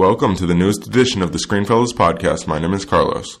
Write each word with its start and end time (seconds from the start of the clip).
Welcome 0.00 0.34
to 0.36 0.46
the 0.46 0.54
newest 0.54 0.86
edition 0.86 1.20
of 1.20 1.32
the 1.32 1.38
Screenfellows 1.38 1.92
podcast. 1.92 2.46
My 2.46 2.58
name 2.58 2.72
is 2.72 2.86
Carlos. 2.86 3.38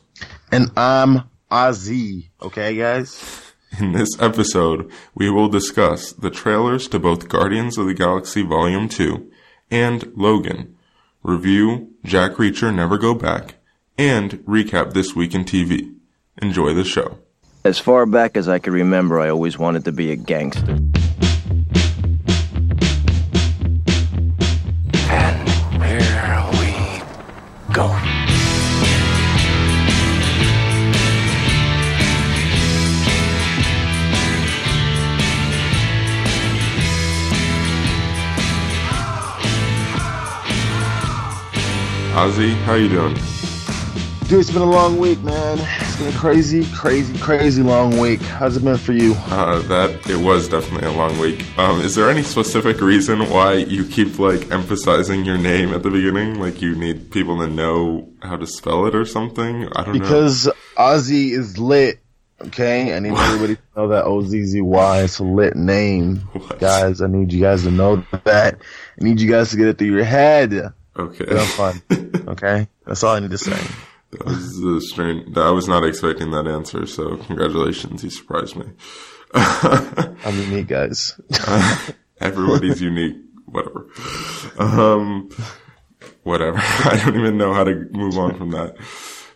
And 0.52 0.70
I'm 0.76 1.22
Ozzy. 1.50 2.28
Okay, 2.42 2.76
guys? 2.76 3.54
In 3.78 3.92
this 3.92 4.10
episode, 4.20 4.92
we 5.14 5.30
will 5.30 5.48
discuss 5.48 6.12
the 6.12 6.28
trailers 6.28 6.86
to 6.88 6.98
both 6.98 7.30
Guardians 7.30 7.78
of 7.78 7.86
the 7.86 7.94
Galaxy 7.94 8.42
Volume 8.42 8.90
2 8.90 9.32
and 9.70 10.12
Logan, 10.14 10.76
review 11.22 11.94
Jack 12.04 12.32
Reacher 12.32 12.74
Never 12.74 12.98
Go 12.98 13.14
Back, 13.14 13.54
and 13.96 14.32
recap 14.40 14.92
This 14.92 15.16
Week 15.16 15.34
in 15.34 15.46
TV. 15.46 15.94
Enjoy 16.42 16.74
the 16.74 16.84
show. 16.84 17.20
As 17.64 17.78
far 17.78 18.04
back 18.04 18.36
as 18.36 18.50
I 18.50 18.58
can 18.58 18.74
remember, 18.74 19.18
I 19.18 19.30
always 19.30 19.58
wanted 19.58 19.86
to 19.86 19.92
be 19.92 20.10
a 20.10 20.16
gangster. 20.16 20.78
Go. 27.72 27.88
Ozzy, 42.20 42.54
how 42.64 42.74
you 42.74 42.88
doing? 42.88 43.14
Dude, 44.28 44.40
it's 44.40 44.50
been 44.50 44.62
a 44.62 44.64
long 44.64 44.98
week, 44.98 45.22
man. 45.22 45.89
It's 46.00 46.08
been 46.08 46.16
a 46.16 46.18
crazy, 46.18 46.64
crazy, 46.74 47.18
crazy 47.18 47.62
long 47.62 47.98
week. 47.98 48.22
How's 48.22 48.56
it 48.56 48.64
been 48.64 48.78
for 48.78 48.92
you? 48.94 49.12
Uh, 49.26 49.58
that 49.68 50.08
it 50.08 50.16
was 50.16 50.48
definitely 50.48 50.88
a 50.88 50.92
long 50.92 51.18
week. 51.18 51.44
Um, 51.58 51.82
is 51.82 51.94
there 51.94 52.08
any 52.08 52.22
specific 52.22 52.80
reason 52.80 53.28
why 53.28 53.56
you 53.56 53.84
keep 53.84 54.18
like 54.18 54.50
emphasizing 54.50 55.26
your 55.26 55.36
name 55.36 55.74
at 55.74 55.82
the 55.82 55.90
beginning? 55.90 56.40
Like 56.40 56.62
you 56.62 56.74
need 56.74 57.10
people 57.10 57.38
to 57.40 57.48
know 57.48 58.08
how 58.22 58.36
to 58.36 58.46
spell 58.46 58.86
it 58.86 58.94
or 58.94 59.04
something? 59.04 59.68
I 59.76 59.84
don't 59.84 59.92
know. 59.96 60.00
Because 60.00 60.48
Ozzy 60.78 61.32
is 61.32 61.58
lit. 61.58 62.00
Okay, 62.46 62.96
I 62.96 62.98
need 63.00 63.12
everybody 63.18 63.56
to 63.56 63.62
know 63.76 63.88
that 63.88 64.04
O 64.06 64.22
Z 64.22 64.42
Z 64.42 64.58
Y 64.58 65.00
is 65.02 65.18
a 65.18 65.24
lit 65.24 65.54
name, 65.54 66.16
What? 66.32 66.58
guys. 66.58 67.02
I 67.02 67.08
need 67.08 67.30
you 67.30 67.42
guys 67.42 67.64
to 67.64 67.70
know 67.70 68.02
that. 68.24 68.54
I 68.98 69.04
need 69.04 69.20
you 69.20 69.30
guys 69.30 69.50
to 69.50 69.58
get 69.58 69.66
it 69.68 69.76
through 69.76 69.88
your 69.88 70.04
head. 70.04 70.72
Okay. 70.96 71.26
Have 71.36 71.46
fun. 71.48 71.82
Okay, 72.28 72.68
that's 72.86 73.02
all 73.02 73.16
I 73.16 73.20
need 73.20 73.32
to 73.32 73.38
say. 73.38 73.58
That 74.12 74.26
was 74.26 74.58
a 74.58 74.80
strange. 74.80 75.36
I 75.36 75.50
was 75.50 75.68
not 75.68 75.84
expecting 75.84 76.32
that 76.32 76.46
answer. 76.46 76.86
So 76.86 77.16
congratulations, 77.16 78.02
you 78.02 78.10
surprised 78.10 78.56
me. 78.56 78.66
I'm 79.34 80.38
unique, 80.38 80.66
guys. 80.66 81.18
Everybody's 82.20 82.80
unique. 82.82 83.16
Whatever. 83.46 83.88
Um, 84.58 85.30
whatever. 86.22 86.58
I 86.58 87.00
don't 87.04 87.18
even 87.18 87.36
know 87.38 87.52
how 87.52 87.64
to 87.64 87.86
move 87.92 88.18
on 88.18 88.36
from 88.36 88.50
that. 88.50 88.76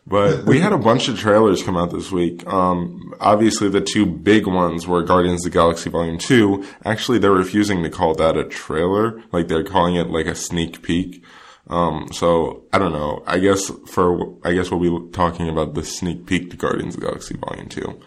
But 0.07 0.45
we 0.45 0.61
had 0.61 0.73
a 0.73 0.79
bunch 0.79 1.09
of 1.09 1.19
trailers 1.19 1.63
come 1.63 1.77
out 1.77 1.91
this 1.91 2.13
week. 2.13 2.47
Um, 2.47 3.15
obviously 3.21 3.71
the 3.71 3.81
two 3.81 4.05
big 4.05 4.47
ones 4.47 4.87
were 4.87 5.03
Guardians 5.03 5.47
of 5.47 5.53
the 5.53 5.59
Galaxy 5.59 5.89
Volume 5.89 6.19
2. 6.19 6.65
Actually, 6.85 7.19
they're 7.19 7.33
refusing 7.33 7.83
to 7.83 7.91
call 7.91 8.15
that 8.17 8.37
a 8.37 8.45
trailer. 8.45 9.23
Like 9.33 9.49
they're 9.49 9.65
calling 9.65 9.95
it 9.97 10.11
like 10.11 10.27
a 10.27 10.35
sneak 10.35 10.83
peek. 10.83 11.25
Um, 11.69 12.09
so 12.13 12.65
I 12.73 12.79
don't 12.79 12.93
know. 12.93 13.23
I 13.27 13.39
guess 13.39 13.71
for, 13.87 14.37
I 14.45 14.53
guess 14.53 14.71
we'll 14.71 15.01
be 15.01 15.13
talking 15.13 15.49
about 15.49 15.75
the 15.75 15.85
sneak 15.85 16.27
peek 16.27 16.51
to 16.51 16.57
Guardians 16.57 16.95
of 16.95 17.01
the 17.01 17.07
Galaxy 17.07 17.37
Volume 17.37 17.69
2. 17.69 18.01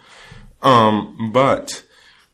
Um, 0.62 1.32
but 1.34 1.84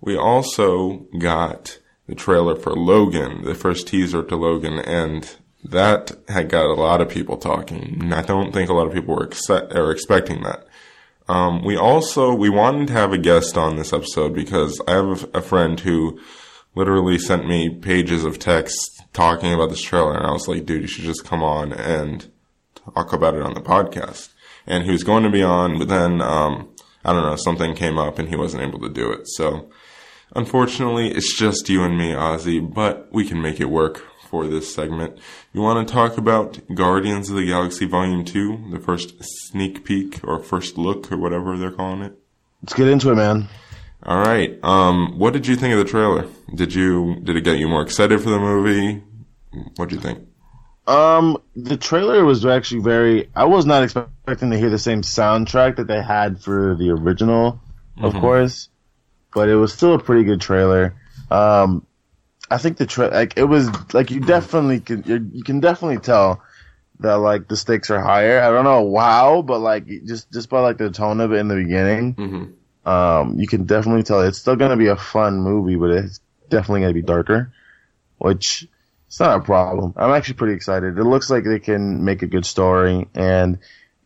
we 0.02 0.18
also 0.18 1.06
got 1.18 1.80
the 2.08 2.16
trailer 2.16 2.56
for 2.56 2.74
Logan, 2.74 3.44
the 3.44 3.56
first 3.56 3.88
teaser 3.88 4.24
to 4.24 4.36
Logan, 4.36 4.80
and 4.80 5.36
that 5.64 6.12
had 6.28 6.50
got 6.50 6.66
a 6.66 6.74
lot 6.74 7.02
of 7.02 7.10
people 7.10 7.38
talking. 7.38 8.12
I 8.14 8.22
don't 8.22 8.52
think 8.52 8.70
a 8.70 8.74
lot 8.74 8.88
of 8.88 8.94
people 8.94 9.16
were 9.16 9.28
exce- 9.28 9.74
are 9.74 9.92
expecting 9.92 10.44
that. 10.44 10.68
Um, 11.30 11.64
we 11.64 11.78
also 11.78 12.34
we 12.34 12.50
wanted 12.50 12.88
to 12.88 12.94
have 12.94 13.14
a 13.14 13.18
guest 13.18 13.58
on 13.58 13.78
this 13.78 13.94
episode 13.94 14.34
because 14.34 14.82
I 14.88 14.92
have 14.92 15.30
a 15.34 15.42
friend 15.42 15.80
who 15.80 16.20
literally 16.76 17.18
sent 17.18 17.48
me 17.48 17.70
pages 17.70 18.26
of 18.26 18.40
text 18.40 19.03
talking 19.14 19.54
about 19.54 19.70
this 19.70 19.82
trailer, 19.82 20.18
and 20.18 20.26
I 20.26 20.32
was 20.32 20.48
like, 20.48 20.66
dude, 20.66 20.82
you 20.82 20.88
should 20.88 21.06
just 21.06 21.26
come 21.26 21.44
on 21.44 21.72
and 21.72 22.30
talk 22.94 23.14
about 23.14 23.36
it 23.36 23.42
on 23.42 23.54
the 23.54 23.62
podcast. 23.62 24.30
And 24.66 24.86
he 24.86 24.92
was 24.92 25.04
going 25.04 25.24
to 25.24 25.30
be 25.30 25.44
on, 25.44 25.78
but 25.78 25.88
then 25.88 26.22
um, 26.22 26.70
I 27.06 27.14
don't 27.14 27.24
know, 27.24 27.36
something 27.36 27.76
came 27.76 27.98
up 27.98 28.18
and 28.18 28.30
he 28.30 28.36
wasn't 28.36 28.64
able 28.64 28.80
to 28.80 28.90
do 28.90 29.12
it. 29.12 29.28
So 29.28 29.70
unfortunately, 30.36 31.10
it's 31.10 31.38
just 31.38 31.70
you 31.70 31.84
and 31.84 31.98
me, 31.98 32.12
Ozzy, 32.12 32.74
but 32.74 33.10
we 33.12 33.28
can 33.28 33.42
make 33.42 33.60
it 33.60 33.70
work 33.70 34.06
for 34.30 34.48
this 34.48 34.74
segment. 34.74 35.20
You 35.52 35.62
want 35.62 35.86
to 35.86 35.94
talk 35.94 36.18
about 36.18 36.60
Guardians 36.74 37.30
of 37.30 37.36
the 37.36 37.46
Galaxy 37.46 37.86
Volume 37.86 38.24
2, 38.24 38.70
the 38.72 38.80
first 38.80 39.16
sneak 39.22 39.84
peek 39.84 40.22
or 40.24 40.40
first 40.40 40.78
look 40.78 41.12
or 41.12 41.18
whatever 41.18 41.58
they're 41.58 41.72
calling 41.72 42.02
it? 42.02 42.18
Let's 42.62 42.74
get 42.74 42.88
into 42.88 43.12
it, 43.12 43.16
man. 43.16 43.50
All 44.06 44.18
right. 44.20 44.60
Um, 44.64 45.18
what 45.18 45.34
did 45.34 45.48
you 45.48 45.56
think 45.56 45.74
of 45.74 45.80
the 45.80 45.86
trailer? 45.86 46.28
Did 46.54 46.74
you 46.74 47.20
did 47.24 47.38
it 47.38 47.42
get 47.42 47.58
you 47.58 47.68
more 47.68 47.82
excited 47.82 48.22
for 48.22 48.30
the 48.30 48.40
movie? 48.40 49.02
What 49.78 49.90
do 49.90 49.96
you 49.96 50.02
think? 50.02 50.28
Um, 50.86 51.38
the 51.56 51.78
trailer 51.78 52.26
was 52.26 52.46
actually 52.46 52.82
very. 52.82 53.30
I 53.36 53.46
was 53.46 53.66
not 53.66 53.84
expecting 53.84 54.52
to 54.52 54.58
hear 54.58 54.70
the 54.70 54.80
same 54.80 55.02
soundtrack 55.02 55.78
that 55.78 55.88
they 55.88 56.02
had 56.02 56.42
for 56.42 56.76
the 56.76 56.90
original, 56.90 57.62
of 57.98 58.14
course, 58.14 58.68
but 59.34 59.48
it 59.48 59.56
was 59.56 59.74
still 59.74 59.94
a 59.94 60.00
pretty 60.00 60.26
good 60.26 60.42
trailer. 60.42 60.96
Um, 61.32 61.86
I 62.52 62.58
think 62.58 62.78
the 62.78 62.86
tra- 62.86 63.08
like 63.08 63.38
it 63.38 63.46
was 63.46 63.70
like 63.94 64.12
you 64.12 64.20
definitely 64.20 64.82
can 64.82 65.04
you 65.06 65.30
you 65.32 65.44
can 65.44 65.62
definitely 65.62 66.00
tell 66.00 66.44
that 67.00 67.16
like 67.16 67.48
the 67.48 67.56
stakes 67.56 67.90
are 67.90 68.02
higher. 68.02 68.42
I 68.42 68.50
don't 68.50 68.66
know 68.66 68.98
how, 68.98 69.42
but 69.42 69.60
like 69.60 69.88
just 70.06 70.30
just 70.34 70.50
by 70.50 70.60
like 70.60 70.78
the 70.78 70.90
tone 70.90 71.22
of 71.22 71.32
it 71.32 71.38
in 71.38 71.48
the 71.48 71.56
beginning, 71.56 72.16
Mm-hmm. 72.16 72.52
Um, 72.86 73.40
you 73.40 73.48
can 73.48 73.66
definitely 73.66 74.04
tell 74.04 74.22
it's 74.22 74.40
still 74.40 74.56
gonna 74.56 74.78
be 74.78 74.88
a 74.88 74.96
fun 74.96 75.40
movie, 75.40 75.76
but 75.76 75.92
it's 75.92 76.20
definitely 76.50 76.82
gonna 76.82 76.94
be 76.94 77.02
darker, 77.02 77.52
which 78.18 78.68
it's 79.08 79.20
not 79.20 79.40
a 79.40 79.44
problem. 79.44 79.94
I'm 79.96 80.12
actually 80.12 80.36
pretty 80.36 80.56
excited. 80.56 80.98
It 80.98 81.04
looks 81.04 81.30
like 81.30 81.44
they 81.44 81.60
can 81.60 82.04
make 82.04 82.24
a 82.24 82.28
good 82.28 82.46
story, 82.46 83.08
and 83.14 83.60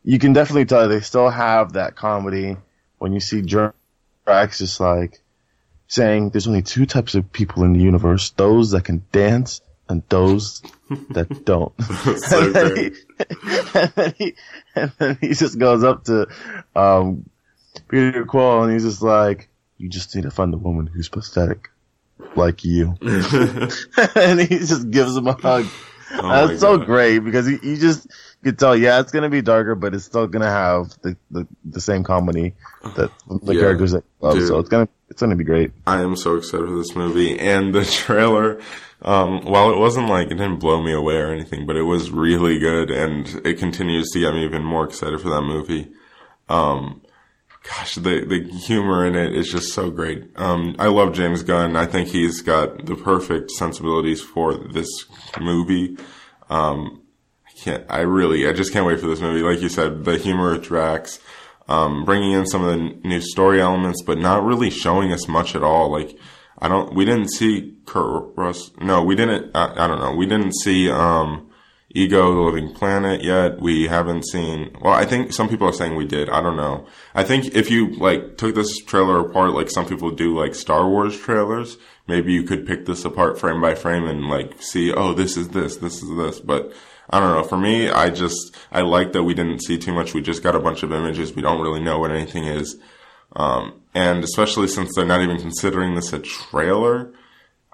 you 0.04 0.20
can 0.20 0.34
definitely 0.34 0.66
tell 0.66 0.88
they 0.88 1.02
still 1.02 1.30
have 1.30 1.74
that 1.74 1.96
comedy 1.96 2.58
when 2.98 3.14
you 3.14 3.20
see 3.20 3.42
Drax 3.42 4.58
just 4.58 4.80
like 4.80 5.22
saying, 5.88 6.30
"There's 6.30 6.48
only 6.48 6.62
two 6.62 6.86
types 6.86 7.16
of 7.16 7.32
people 7.32 7.64
in 7.64 7.74
the 7.74 7.80
universe: 7.80 8.30
those 8.32 8.72
that 8.72 8.84
can 8.84 9.04
dance 9.12 9.62
and 9.90 10.04
those 10.10 10.62
that 11.12 11.42
don't." 11.46 11.74
So 11.82 12.42
and, 12.46 12.56
then 12.56 12.76
he, 12.76 12.92
and, 13.74 13.92
then 13.96 14.14
he, 14.18 14.36
and 14.76 14.92
then 15.00 15.18
he 15.22 15.34
just 15.34 15.58
goes 15.58 15.84
up 15.84 16.04
to 16.06 16.28
um, 16.76 17.30
Peter 17.88 18.26
Quill 18.26 18.64
and 18.64 18.74
he's 18.74 18.84
just 18.84 19.02
like, 19.02 19.50
"You 19.78 19.90
just 19.90 20.16
need 20.16 20.24
to 20.24 20.32
find 20.32 20.54
a 20.54 20.58
woman 20.58 20.88
who's 20.88 21.10
pathetic." 21.10 21.70
Like 22.36 22.64
you, 22.66 22.96
and 23.02 24.40
he 24.40 24.58
just 24.60 24.90
gives 24.92 25.16
him 25.16 25.28
a 25.28 25.34
hug. 25.34 25.66
Oh 26.10 26.48
That's 26.48 26.62
so 26.62 26.78
God. 26.78 26.86
great 26.86 27.20
because 27.20 27.50
you, 27.50 27.60
you 27.62 27.76
just 27.76 28.08
can 28.42 28.56
tell, 28.56 28.78
yeah, 28.78 29.02
it's 29.02 29.12
gonna 29.12 29.30
be 29.30 29.42
darker, 29.42 29.76
but 29.76 29.94
it's 29.94 30.06
still 30.06 30.26
gonna 30.26 30.50
have 30.50 30.90
the, 31.02 31.18
the, 31.32 31.46
the 31.66 31.82
same 31.82 32.06
comedy 32.06 32.54
that 32.96 33.12
the 33.44 33.54
Yeah, 33.54 33.60
characters 33.60 33.92
that 33.92 34.06
love. 34.22 34.36
dude. 34.36 34.48
So 34.48 34.58
it's 34.60 34.70
gonna 34.70 34.88
it's 35.10 35.20
gonna 35.20 35.36
be 35.36 35.44
great. 35.44 35.72
I 35.86 36.02
am 36.02 36.16
so 36.16 36.38
excited 36.38 36.66
for 36.66 36.78
this 36.78 36.96
movie 36.96 37.38
and 37.38 37.76
the 37.76 37.84
trailer. 37.86 38.62
Um, 39.02 39.42
while 39.44 39.70
it 39.72 39.78
wasn't 39.78 40.08
like 40.08 40.28
it 40.28 40.36
didn't 40.36 40.60
blow 40.60 40.82
me 40.82 40.94
away 40.94 41.18
or 41.18 41.28
anything, 41.34 41.66
but 41.68 41.76
it 41.76 41.84
was 41.84 42.10
really 42.10 42.58
good, 42.58 42.90
and 42.90 43.28
it 43.46 43.60
continues 43.60 44.10
to 44.12 44.20
get 44.22 44.34
me 44.34 44.46
even 44.46 44.64
more 44.64 44.86
excited 44.86 45.20
for 45.20 45.30
that 45.30 45.42
movie. 45.42 45.92
Um, 46.48 47.02
gosh, 47.68 47.96
the 47.96 48.26
the 48.26 48.44
humor 48.44 49.06
in 49.06 49.16
it 49.16 49.36
is 49.36 49.52
just 49.52 49.74
so 49.74 49.92
great. 49.92 50.24
Um, 50.36 50.76
I 50.80 50.88
love 50.88 51.14
James 51.14 51.44
Gunn. 51.44 51.76
I 51.76 51.86
think 51.86 52.10
he's 52.10 52.42
got 52.42 52.86
the 52.86 52.96
perfect 52.96 53.52
sensibilities 53.52 54.22
for 54.22 54.56
this 54.56 55.06
movie. 55.40 55.98
Um, 56.50 57.02
I 57.46 57.52
can't. 57.60 57.86
I 57.90 58.02
really. 58.02 58.48
I 58.48 58.54
just 58.54 58.72
can't 58.72 58.86
wait 58.86 59.00
for 59.00 59.08
this 59.08 59.22
movie. 59.22 59.42
Like 59.42 59.62
you 59.62 59.70
said, 59.70 60.06
the 60.06 60.18
humor 60.18 60.54
with 60.54 60.64
Drax, 60.64 61.20
um, 61.68 62.06
bringing 62.06 62.32
in 62.32 62.46
some 62.48 62.64
of 62.64 62.70
the 62.70 63.08
new 63.08 63.22
story 63.22 63.62
elements, 63.62 64.02
but 64.02 64.18
not 64.18 64.44
really 64.44 64.70
showing 64.70 65.12
us 65.12 65.28
much 65.28 65.56
at 65.56 65.64
all. 65.64 65.92
Like 65.92 66.18
I 66.60 66.68
don't. 66.68 66.94
We 66.94 67.06
didn't 67.06 67.30
see 67.34 67.76
Kurt 67.86 68.34
Russ. 68.36 68.72
No, 68.80 69.04
we 69.04 69.16
didn't. 69.16 69.52
I, 69.56 69.86
I 69.86 69.88
don't 69.88 70.00
know. 70.00 70.16
We 70.16 70.26
didn't 70.26 70.56
see 70.56 70.90
um, 70.90 71.47
Ego, 71.90 72.34
the 72.34 72.42
Living 72.42 72.74
Planet 72.74 73.24
yet. 73.24 73.62
We 73.62 73.88
haven't 73.88 74.28
seen. 74.28 74.76
Well, 74.82 74.94
I 74.94 75.06
think 75.06 75.32
some 75.32 75.48
people 75.48 75.68
are 75.68 75.74
saying 75.74 75.96
we 75.96 76.06
did. 76.06 76.30
I 76.30 76.42
don't 76.42 76.58
know. 76.58 76.86
I 77.16 77.24
think 77.24 77.56
if 77.56 77.72
you 77.72 77.96
like 77.96 78.38
took 78.38 78.56
this 78.56 78.78
trailer 78.80 79.20
apart, 79.20 79.54
like 79.54 79.70
some 79.70 79.86
people 79.86 80.12
do, 80.12 80.38
like 80.38 80.54
Star 80.54 80.88
Wars 80.88 81.18
trailers, 81.18 81.78
maybe 82.08 82.34
you 82.34 82.44
could 82.44 82.68
pick 82.68 82.86
this 82.86 83.06
apart 83.06 83.40
frame 83.40 83.62
by 83.62 83.74
frame 83.74 84.06
and 84.06 84.28
like 84.28 84.62
see, 84.62 84.92
oh, 84.92 85.14
this 85.14 85.38
is 85.38 85.50
this, 85.50 85.78
this 85.78 86.04
is 86.04 86.18
this. 86.18 86.40
But 86.42 86.74
I 87.10 87.20
don't 87.20 87.36
know. 87.36 87.44
For 87.44 87.58
me, 87.58 87.90
I 87.90 88.10
just 88.10 88.56
I 88.72 88.82
like 88.82 89.14
that 89.14 89.24
we 89.24 89.34
didn't 89.34 89.64
see 89.64 89.78
too 89.78 89.94
much. 89.94 90.14
We 90.14 90.22
just 90.22 90.44
got 90.44 90.56
a 90.56 90.60
bunch 90.60 90.84
of 90.84 90.92
images. 90.92 91.34
We 91.34 91.42
don't 91.42 91.62
really 91.62 91.82
know 91.82 92.00
what 92.00 92.12
anything 92.12 92.44
is. 92.44 92.78
Um, 93.36 93.82
and 93.94 94.24
especially 94.24 94.68
since 94.68 94.94
they're 94.94 95.06
not 95.06 95.22
even 95.22 95.40
considering 95.40 95.96
this 95.96 96.12
a 96.12 96.20
trailer, 96.20 97.14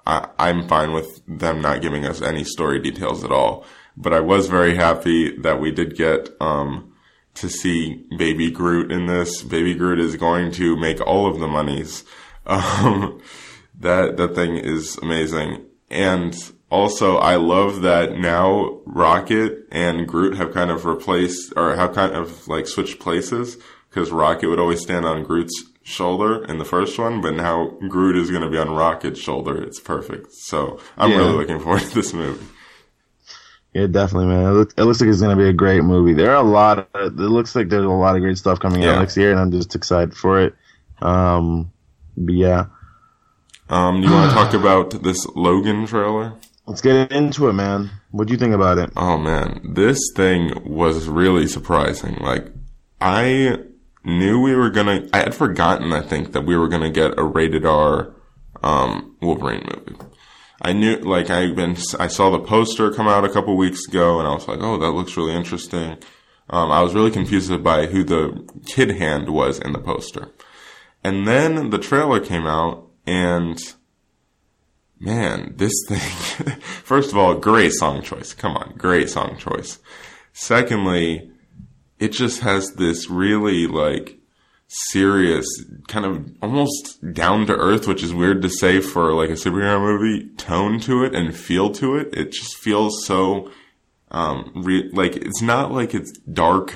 I, 0.06 0.28
I'm 0.38 0.68
fine 0.68 0.92
with 0.92 1.20
them 1.26 1.60
not 1.60 1.82
giving 1.82 2.06
us 2.06 2.22
any 2.22 2.44
story 2.44 2.78
details 2.78 3.24
at 3.24 3.32
all. 3.32 3.66
But 3.96 4.12
I 4.12 4.20
was 4.20 4.48
very 4.48 4.74
happy 4.76 5.36
that 5.38 5.60
we 5.60 5.70
did 5.70 5.96
get 5.96 6.30
um, 6.40 6.92
to 7.34 7.48
see 7.48 8.04
Baby 8.16 8.50
Groot 8.50 8.90
in 8.92 9.06
this. 9.06 9.42
Baby 9.42 9.74
Groot 9.74 9.98
is 10.00 10.16
going 10.16 10.50
to 10.52 10.76
make 10.76 11.00
all 11.00 11.26
of 11.26 11.38
the 11.40 11.48
monies. 11.48 12.04
Um, 12.46 13.22
that 13.80 14.18
that 14.18 14.34
thing 14.34 14.56
is 14.58 14.98
amazing, 14.98 15.64
and 15.90 16.36
also 16.70 17.16
I 17.16 17.36
love 17.36 17.80
that 17.80 18.18
now 18.18 18.80
Rocket 18.84 19.66
and 19.72 20.06
Groot 20.06 20.36
have 20.36 20.52
kind 20.52 20.70
of 20.70 20.84
replaced 20.84 21.54
or 21.56 21.74
have 21.74 21.94
kind 21.94 22.12
of 22.14 22.46
like 22.46 22.66
switched 22.68 23.00
places 23.00 23.56
because 23.88 24.10
Rocket 24.12 24.48
would 24.50 24.60
always 24.60 24.82
stand 24.82 25.06
on 25.06 25.22
Groot's 25.24 25.64
shoulder 25.82 26.44
in 26.44 26.58
the 26.58 26.66
first 26.66 26.98
one, 26.98 27.22
but 27.22 27.32
now 27.34 27.68
Groot 27.88 28.16
is 28.16 28.30
going 28.30 28.42
to 28.42 28.50
be 28.50 28.58
on 28.58 28.68
Rocket's 28.70 29.20
shoulder. 29.20 29.62
It's 29.62 29.80
perfect. 29.80 30.32
So 30.32 30.78
I'm 30.98 31.10
Yeah. 31.12 31.16
really 31.18 31.32
looking 31.32 31.60
forward 31.60 31.80
to 31.80 31.94
this 31.94 32.12
movie. 32.12 32.44
Yeah, 33.74 33.86
definitely, 33.88 34.26
man. 34.26 34.46
It, 34.46 34.50
look, 34.52 34.72
it 34.76 34.84
looks 34.84 35.00
like 35.00 35.10
it's 35.10 35.20
gonna 35.20 35.36
be 35.36 35.48
a 35.48 35.52
great 35.52 35.82
movie. 35.82 36.14
There 36.14 36.30
are 36.30 36.44
a 36.44 36.48
lot. 36.48 36.78
Of, 36.94 37.06
it 37.18 37.22
looks 37.22 37.54
like 37.56 37.68
there's 37.68 37.84
a 37.84 37.88
lot 37.88 38.14
of 38.16 38.22
great 38.22 38.38
stuff 38.38 38.60
coming 38.60 38.82
Yeah. 38.82 38.92
out 38.92 39.00
next 39.00 39.16
year, 39.16 39.30
and 39.32 39.40
I'm 39.40 39.50
just 39.50 39.74
excited 39.74 40.14
for 40.16 40.40
it. 40.40 40.54
Um, 41.02 41.72
but 42.16 42.34
yeah, 42.34 42.66
Um, 43.68 44.02
you 44.02 44.10
want 44.10 44.30
to 44.30 44.34
talk 44.36 44.54
about 44.54 45.02
this 45.02 45.26
Logan 45.34 45.86
trailer? 45.86 46.34
let's 46.66 46.80
get 46.80 47.10
into 47.12 47.48
it, 47.48 47.52
man. 47.52 47.90
What 48.12 48.26
do 48.28 48.32
you 48.32 48.38
think 48.38 48.54
about 48.54 48.78
it? 48.78 48.90
Oh 48.96 49.18
man, 49.18 49.60
this 49.74 49.98
thing 50.14 50.52
was 50.64 51.08
really 51.08 51.46
surprising. 51.48 52.16
Like, 52.20 52.52
I 53.00 53.58
knew 54.04 54.40
we 54.40 54.54
were 54.54 54.70
gonna, 54.70 55.08
I 55.12 55.18
had 55.18 55.34
forgotten, 55.34 55.92
I 55.92 56.00
think, 56.00 56.32
that 56.32 56.42
we 56.46 56.56
were 56.56 56.68
gonna 56.68 56.90
get 56.90 57.18
a 57.18 57.24
rated 57.24 57.66
R, 57.66 58.14
um, 58.62 59.16
Wolverine 59.20 59.66
movie. 59.74 59.98
I 60.62 60.72
knew, 60.72 60.96
like, 60.96 61.30
I 61.30 61.52
been, 61.52 61.76
I 61.98 62.06
saw 62.06 62.30
the 62.30 62.38
poster 62.38 62.92
come 62.92 63.08
out 63.08 63.24
a 63.24 63.28
couple 63.28 63.56
weeks 63.56 63.86
ago 63.88 64.18
and 64.18 64.28
I 64.28 64.34
was 64.34 64.46
like, 64.46 64.60
oh, 64.60 64.78
that 64.78 64.92
looks 64.92 65.16
really 65.16 65.34
interesting. 65.34 65.98
Um, 66.48 66.70
I 66.70 66.82
was 66.82 66.94
really 66.94 67.10
confused 67.10 67.62
by 67.62 67.86
who 67.86 68.04
the 68.04 68.46
kid 68.66 68.90
hand 68.90 69.30
was 69.30 69.58
in 69.58 69.72
the 69.72 69.78
poster. 69.78 70.30
And 71.02 71.26
then 71.26 71.70
the 71.70 71.78
trailer 71.78 72.20
came 72.20 72.46
out 72.46 72.88
and 73.06 73.58
man, 75.00 75.54
this 75.56 75.72
thing, 75.86 75.98
first 76.60 77.12
of 77.12 77.18
all, 77.18 77.34
great 77.34 77.72
song 77.72 78.02
choice. 78.02 78.32
Come 78.32 78.56
on, 78.56 78.74
great 78.76 79.10
song 79.10 79.36
choice. 79.38 79.78
Secondly, 80.32 81.30
it 81.98 82.08
just 82.08 82.40
has 82.40 82.74
this 82.74 83.08
really 83.08 83.66
like 83.66 84.18
serious, 84.68 85.46
kind 85.88 86.04
of 86.04 86.30
almost 86.42 87.12
down 87.12 87.46
to 87.46 87.56
earth, 87.56 87.86
which 87.86 88.02
is 88.02 88.14
weird 88.14 88.42
to 88.42 88.48
say 88.48 88.80
for 88.80 89.12
like 89.12 89.30
a 89.30 89.34
superhero 89.34 89.80
movie, 89.80 90.28
tone 90.36 90.80
to 90.80 91.04
it 91.04 91.14
and 91.14 91.36
feel 91.36 91.70
to 91.70 91.96
it. 91.96 92.12
It 92.12 92.32
just 92.32 92.56
feels 92.56 93.04
so, 93.06 93.50
um, 94.10 94.52
re- 94.54 94.90
like 94.92 95.16
it's 95.16 95.42
not 95.42 95.72
like 95.72 95.94
it's 95.94 96.12
dark, 96.18 96.74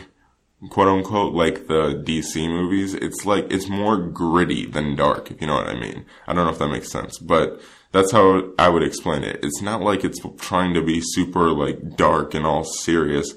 quote 0.71 0.89
unquote, 0.89 1.35
like 1.35 1.67
the 1.67 2.03
DC 2.07 2.49
movies. 2.49 2.95
It's 2.95 3.25
like, 3.25 3.51
it's 3.53 3.69
more 3.69 3.97
gritty 3.97 4.67
than 4.67 4.97
dark, 4.97 5.31
if 5.31 5.41
you 5.41 5.47
know 5.47 5.57
what 5.57 5.69
I 5.69 5.79
mean. 5.79 6.05
I 6.27 6.35
don't 6.35 6.45
know 6.45 6.53
if 6.53 6.59
that 6.59 6.69
makes 6.69 6.91
sense, 6.91 7.19
but 7.19 7.61
that's 7.93 8.13
how 8.13 8.53
I 8.59 8.69
would 8.69 8.83
explain 8.83 9.25
it. 9.25 9.41
It's 9.43 9.63
not 9.63 9.83
like 9.83 10.05
it's 10.05 10.21
trying 10.39 10.75
to 10.75 10.83
be 10.83 11.01
super 11.03 11.51
like 11.51 11.97
dark 11.97 12.35
and 12.35 12.47
all 12.47 12.65
serious, 12.65 13.35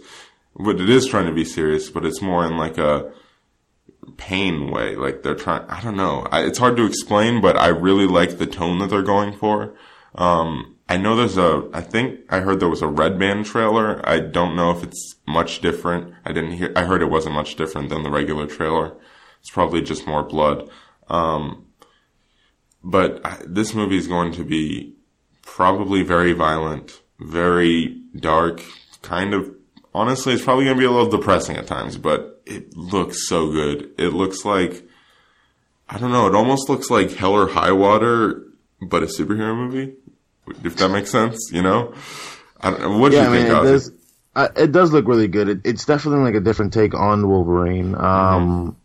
but 0.56 0.82
it 0.82 0.90
is 0.90 1.08
trying 1.08 1.28
to 1.28 1.34
be 1.34 1.46
serious, 1.46 1.90
but 1.90 2.06
it's 2.06 2.22
more 2.22 2.46
in 2.46 2.58
like 2.58 2.78
a 2.78 3.12
pain 4.18 4.72
way. 4.72 4.96
Like 4.96 5.24
they're 5.24 5.36
trying, 5.36 5.66
I 5.70 5.82
don't 5.82 5.98
know. 5.98 6.28
I, 6.32 6.44
it's 6.44 6.60
hard 6.60 6.78
to 6.78 6.86
explain, 6.86 7.42
but 7.42 7.58
I 7.58 7.68
really 7.68 8.08
like 8.08 8.38
the 8.38 8.48
tone 8.48 8.80
that 8.80 8.90
they're 8.90 9.02
going 9.02 9.34
for. 9.34 9.74
Um, 10.16 10.76
I 10.90 10.98
know 10.98 11.16
there's 11.16 11.38
a, 11.38 11.70
I 11.74 11.82
think 11.82 12.20
I 12.30 12.42
heard 12.42 12.60
there 12.60 12.68
was 12.70 12.82
a 12.82 12.88
Red 12.88 13.18
Band 13.18 13.46
trailer. 13.46 14.02
I 14.08 14.20
don't 14.20 14.56
know 14.56 14.72
if 14.72 14.84
it's 14.84 15.16
much 15.26 15.62
different. 15.62 16.14
I 16.26 16.34
didn't 16.34 16.52
hear, 16.54 16.74
I 16.76 16.84
heard 16.84 17.02
it 17.02 17.10
wasn't 17.10 17.36
much 17.36 17.56
different 17.56 17.90
than 17.90 18.04
the 18.04 18.10
regular 18.12 18.46
trailer. 18.46 18.98
It's 19.40 19.50
probably 19.50 19.82
just 19.82 20.06
more 20.06 20.24
blood. 20.24 20.70
Um, 21.08 21.66
but 22.84 23.26
I- 23.26 23.42
this 23.46 23.74
movie 23.74 23.98
is 23.98 24.08
going 24.08 24.34
to 24.34 24.44
be 24.44 24.96
probably 25.44 26.04
very 26.04 26.34
violent, 26.34 27.02
very 27.20 28.02
dark, 28.16 28.62
kind 29.02 29.34
of, 29.34 29.50
honestly, 29.94 30.34
it's 30.34 30.44
probably 30.44 30.66
going 30.66 30.76
to 30.76 30.80
be 30.80 30.86
a 30.86 30.92
little 30.92 31.10
depressing 31.10 31.56
at 31.58 31.68
times, 31.68 31.98
but 31.98 32.31
it 32.56 32.76
looks 32.78 33.28
so 33.28 33.52
good. 33.52 33.92
It 33.98 34.10
looks 34.14 34.46
like, 34.46 34.84
I 35.90 35.98
don't 35.98 36.12
know, 36.12 36.28
it 36.28 36.36
almost 36.36 36.70
looks 36.70 36.90
like 36.90 37.12
Hell 37.12 37.34
or 37.34 37.48
High 37.48 37.72
Water, 37.72 38.44
but 38.82 39.04
a 39.04 39.08
superhero 39.08 39.56
movie, 39.56 39.94
if 40.64 40.76
that 40.78 40.90
makes 40.90 41.12
sense, 41.12 41.52
you 41.52 41.62
know? 41.62 41.94
I 42.60 42.72
don't. 42.72 43.00
What 43.00 43.12
do 43.12 43.18
Yeah, 43.18 43.24
you 43.24 43.30
I 43.30 43.34
mean, 43.34 43.48
think, 43.48 43.58
it 43.58 43.64
does. 43.64 43.92
Uh, 44.34 44.48
it 44.56 44.72
does 44.72 44.94
look 44.94 45.08
really 45.08 45.28
good. 45.28 45.50
It, 45.50 45.62
it's 45.66 45.86
definitely 45.86 46.24
like 46.24 46.36
a 46.36 46.40
different 46.40 46.74
take 46.74 46.94
on 46.94 47.28
Wolverine. 47.28 47.96
Um, 47.96 48.78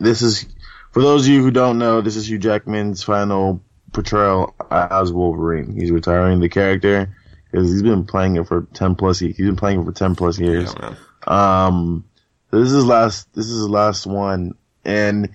this 0.00 0.22
is 0.22 0.46
for 0.90 1.02
those 1.02 1.26
of 1.26 1.32
you 1.32 1.42
who 1.42 1.50
don't 1.50 1.78
know. 1.78 2.00
This 2.00 2.16
is 2.16 2.28
Hugh 2.28 2.38
Jackman's 2.38 3.02
final 3.02 3.60
portrayal 3.92 4.54
as 4.70 5.12
Wolverine. 5.12 5.72
He's 5.78 5.92
retiring 5.92 6.40
the 6.40 6.48
character 6.48 7.14
because 7.50 7.70
he's 7.70 7.82
been 7.82 8.06
playing 8.06 8.36
it 8.36 8.48
for 8.48 8.66
ten 8.74 8.96
plus. 8.96 9.20
He's 9.20 9.36
been 9.36 9.56
playing 9.56 9.82
it 9.82 9.84
for 9.84 9.92
ten 9.92 10.16
plus 10.16 10.38
years. 10.38 10.74
Yeah, 10.74 10.96
man. 11.28 11.66
Um, 11.66 12.04
so 12.54 12.60
this 12.60 12.72
is 12.72 12.84
last. 12.84 13.34
This 13.34 13.46
is 13.46 13.56
his 13.56 13.68
last 13.68 14.06
one, 14.06 14.54
and 14.84 15.28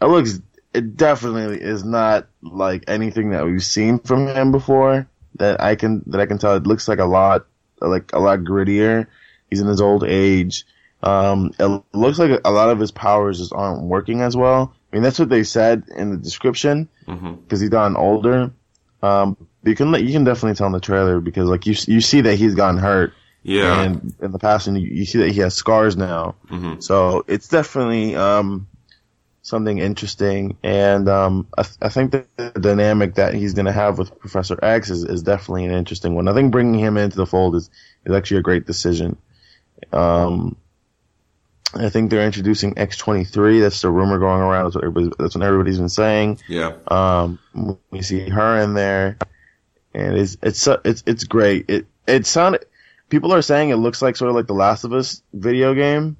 it 0.00 0.04
looks. 0.04 0.40
It 0.72 0.96
definitely 0.96 1.60
is 1.60 1.82
not 1.82 2.28
like 2.42 2.84
anything 2.86 3.30
that 3.30 3.44
we've 3.44 3.64
seen 3.64 3.98
from 3.98 4.28
him 4.28 4.52
before. 4.52 5.08
That 5.34 5.60
I 5.60 5.74
can 5.74 6.04
that 6.06 6.20
I 6.20 6.26
can 6.26 6.38
tell. 6.38 6.54
It 6.54 6.68
looks 6.68 6.86
like 6.86 7.00
a 7.00 7.06
lot 7.06 7.46
like 7.80 8.12
a 8.12 8.20
lot 8.20 8.40
grittier. 8.40 9.08
He's 9.48 9.60
in 9.60 9.66
his 9.66 9.80
old 9.80 10.04
age. 10.04 10.64
Um, 11.02 11.52
it 11.58 11.82
looks 11.92 12.20
like 12.20 12.40
a 12.44 12.52
lot 12.52 12.70
of 12.70 12.78
his 12.78 12.92
powers 12.92 13.38
just 13.38 13.52
aren't 13.52 13.82
working 13.82 14.20
as 14.20 14.36
well. 14.36 14.72
I 14.92 14.96
mean, 14.96 15.02
that's 15.02 15.18
what 15.18 15.28
they 15.28 15.42
said 15.42 15.84
in 15.96 16.10
the 16.10 16.18
description 16.18 16.88
because 17.04 17.58
he's 17.58 17.70
gotten 17.70 17.96
older. 17.96 18.52
Um, 19.02 19.36
you 19.64 19.74
can 19.74 19.92
you 19.94 20.12
can 20.12 20.22
definitely 20.22 20.54
tell 20.54 20.68
in 20.68 20.72
the 20.72 20.78
trailer 20.78 21.20
because 21.20 21.48
like 21.48 21.66
you 21.66 21.74
you 21.88 22.00
see 22.00 22.20
that 22.20 22.36
he's 22.36 22.54
gotten 22.54 22.78
hurt 22.78 23.12
Yeah. 23.42 23.82
and 23.82 24.14
in 24.20 24.32
the 24.32 24.38
past, 24.38 24.66
and 24.66 24.78
you, 24.80 24.88
you 24.88 25.04
see 25.06 25.18
that 25.18 25.30
he 25.30 25.40
has 25.40 25.54
scars 25.54 25.96
now. 25.96 26.34
hmm 26.48 26.80
So 26.80 27.24
it's 27.26 27.48
definitely 27.48 28.14
um, 28.16 28.68
something 29.42 29.78
interesting, 29.78 30.56
and 30.62 31.08
um, 31.08 31.48
I, 31.56 31.62
th- 31.62 31.76
I 31.80 31.88
think 31.88 32.12
the 32.12 32.52
dynamic 32.60 33.14
that 33.14 33.34
he's 33.34 33.54
going 33.54 33.66
to 33.66 33.72
have 33.72 33.98
with 33.98 34.18
Professor 34.18 34.58
X 34.62 34.90
is, 34.90 35.04
is 35.04 35.22
definitely 35.22 35.64
an 35.64 35.72
interesting 35.72 36.14
one. 36.14 36.28
I 36.28 36.34
think 36.34 36.52
bringing 36.52 36.78
him 36.78 36.96
into 36.96 37.16
the 37.16 37.26
fold 37.26 37.56
is, 37.56 37.70
is 38.04 38.14
actually 38.14 38.38
a 38.38 38.42
great 38.42 38.66
decision. 38.66 39.16
Um, 39.92 40.56
I 41.72 41.88
think 41.88 42.10
they're 42.10 42.26
introducing 42.26 42.76
X 42.76 42.96
twenty 42.96 43.24
three. 43.24 43.60
That's 43.60 43.80
the 43.80 43.90
rumor 43.90 44.18
going 44.18 44.40
around. 44.42 44.64
That's 44.64 44.74
what 44.74 44.84
everybody, 44.84 45.14
that's 45.18 45.34
what 45.36 45.44
everybody's 45.44 45.78
been 45.78 45.88
saying. 45.88 46.40
Yeah. 46.48 46.72
Um, 46.88 47.38
we 47.90 48.02
see 48.02 48.28
her 48.28 48.58
in 48.60 48.74
there, 48.74 49.16
and 49.94 50.16
it's 50.18 50.36
it's 50.42 50.66
it's 50.84 51.04
it's 51.06 51.24
great. 51.24 51.66
It 51.68 51.86
it 52.08 52.26
sounded. 52.26 52.66
People 53.10 53.34
are 53.34 53.42
saying 53.42 53.70
it 53.70 53.76
looks 53.76 54.00
like 54.00 54.16
sort 54.16 54.30
of 54.30 54.36
like 54.36 54.46
the 54.46 54.54
Last 54.54 54.84
of 54.84 54.92
Us 54.92 55.22
video 55.34 55.74
game, 55.74 56.16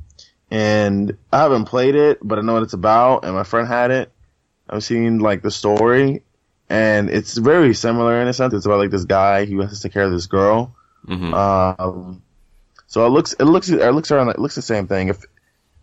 and 0.51 1.17
I 1.33 1.39
haven't 1.39 1.65
played 1.67 1.95
it, 1.95 2.19
but 2.23 2.39
I 2.39 2.43
know 2.43 2.55
what 2.55 2.65
it's 2.65 2.75
about, 2.75 3.25
and 3.25 3.35
my 3.35 3.45
friend 3.45 3.67
had 3.67 3.91
it. 3.91 4.13
I've 4.69 4.85
seen 4.85 5.19
like 5.21 5.43
the 5.43 5.51
story, 5.51 6.23
and 6.69 7.09
it's 7.11 7.37
very 7.37 7.75
similar 7.75 8.21
in 8.21 8.29
a 8.29 8.33
sense. 8.33 8.53
It's 8.55 8.67
about 8.67 8.79
like 8.79 8.91
this 8.91 9.05
guy 9.05 9.47
who 9.47 9.61
has 9.61 9.73
to 9.73 9.83
take 9.83 9.93
care 9.93 10.05
of 10.05 10.13
this 10.13 10.27
girl. 10.27 10.75
hmm 11.07 11.33
Um, 11.33 12.23
so 12.87 13.07
it 13.07 13.11
looks 13.11 13.33
it 13.35 13.45
looks 13.45 13.69
it 13.69 13.91
looks 13.93 14.11
around 14.11 14.29
it 14.31 14.39
looks 14.39 14.57
the 14.57 14.63
same 14.63 14.87
thing. 14.89 15.09
If 15.09 15.25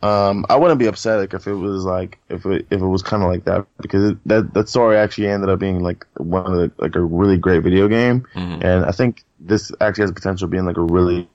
um, 0.01 0.45
I 0.49 0.55
wouldn't 0.55 0.79
be 0.79 0.85
upset 0.85 1.19
like 1.19 1.33
if 1.33 1.47
it 1.47 1.53
was 1.53 1.83
like 1.83 2.19
if 2.29 2.45
it 2.45 2.67
if 2.69 2.81
it 2.81 2.85
was 2.85 3.01
kind 3.01 3.23
of 3.23 3.29
like 3.29 3.45
that 3.45 3.65
because 3.81 4.11
it, 4.11 4.17
that 4.27 4.53
that 4.53 4.69
story 4.69 4.97
actually 4.97 5.27
ended 5.27 5.49
up 5.49 5.59
being 5.59 5.81
like 5.81 6.05
one 6.17 6.45
of 6.45 6.53
the 6.53 6.71
like 6.77 6.95
a 6.95 7.01
really 7.01 7.37
great 7.37 7.63
video 7.63 7.87
game, 7.87 8.27
hmm 8.33 8.59
and 8.61 8.85
I 8.85 8.91
think 8.91 9.23
this 9.39 9.71
actually 9.81 10.03
has 10.03 10.11
potential 10.11 10.45
of 10.45 10.51
being 10.51 10.65
like 10.65 10.77
a 10.77 10.81
really 10.81 11.27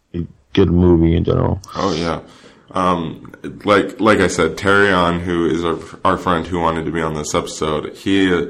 good 0.52 0.70
movie 0.70 1.16
in 1.16 1.24
general. 1.24 1.60
Oh 1.74 1.94
yeah. 1.94 2.20
Um, 2.70 3.32
like 3.64 4.00
like 4.00 4.20
I 4.20 4.28
said, 4.28 4.56
Terry 4.56 4.90
on, 4.90 5.20
who 5.20 5.46
is 5.46 5.64
our 5.64 5.78
our 6.04 6.16
friend 6.16 6.46
who 6.46 6.60
wanted 6.60 6.84
to 6.84 6.92
be 6.92 7.02
on 7.02 7.14
this 7.14 7.34
episode, 7.34 7.96
he 7.96 8.32
uh, 8.32 8.46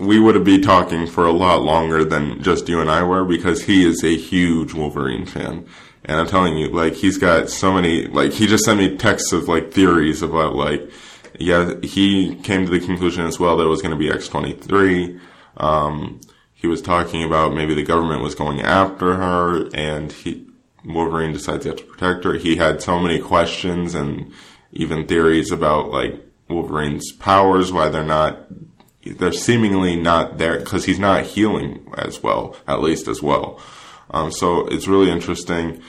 we 0.00 0.18
would 0.18 0.34
have 0.34 0.44
be 0.44 0.58
talking 0.58 1.06
for 1.06 1.26
a 1.26 1.32
lot 1.32 1.62
longer 1.62 2.04
than 2.04 2.42
just 2.42 2.68
you 2.68 2.80
and 2.80 2.90
I 2.90 3.02
were 3.02 3.24
because 3.24 3.64
he 3.64 3.86
is 3.86 4.02
a 4.02 4.16
huge 4.16 4.72
Wolverine 4.72 5.26
fan. 5.26 5.66
And 6.04 6.18
I'm 6.18 6.26
telling 6.26 6.56
you, 6.56 6.68
like 6.68 6.94
he's 6.94 7.18
got 7.18 7.48
so 7.48 7.72
many 7.72 8.06
like 8.06 8.32
he 8.32 8.46
just 8.46 8.64
sent 8.64 8.78
me 8.78 8.96
texts 8.96 9.32
of 9.32 9.48
like 9.48 9.72
theories 9.72 10.22
about 10.22 10.54
like 10.54 10.90
yeah, 11.38 11.74
he 11.82 12.34
came 12.36 12.66
to 12.66 12.70
the 12.70 12.84
conclusion 12.84 13.24
as 13.26 13.40
well 13.40 13.56
that 13.56 13.64
it 13.64 13.68
was 13.68 13.82
going 13.82 13.92
to 13.92 13.98
be 13.98 14.10
X23. 14.10 15.18
Um, 15.56 16.20
he 16.54 16.66
was 16.66 16.82
talking 16.82 17.24
about 17.24 17.54
maybe 17.54 17.74
the 17.74 17.82
government 17.82 18.22
was 18.22 18.34
going 18.34 18.60
after 18.60 19.14
her 19.14 19.68
and 19.74 20.12
he 20.12 20.46
Wolverine 20.84 21.32
decides 21.32 21.64
he 21.64 21.70
has 21.70 21.80
to 21.80 21.86
protect 21.86 22.24
her. 22.24 22.34
He 22.34 22.56
had 22.56 22.82
so 22.82 22.98
many 22.98 23.20
questions 23.20 23.94
and 23.94 24.32
even 24.72 25.06
theories 25.06 25.52
about 25.52 25.90
like 25.90 26.20
Wolverine's 26.48 27.12
powers, 27.12 27.72
why 27.72 27.88
they're 27.88 28.04
not, 28.04 28.46
they're 29.04 29.32
seemingly 29.32 29.96
not 29.96 30.38
there 30.38 30.58
because 30.58 30.84
he's 30.84 30.98
not 30.98 31.24
healing 31.24 31.92
as 31.96 32.22
well, 32.22 32.56
at 32.66 32.82
least 32.82 33.08
as 33.08 33.22
well. 33.22 33.60
Um, 34.12 34.30
so 34.30 34.66
it's 34.66 34.86
really 34.86 35.10
interesting. 35.10 35.82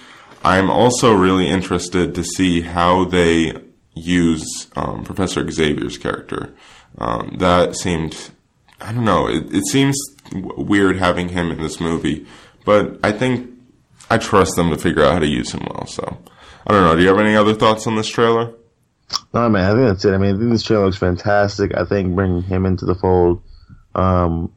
I'm 0.44 0.70
also 0.70 1.14
really 1.14 1.48
interested 1.48 2.16
to 2.16 2.24
see 2.24 2.62
how 2.62 3.06
they 3.06 3.54
use 3.94 4.68
um, 4.76 5.04
Professor 5.04 5.50
Xavier's 5.50 5.98
character. 5.98 6.54
Um, 6.98 7.36
that 7.40 7.76
seemed, 7.76 8.32
I 8.82 8.92
don't 8.92 9.06
know, 9.06 9.28
it, 9.28 9.54
it 9.54 9.66
seems 9.68 9.98
w- 10.30 10.62
weird 10.62 10.98
having 10.98 11.30
him 11.30 11.52
in 11.52 11.62
this 11.62 11.80
movie, 11.80 12.26
but 12.66 13.00
I 13.04 13.12
think 13.12 13.50
I 14.10 14.18
trust 14.18 14.56
them 14.56 14.70
to 14.70 14.78
figure 14.78 15.04
out 15.04 15.14
how 15.14 15.20
to 15.20 15.28
use 15.28 15.52
him 15.52 15.66
well. 15.70 15.88
So 15.88 16.18
I 16.68 16.74
don't 16.74 16.84
know. 16.84 16.96
Do 16.96 17.02
you 17.02 17.08
have 17.08 17.20
any 17.20 17.36
other 17.36 17.54
thoughts 17.54 17.88
on 17.88 17.96
this 17.96 18.08
trailer? 18.08 18.54
No, 19.34 19.50
man, 19.50 19.64
I 19.64 19.74
think 19.74 19.88
that's 19.88 20.06
it. 20.06 20.14
I 20.14 20.18
mean, 20.18 20.36
I 20.36 20.38
think 20.38 20.52
this 20.52 20.64
trailer 20.64 20.86
looks 20.86 20.98
fantastic. 20.98 21.76
I 21.76 21.86
think 21.86 22.16
bringing 22.16 22.42
him 22.44 22.66
into 22.66 22.86
the 22.86 22.96
fold, 22.96 23.42
um, 23.96 24.52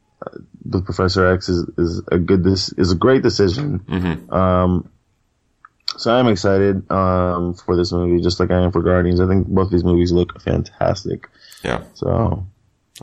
with 0.70 0.84
Professor 0.84 1.26
X 1.26 1.48
is, 1.48 1.68
is 1.78 2.02
a 2.10 2.18
good, 2.18 2.44
this 2.44 2.72
is 2.72 2.92
a 2.92 2.96
great 2.96 3.22
decision. 3.22 3.80
Mm-hmm. 3.80 4.32
Um, 4.32 4.90
so 5.96 6.14
I'm 6.14 6.28
excited, 6.28 6.90
um, 6.90 7.54
for 7.54 7.76
this 7.76 7.92
movie, 7.92 8.22
just 8.22 8.40
like 8.40 8.50
I 8.50 8.62
am 8.62 8.72
for 8.72 8.82
Guardians. 8.82 9.20
I 9.20 9.26
think 9.26 9.46
both 9.46 9.70
these 9.70 9.84
movies 9.84 10.12
look 10.12 10.40
fantastic. 10.42 11.28
Yeah. 11.62 11.84
So, 11.94 12.06
All 12.06 12.46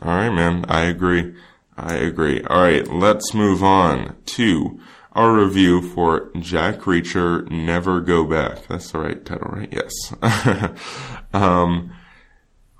right, 0.02 0.30
man. 0.30 0.64
I 0.68 0.82
agree. 0.82 1.34
I 1.76 1.94
agree. 1.94 2.42
All 2.44 2.62
right, 2.62 2.86
let's 2.88 3.34
move 3.34 3.64
on 3.64 4.16
to 4.26 4.80
our 5.12 5.32
review 5.32 5.80
for 5.80 6.30
Jack 6.38 6.80
Reacher 6.80 7.48
Never 7.50 8.00
Go 8.00 8.24
Back. 8.24 8.66
That's 8.68 8.92
the 8.92 8.98
right 8.98 9.24
title, 9.24 9.50
right? 9.50 9.72
Yes. 9.72 10.14
um, 11.32 11.92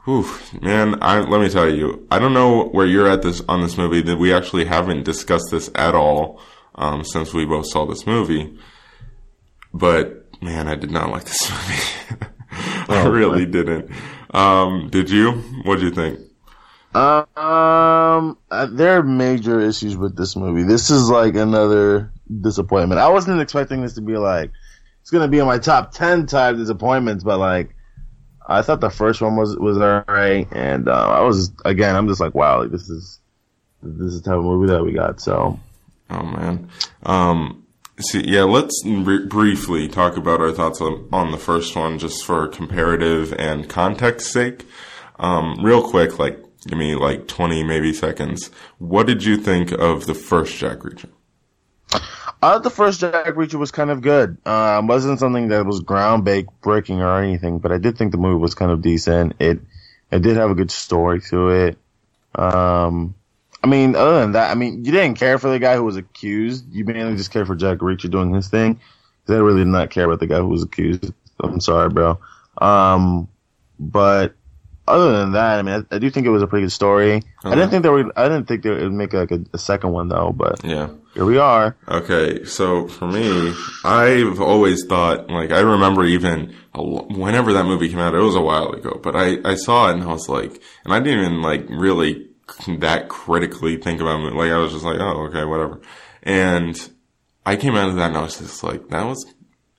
whew, 0.04 0.28
man, 0.60 0.98
I, 1.02 1.20
let 1.20 1.40
me 1.40 1.48
tell 1.48 1.68
you, 1.68 2.06
I 2.10 2.18
don't 2.18 2.34
know 2.34 2.68
where 2.68 2.86
you're 2.86 3.08
at 3.08 3.22
this 3.22 3.42
on 3.48 3.62
this 3.62 3.76
movie 3.76 4.02
that 4.02 4.16
we 4.16 4.32
actually 4.32 4.64
haven't 4.64 5.04
discussed 5.04 5.46
this 5.50 5.70
at 5.74 5.94
all 5.94 6.40
um, 6.74 7.04
since 7.04 7.32
we 7.32 7.44
both 7.44 7.66
saw 7.66 7.86
this 7.86 8.06
movie. 8.06 8.56
But 9.72 10.26
man, 10.42 10.68
I 10.68 10.74
did 10.74 10.90
not 10.90 11.10
like 11.10 11.24
this 11.24 11.50
movie. 12.10 12.30
I 12.88 13.06
really 13.06 13.46
didn't. 13.46 13.90
Um, 14.30 14.88
did 14.90 15.10
you? 15.10 15.32
What 15.62 15.80
did 15.80 15.84
you 15.84 15.90
think? 15.90 16.20
Um, 16.94 18.38
uh, 18.50 18.66
there 18.70 18.98
are 18.98 19.02
major 19.02 19.60
issues 19.60 19.96
with 19.96 20.16
this 20.16 20.36
movie. 20.36 20.62
This 20.62 20.90
is 20.90 21.10
like 21.10 21.34
another 21.34 22.12
disappointment. 22.40 23.00
I 23.00 23.08
wasn't 23.08 23.40
expecting 23.40 23.82
this 23.82 23.94
to 23.94 24.00
be 24.00 24.16
like 24.16 24.52
it's 25.00 25.10
gonna 25.10 25.28
be 25.28 25.40
in 25.40 25.46
my 25.46 25.58
top 25.58 25.92
ten 25.92 26.26
type 26.26 26.56
disappointments, 26.56 27.24
but 27.24 27.38
like 27.38 27.73
I 28.46 28.62
thought 28.62 28.80
the 28.80 28.90
first 28.90 29.20
one 29.20 29.36
was 29.36 29.56
was 29.56 29.78
alright, 29.78 30.48
and 30.52 30.88
uh, 30.88 30.92
I 30.92 31.20
was 31.22 31.52
again 31.64 31.96
I'm 31.96 32.08
just 32.08 32.20
like 32.20 32.34
wow, 32.34 32.62
like, 32.62 32.70
this 32.70 32.88
is 32.88 33.18
this 33.82 34.12
is 34.12 34.22
the 34.22 34.30
type 34.30 34.38
of 34.38 34.44
movie 34.44 34.72
that 34.72 34.82
we 34.82 34.92
got. 34.92 35.20
So 35.20 35.58
Oh 36.10 36.22
man. 36.22 36.68
Um, 37.04 37.66
see, 37.98 38.24
yeah, 38.26 38.44
let's 38.44 38.82
br- 38.82 39.26
briefly 39.26 39.88
talk 39.88 40.16
about 40.16 40.40
our 40.40 40.52
thoughts 40.52 40.80
on, 40.80 41.08
on 41.12 41.30
the 41.30 41.38
first 41.38 41.74
one, 41.76 41.98
just 41.98 42.24
for 42.24 42.48
comparative 42.48 43.32
and 43.38 43.68
context 43.68 44.32
sake. 44.32 44.66
Um, 45.18 45.56
real 45.62 45.88
quick, 45.88 46.18
like, 46.18 46.38
give 46.66 46.78
me 46.78 46.94
like 46.94 47.28
20 47.28 47.62
maybe 47.62 47.92
seconds. 47.92 48.50
What 48.78 49.06
did 49.06 49.24
you 49.24 49.36
think 49.36 49.72
of 49.72 50.06
the 50.06 50.14
first 50.14 50.56
Jack 50.56 50.78
Reacher? 50.78 51.10
I 52.44 52.52
thought 52.52 52.62
the 52.62 52.68
first 52.68 53.00
Jack 53.00 53.24
Reacher 53.36 53.54
was 53.54 53.70
kind 53.70 53.90
of 53.90 54.02
good. 54.02 54.36
Uh, 54.44 54.82
wasn't 54.84 55.18
something 55.18 55.48
that 55.48 55.64
was 55.64 55.80
ground 55.80 56.28
breaking 56.60 57.00
or 57.00 57.18
anything, 57.18 57.58
but 57.58 57.72
I 57.72 57.78
did 57.78 57.96
think 57.96 58.12
the 58.12 58.18
movie 58.18 58.38
was 58.38 58.54
kind 58.54 58.70
of 58.70 58.82
decent. 58.82 59.36
It 59.38 59.60
it 60.10 60.20
did 60.20 60.36
have 60.36 60.50
a 60.50 60.54
good 60.54 60.70
story 60.70 61.22
to 61.30 61.48
it. 61.48 61.78
Um, 62.34 63.14
I 63.62 63.66
mean, 63.66 63.96
other 63.96 64.20
than 64.20 64.32
that, 64.32 64.50
I 64.50 64.56
mean, 64.56 64.84
you 64.84 64.92
didn't 64.92 65.14
care 65.14 65.38
for 65.38 65.48
the 65.48 65.58
guy 65.58 65.76
who 65.76 65.84
was 65.84 65.96
accused. 65.96 66.70
You 66.70 66.84
mainly 66.84 67.16
just 67.16 67.30
cared 67.30 67.46
for 67.46 67.56
Jack 67.56 67.78
Reacher 67.78 68.10
doing 68.10 68.34
his 68.34 68.48
thing. 68.48 68.78
I 69.26 69.32
really 69.32 69.60
did 69.60 69.68
not 69.68 69.88
care 69.88 70.04
about 70.04 70.20
the 70.20 70.26
guy 70.26 70.36
who 70.36 70.48
was 70.48 70.64
accused. 70.64 71.14
I'm 71.42 71.60
sorry, 71.60 71.88
bro. 71.88 72.18
Um, 72.58 73.26
but 73.80 74.34
other 74.86 75.12
than 75.18 75.32
that, 75.32 75.58
I 75.58 75.62
mean, 75.62 75.86
I, 75.90 75.96
I 75.96 75.98
do 75.98 76.10
think 76.10 76.26
it 76.26 76.30
was 76.30 76.42
a 76.42 76.46
pretty 76.46 76.64
good 76.66 76.72
story. 76.72 77.22
I 77.44 77.50
didn't 77.54 77.70
think 77.70 77.82
they 77.82 77.88
were. 77.88 78.12
I 78.16 78.24
didn't 78.24 78.46
think 78.46 78.62
they 78.62 78.70
would 78.70 78.92
make 78.92 79.12
like 79.12 79.30
a, 79.30 79.40
a 79.52 79.58
second 79.58 79.92
one 79.92 80.08
though. 80.08 80.32
But 80.36 80.64
Yeah. 80.64 80.88
here 81.14 81.24
we 81.24 81.38
are. 81.38 81.76
Okay, 81.88 82.44
so 82.44 82.86
for 82.88 83.06
me, 83.06 83.52
I've 83.84 84.40
always 84.40 84.84
thought, 84.86 85.30
like, 85.30 85.50
I 85.52 85.60
remember 85.60 86.04
even 86.04 86.54
a 86.74 86.82
whenever 86.82 87.52
that 87.54 87.64
movie 87.64 87.88
came 87.88 87.98
out, 87.98 88.14
it 88.14 88.18
was 88.18 88.36
a 88.36 88.40
while 88.40 88.70
ago, 88.72 88.98
but 89.02 89.14
I, 89.16 89.38
I 89.44 89.54
saw 89.54 89.88
it 89.90 89.94
and 89.94 90.02
I 90.02 90.06
was 90.08 90.28
like, 90.28 90.60
and 90.84 90.92
I 90.92 91.00
didn't 91.00 91.20
even, 91.24 91.42
like, 91.42 91.66
really 91.68 92.28
that 92.78 93.08
critically 93.08 93.76
think 93.78 94.00
about 94.00 94.20
it. 94.26 94.34
Like, 94.34 94.50
I 94.50 94.58
was 94.58 94.72
just 94.72 94.84
like, 94.84 95.00
oh, 95.00 95.26
okay, 95.28 95.44
whatever. 95.44 95.80
And 96.22 96.76
I 97.46 97.56
came 97.56 97.74
out 97.74 97.88
of 97.88 97.96
that 97.96 98.08
and 98.08 98.16
I 98.18 98.22
was 98.22 98.38
just 98.38 98.62
like, 98.62 98.88
that 98.88 99.04
was 99.06 99.24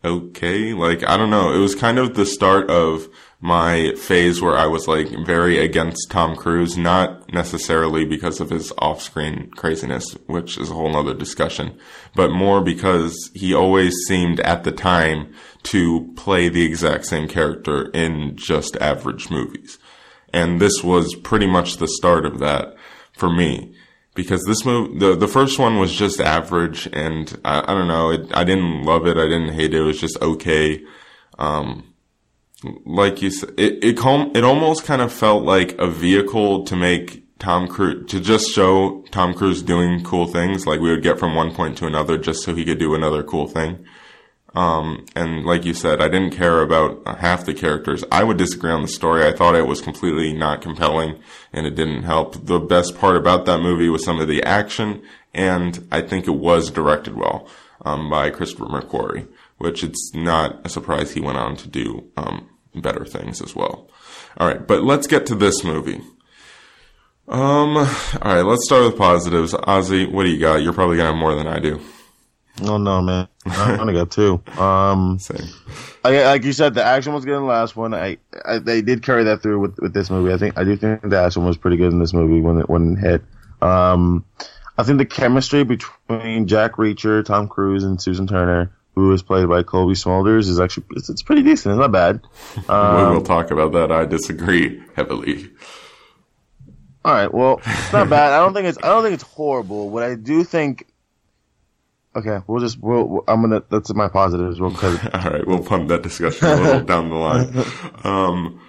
okay. 0.04 0.74
Like, 0.74 1.08
I 1.08 1.18
don't 1.18 1.30
know. 1.30 1.54
It 1.54 1.60
was 1.60 1.76
kind 1.76 1.98
of 2.00 2.16
the 2.16 2.26
start 2.26 2.70
of 2.70 3.08
my 3.46 3.94
phase 3.94 4.42
where 4.42 4.58
I 4.58 4.66
was 4.66 4.88
like 4.88 5.08
very 5.24 5.60
against 5.60 6.10
Tom 6.10 6.36
Cruise, 6.36 6.80
not 6.80 7.32
necessarily 7.32 8.04
because 8.04 8.42
of 8.42 8.50
his 8.50 8.74
off-screen 8.80 9.52
craziness, 9.52 10.14
which 10.25 10.58
is 10.58 10.72
a 10.72 10.74
whole 10.74 10.92
nother 10.92 11.14
discussion, 11.14 11.78
but 12.16 12.32
more 12.32 12.60
because 12.60 13.30
he 13.36 13.54
always 13.54 13.94
seemed 14.08 14.40
at 14.40 14.64
the 14.64 14.72
time 14.72 15.32
to 15.62 16.12
play 16.16 16.50
the 16.50 16.66
exact 16.66 17.06
same 17.06 17.28
character 17.28 17.92
in 17.92 18.36
just 18.36 18.78
average 18.78 19.30
movies. 19.30 19.78
And 20.34 20.60
this 20.60 20.84
was 20.84 21.14
pretty 21.14 21.46
much 21.46 21.78
the 21.78 21.88
start 21.88 22.25
of 22.25 22.40
that 22.40 22.75
for 23.14 23.30
me 23.30 23.75
because 24.16 24.44
this 24.46 24.66
movie, 24.66 24.98
the 24.98 25.16
the 25.16 25.28
first 25.28 25.60
one 25.60 25.78
was 25.78 25.94
just 25.94 26.20
average, 26.20 26.88
and 26.94 27.40
I, 27.46 27.60
I 27.60 27.75
don't 27.75 27.88
know, 27.88 28.10
it, 28.10 28.36
I 28.36 28.44
didn't 28.44 28.86
love 28.86 29.06
it, 29.06 29.18
I 29.18 29.28
didn't 29.28 29.54
hate 29.54 29.75
it, 29.75 29.82
it 29.82 29.84
was 29.84 30.00
just 30.02 30.20
okay. 30.20 30.84
Um, 31.38 31.95
like 32.86 33.22
you 33.22 33.32
said, 33.32 33.52
it 33.58 33.84
it 33.84 33.98
com- 33.98 34.32
it 34.36 34.44
almost 34.44 34.86
kind 34.86 35.02
of 35.02 35.12
felt 35.12 35.44
like 35.44 35.78
a 35.78 35.88
vehicle 35.88 36.64
to 36.66 36.76
make 36.76 37.24
Tom 37.40 37.68
Cruise 37.68 38.10
to 38.12 38.20
just 38.20 38.50
show 38.52 39.04
Tom 39.12 39.34
Cruise 39.34 39.62
doing 39.62 40.04
cool 40.04 40.28
things, 40.28 40.66
like 40.66 40.80
we 40.80 40.90
would 40.90 41.04
get 41.04 41.20
from 41.20 41.36
one 41.36 41.54
point 41.54 41.78
to 41.80 41.88
another, 41.88 42.18
just 42.18 42.44
so 42.44 42.56
he 42.56 42.66
could 42.66 42.80
do 42.80 42.96
another 42.96 43.24
cool 43.24 43.48
thing. 43.48 43.86
Um, 44.56 45.06
and 45.16 45.46
like 45.46 45.66
you 45.66 45.74
said, 45.74 46.02
I 46.02 46.08
didn't 46.08 46.36
care 46.36 46.62
about 46.62 47.06
half 47.20 47.46
the 47.46 47.54
characters. 47.54 48.06
I 48.10 48.24
would 48.24 48.38
disagree 48.38 48.72
on 48.72 48.84
the 48.84 48.88
story. 48.88 49.26
I 49.26 49.34
thought 49.34 49.56
it 49.56 49.68
was 49.68 49.82
completely 49.82 50.32
not 50.32 50.62
compelling 50.62 51.20
and 51.52 51.68
it 51.68 51.76
didn't 51.76 52.04
help. 52.04 52.46
The 52.46 52.60
best 52.60 52.98
part 52.98 53.18
about 53.18 53.46
that 53.46 53.60
movie 53.60 53.90
was 53.90 54.06
some 54.06 54.20
of 54.20 54.30
the 54.30 54.42
action 54.44 55.02
and 55.34 55.86
I 55.92 56.02
think 56.02 56.26
it 56.26 56.36
was 56.36 56.72
directed 56.72 57.16
well, 57.16 57.50
um, 57.84 58.10
by 58.10 58.30
Christopher 58.30 58.66
McQuarrie, 58.68 59.28
which 59.66 59.84
it's 59.84 60.12
not 60.14 60.64
a 60.64 60.70
surprise 60.70 61.12
he 61.12 61.20
went 61.20 61.40
on 61.40 61.56
to 61.58 61.68
do, 61.68 62.08
um, 62.18 62.48
better 62.76 63.04
things 63.04 63.42
as 63.42 63.56
well. 63.56 63.90
All 64.38 64.48
right. 64.48 64.66
But 64.66 64.84
let's 64.84 65.08
get 65.08 65.26
to 65.26 65.36
this 65.36 65.64
movie. 65.64 66.02
Um, 67.28 67.76
all 67.78 67.86
right, 68.24 68.44
let's 68.44 68.66
start 68.66 68.86
with 68.86 68.98
positives. 68.98 69.56
Ozzy, 69.56 70.12
what 70.12 70.26
do 70.26 70.30
you 70.30 70.40
got? 70.40 70.62
You're 70.62 70.74
probably 70.74 70.98
gonna 70.98 71.10
have 71.10 71.18
more 71.18 71.34
than 71.34 71.48
I 71.48 71.58
do. 71.58 71.82
Oh 72.62 72.78
no, 72.78 73.02
man! 73.02 73.28
I 73.48 73.78
only 73.80 73.94
got 73.94 74.12
two. 74.12 74.44
Um, 74.60 75.18
Same. 75.18 75.50
I, 76.04 76.24
like 76.26 76.44
you 76.44 76.54
said, 76.54 76.76
the 76.76 76.84
action 76.84 77.14
was 77.14 77.26
good 77.26 77.38
in 77.38 77.42
the 77.42 77.48
last 77.48 77.76
one. 77.76 77.96
I, 77.96 78.20
I 78.46 78.60
they 78.60 78.84
did 78.84 79.02
carry 79.02 79.24
that 79.24 79.42
through 79.42 79.60
with, 79.60 79.80
with 79.80 79.94
this 79.96 80.12
movie. 80.12 80.32
I 80.32 80.38
think 80.38 80.56
I 80.56 80.64
do 80.64 80.78
think 80.78 81.02
the 81.02 81.20
action 81.20 81.44
was 81.44 81.58
pretty 81.58 81.78
good 81.78 81.92
in 81.92 81.98
this 81.98 82.14
movie 82.14 82.42
when 82.42 82.60
it 82.60 82.70
when 82.70 82.94
it 82.94 83.00
hit. 83.00 83.22
Um, 83.60 84.24
I 84.78 84.84
think 84.84 85.00
the 85.00 85.06
chemistry 85.06 85.64
between 85.64 86.46
Jack 86.46 86.74
Reacher, 86.74 87.26
Tom 87.26 87.48
Cruise, 87.48 87.84
and 87.84 88.00
Susan 88.00 88.28
Turner, 88.28 88.72
who 88.96 89.12
is 89.12 89.22
played 89.22 89.48
by 89.50 89.62
Colby 89.64 89.94
Smulders, 89.94 90.48
is 90.48 90.60
actually 90.60 90.86
it's, 90.92 91.10
it's 91.10 91.22
pretty 91.22 91.44
decent. 91.44 91.74
It's 91.74 91.80
not 91.80 91.92
bad. 91.92 92.22
we 92.58 92.64
Um, 92.74 93.14
will 93.14 93.22
talk 93.22 93.52
about 93.52 93.74
that. 93.74 93.92
I 93.92 94.06
disagree 94.06 94.82
heavily. 94.96 95.50
all 97.04 97.14
right, 97.14 97.32
well, 97.34 97.60
it's 97.66 97.94
not 97.94 98.10
bad. 98.10 98.34
I 98.34 98.40
don't 98.40 98.54
think 98.54 98.68
it's 98.68 98.78
I 98.80 98.88
don't 98.88 99.04
think 99.04 99.14
it's 99.16 99.24
horrible. 99.24 99.90
What 99.90 100.04
I 100.04 100.16
do 100.16 100.44
think. 100.44 100.88
Okay, 102.16 102.40
we'll 102.48 102.62
just 102.62 102.80
we'll, 102.82 103.24
I'm 103.28 103.42
gonna 103.42 103.62
that's 103.70 103.94
my 103.94 104.08
positives. 104.08 104.60
We'll 104.62 104.72
cut 104.72 105.04
it. 105.04 105.14
All 105.25 105.32
right, 105.32 105.46
we'll 105.46 105.62
pump 105.64 105.90
that 105.90 106.02
discussion 106.02 106.48
a 106.48 106.56
little 106.56 106.82
down 106.94 107.10
the 107.10 107.16
line. 107.16 107.66
Um, 108.06 108.62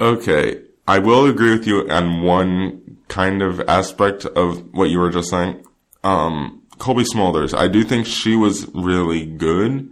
okay, 0.00 0.62
I 0.86 1.00
will 1.00 1.26
agree 1.26 1.50
with 1.50 1.66
you 1.66 1.90
on 1.90 2.22
one 2.22 2.98
kind 3.08 3.42
of 3.42 3.60
aspect 3.68 4.24
of 4.26 4.72
what 4.72 4.90
you 4.90 5.00
were 5.00 5.10
just 5.10 5.28
saying. 5.28 5.64
Um, 6.04 6.62
Colby 6.78 7.04
Smulders, 7.04 7.56
I 7.56 7.68
do 7.68 7.84
think 7.84 8.06
she 8.06 8.36
was 8.36 8.68
really 8.74 9.26
good 9.26 9.90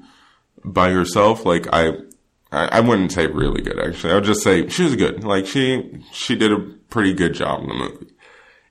by 0.64 0.90
herself. 0.90 1.44
Like 1.44 1.66
I, 1.72 1.92
I, 2.50 2.66
I 2.66 2.80
wouldn't 2.80 3.12
say 3.12 3.26
really 3.26 3.62
good 3.62 3.78
actually. 3.78 4.12
I 4.12 4.16
would 4.16 4.24
just 4.24 4.42
say 4.42 4.68
she 4.68 4.84
was 4.84 4.96
good. 4.96 5.24
Like 5.24 5.46
she, 5.46 6.04
she 6.12 6.36
did 6.36 6.52
a 6.52 6.58
pretty 6.90 7.12
good 7.12 7.34
job 7.34 7.62
in 7.62 7.68
the 7.68 7.74
movie. 7.74 8.06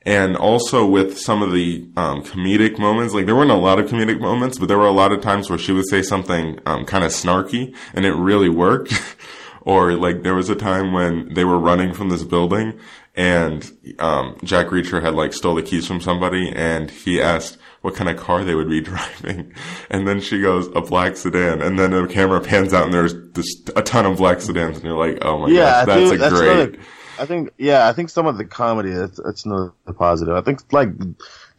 And 0.04 0.36
also 0.36 0.86
with 0.86 1.20
some 1.20 1.44
of 1.44 1.52
the 1.52 1.88
um, 1.96 2.24
comedic 2.24 2.80
moments, 2.80 3.14
like 3.14 3.28
there 3.28 3.36
weren't 3.36 3.52
a 3.52 3.56
lot 3.56 3.80
of 3.80 3.88
comedic 3.88 4.20
moments, 4.20 4.58
but 4.58 4.68
there 4.68 4.80
were 4.80 4.88
a 4.88 4.92
lot 4.92 5.12
of 5.12 5.22
times 5.22 5.50
where 5.50 5.60
she 5.60 5.74
would 5.74 5.88
say 5.88 6.02
something 6.02 6.60
um, 6.66 6.86
kind 6.86 7.04
of 7.04 7.12
snarky, 7.12 7.76
and 7.94 8.04
it 8.04 8.14
really 8.14 8.50
worked. 8.50 8.94
or 9.62 9.94
like 9.94 10.24
there 10.24 10.34
was 10.34 10.50
a 10.50 10.56
time 10.56 10.92
when 10.92 11.34
they 11.34 11.46
were 11.46 11.60
running 11.60 11.94
from 11.94 12.10
this 12.10 12.24
building, 12.24 12.80
and 13.16 13.72
um, 14.00 14.38
Jack 14.44 14.68
Reacher 14.68 15.02
had 15.02 15.14
like 15.14 15.34
stole 15.34 15.56
the 15.56 15.62
keys 15.62 15.86
from 15.86 16.02
somebody, 16.02 16.50
and 16.50 16.90
he 16.90 17.22
asked 17.22 17.58
what 17.82 17.96
kind 17.96 18.10
of 18.10 18.18
car 18.18 18.44
they 18.44 18.56
would 18.56 18.70
be 18.70 18.82
driving. 18.92 19.54
And 19.90 20.08
then 20.08 20.22
she 20.22 20.42
goes, 20.42 20.68
a 20.76 20.82
black 20.82 21.18
sedan. 21.18 21.62
And 21.62 21.78
then 21.80 21.92
the 21.92 22.08
camera 22.08 22.40
pans 22.42 22.74
out 22.74 22.86
and 22.86 22.94
there's 22.94 23.14
this, 23.34 23.62
a 23.76 23.82
ton 23.82 24.06
of 24.06 24.18
black 24.18 24.40
sedans. 24.42 24.78
And 24.78 24.86
you're 24.86 24.98
like, 24.98 25.20
oh 25.26 25.40
my 25.40 25.48
yeah, 25.50 25.86
gosh, 25.86 25.96
that's 25.96 26.12
a 26.12 26.18
that's 26.18 26.34
great. 26.36 26.52
another- 26.52 26.78
I 27.20 27.26
think 27.26 27.52
yeah, 27.60 27.88
I 27.88 27.94
think 27.94 28.10
some 28.10 28.26
of 28.26 28.38
the 28.38 28.46
comedy 28.46 28.90
that's 28.92 29.20
that's 29.24 29.46
another 29.46 29.74
positive. 29.96 30.34
I 30.34 30.42
think 30.42 30.74
like 30.74 30.90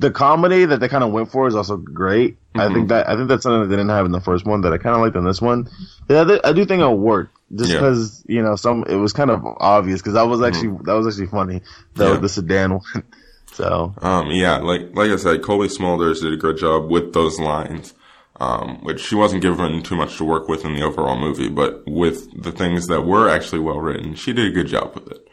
the 0.00 0.10
comedy 0.10 0.64
that 0.64 0.80
they 0.80 0.88
kind 0.88 1.04
of 1.04 1.12
went 1.12 1.30
for 1.30 1.46
is 1.46 1.54
also 1.54 1.76
great. 1.76 2.36
I 2.56 2.58
Mm-hmm. 2.64 2.74
think 2.74 2.88
that 2.88 3.08
I 3.08 3.14
think 3.14 3.28
that's 3.28 3.44
something 3.44 3.60
that 3.60 3.66
they 3.68 3.76
didn't 3.76 3.90
have 3.90 4.04
in 4.04 4.10
the 4.10 4.20
first 4.20 4.44
one 4.44 4.62
that 4.62 4.72
I 4.72 4.78
kind 4.78 4.96
of 4.96 5.02
liked 5.02 5.14
in 5.14 5.24
this 5.24 5.40
one. 5.40 5.68
Yeah, 6.10 6.38
I, 6.42 6.52
do 6.52 6.64
think 6.64 6.80
it'll 6.80 6.98
work 6.98 7.30
just 7.54 7.70
Yeah. 7.70 7.76
because 7.78 8.24
you 8.26 8.42
know 8.42 8.56
some 8.56 8.84
it 8.88 8.96
was 8.96 9.12
kind 9.12 9.30
of 9.30 9.44
obvious 9.44 10.00
because 10.00 10.14
that 10.14 10.22
was 10.26 10.42
actually 10.42 10.76
that 10.84 10.94
was 10.94 11.06
actually 11.06 11.28
funny 11.28 11.60
the 11.94 12.04
Mm-hmm. 12.06 12.14
Yeah. 12.14 12.20
the 12.20 12.28
sedan 12.28 12.72
one. 12.72 13.04
So 13.52 13.94
Um, 14.02 14.30
yeah, 14.30 14.56
like 14.58 14.94
like 14.94 15.10
I 15.10 15.16
said, 15.16 15.42
Coley 15.42 15.68
Smulders 15.68 16.20
did 16.20 16.32
a 16.32 16.36
good 16.36 16.56
job 16.56 16.90
with 16.90 17.12
those 17.12 17.38
lines, 17.38 17.94
um, 18.40 18.82
which 18.82 19.00
she 19.00 19.14
wasn't 19.14 19.42
given 19.42 19.82
too 19.82 19.94
much 19.96 20.16
to 20.16 20.24
work 20.24 20.48
with 20.48 20.64
in 20.64 20.74
the 20.74 20.82
overall 20.82 21.18
movie, 21.18 21.48
but 21.48 21.86
with 21.86 22.42
the 22.42 22.52
things 22.52 22.86
that 22.86 23.02
were 23.02 23.28
actually 23.28 23.60
well 23.60 23.78
written, 23.80 24.14
she 24.14 24.32
did 24.32 24.46
a 24.46 24.54
good 24.54 24.68
job 24.68 24.94
with 24.94 25.10
it. 25.12 25.28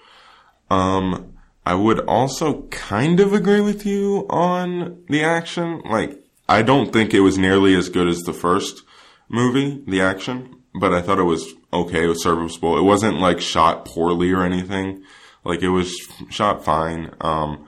Um, 0.69 1.33
I 1.65 1.75
would 1.75 1.99
also 2.01 2.63
kind 2.69 3.19
of 3.19 3.33
agree 3.33 3.61
with 3.61 3.85
you 3.85 4.25
on 4.29 5.03
the 5.07 5.23
action. 5.23 5.81
Like, 5.85 6.23
I 6.47 6.61
don't 6.61 6.91
think 6.91 7.13
it 7.13 7.19
was 7.21 7.37
nearly 7.37 7.75
as 7.75 7.89
good 7.89 8.07
as 8.07 8.19
the 8.21 8.33
first 8.33 8.83
movie, 9.29 9.83
the 9.87 10.01
action, 10.01 10.55
but 10.73 10.93
I 10.93 11.01
thought 11.01 11.19
it 11.19 11.23
was 11.23 11.53
okay. 11.71 12.05
It 12.05 12.07
was 12.07 12.23
serviceable. 12.23 12.77
It 12.77 12.83
wasn't 12.83 13.19
like 13.19 13.39
shot 13.39 13.85
poorly 13.85 14.31
or 14.31 14.43
anything. 14.43 15.03
Like, 15.43 15.61
it 15.61 15.69
was 15.69 15.95
shot 16.29 16.65
fine. 16.65 17.11
Um, 17.21 17.65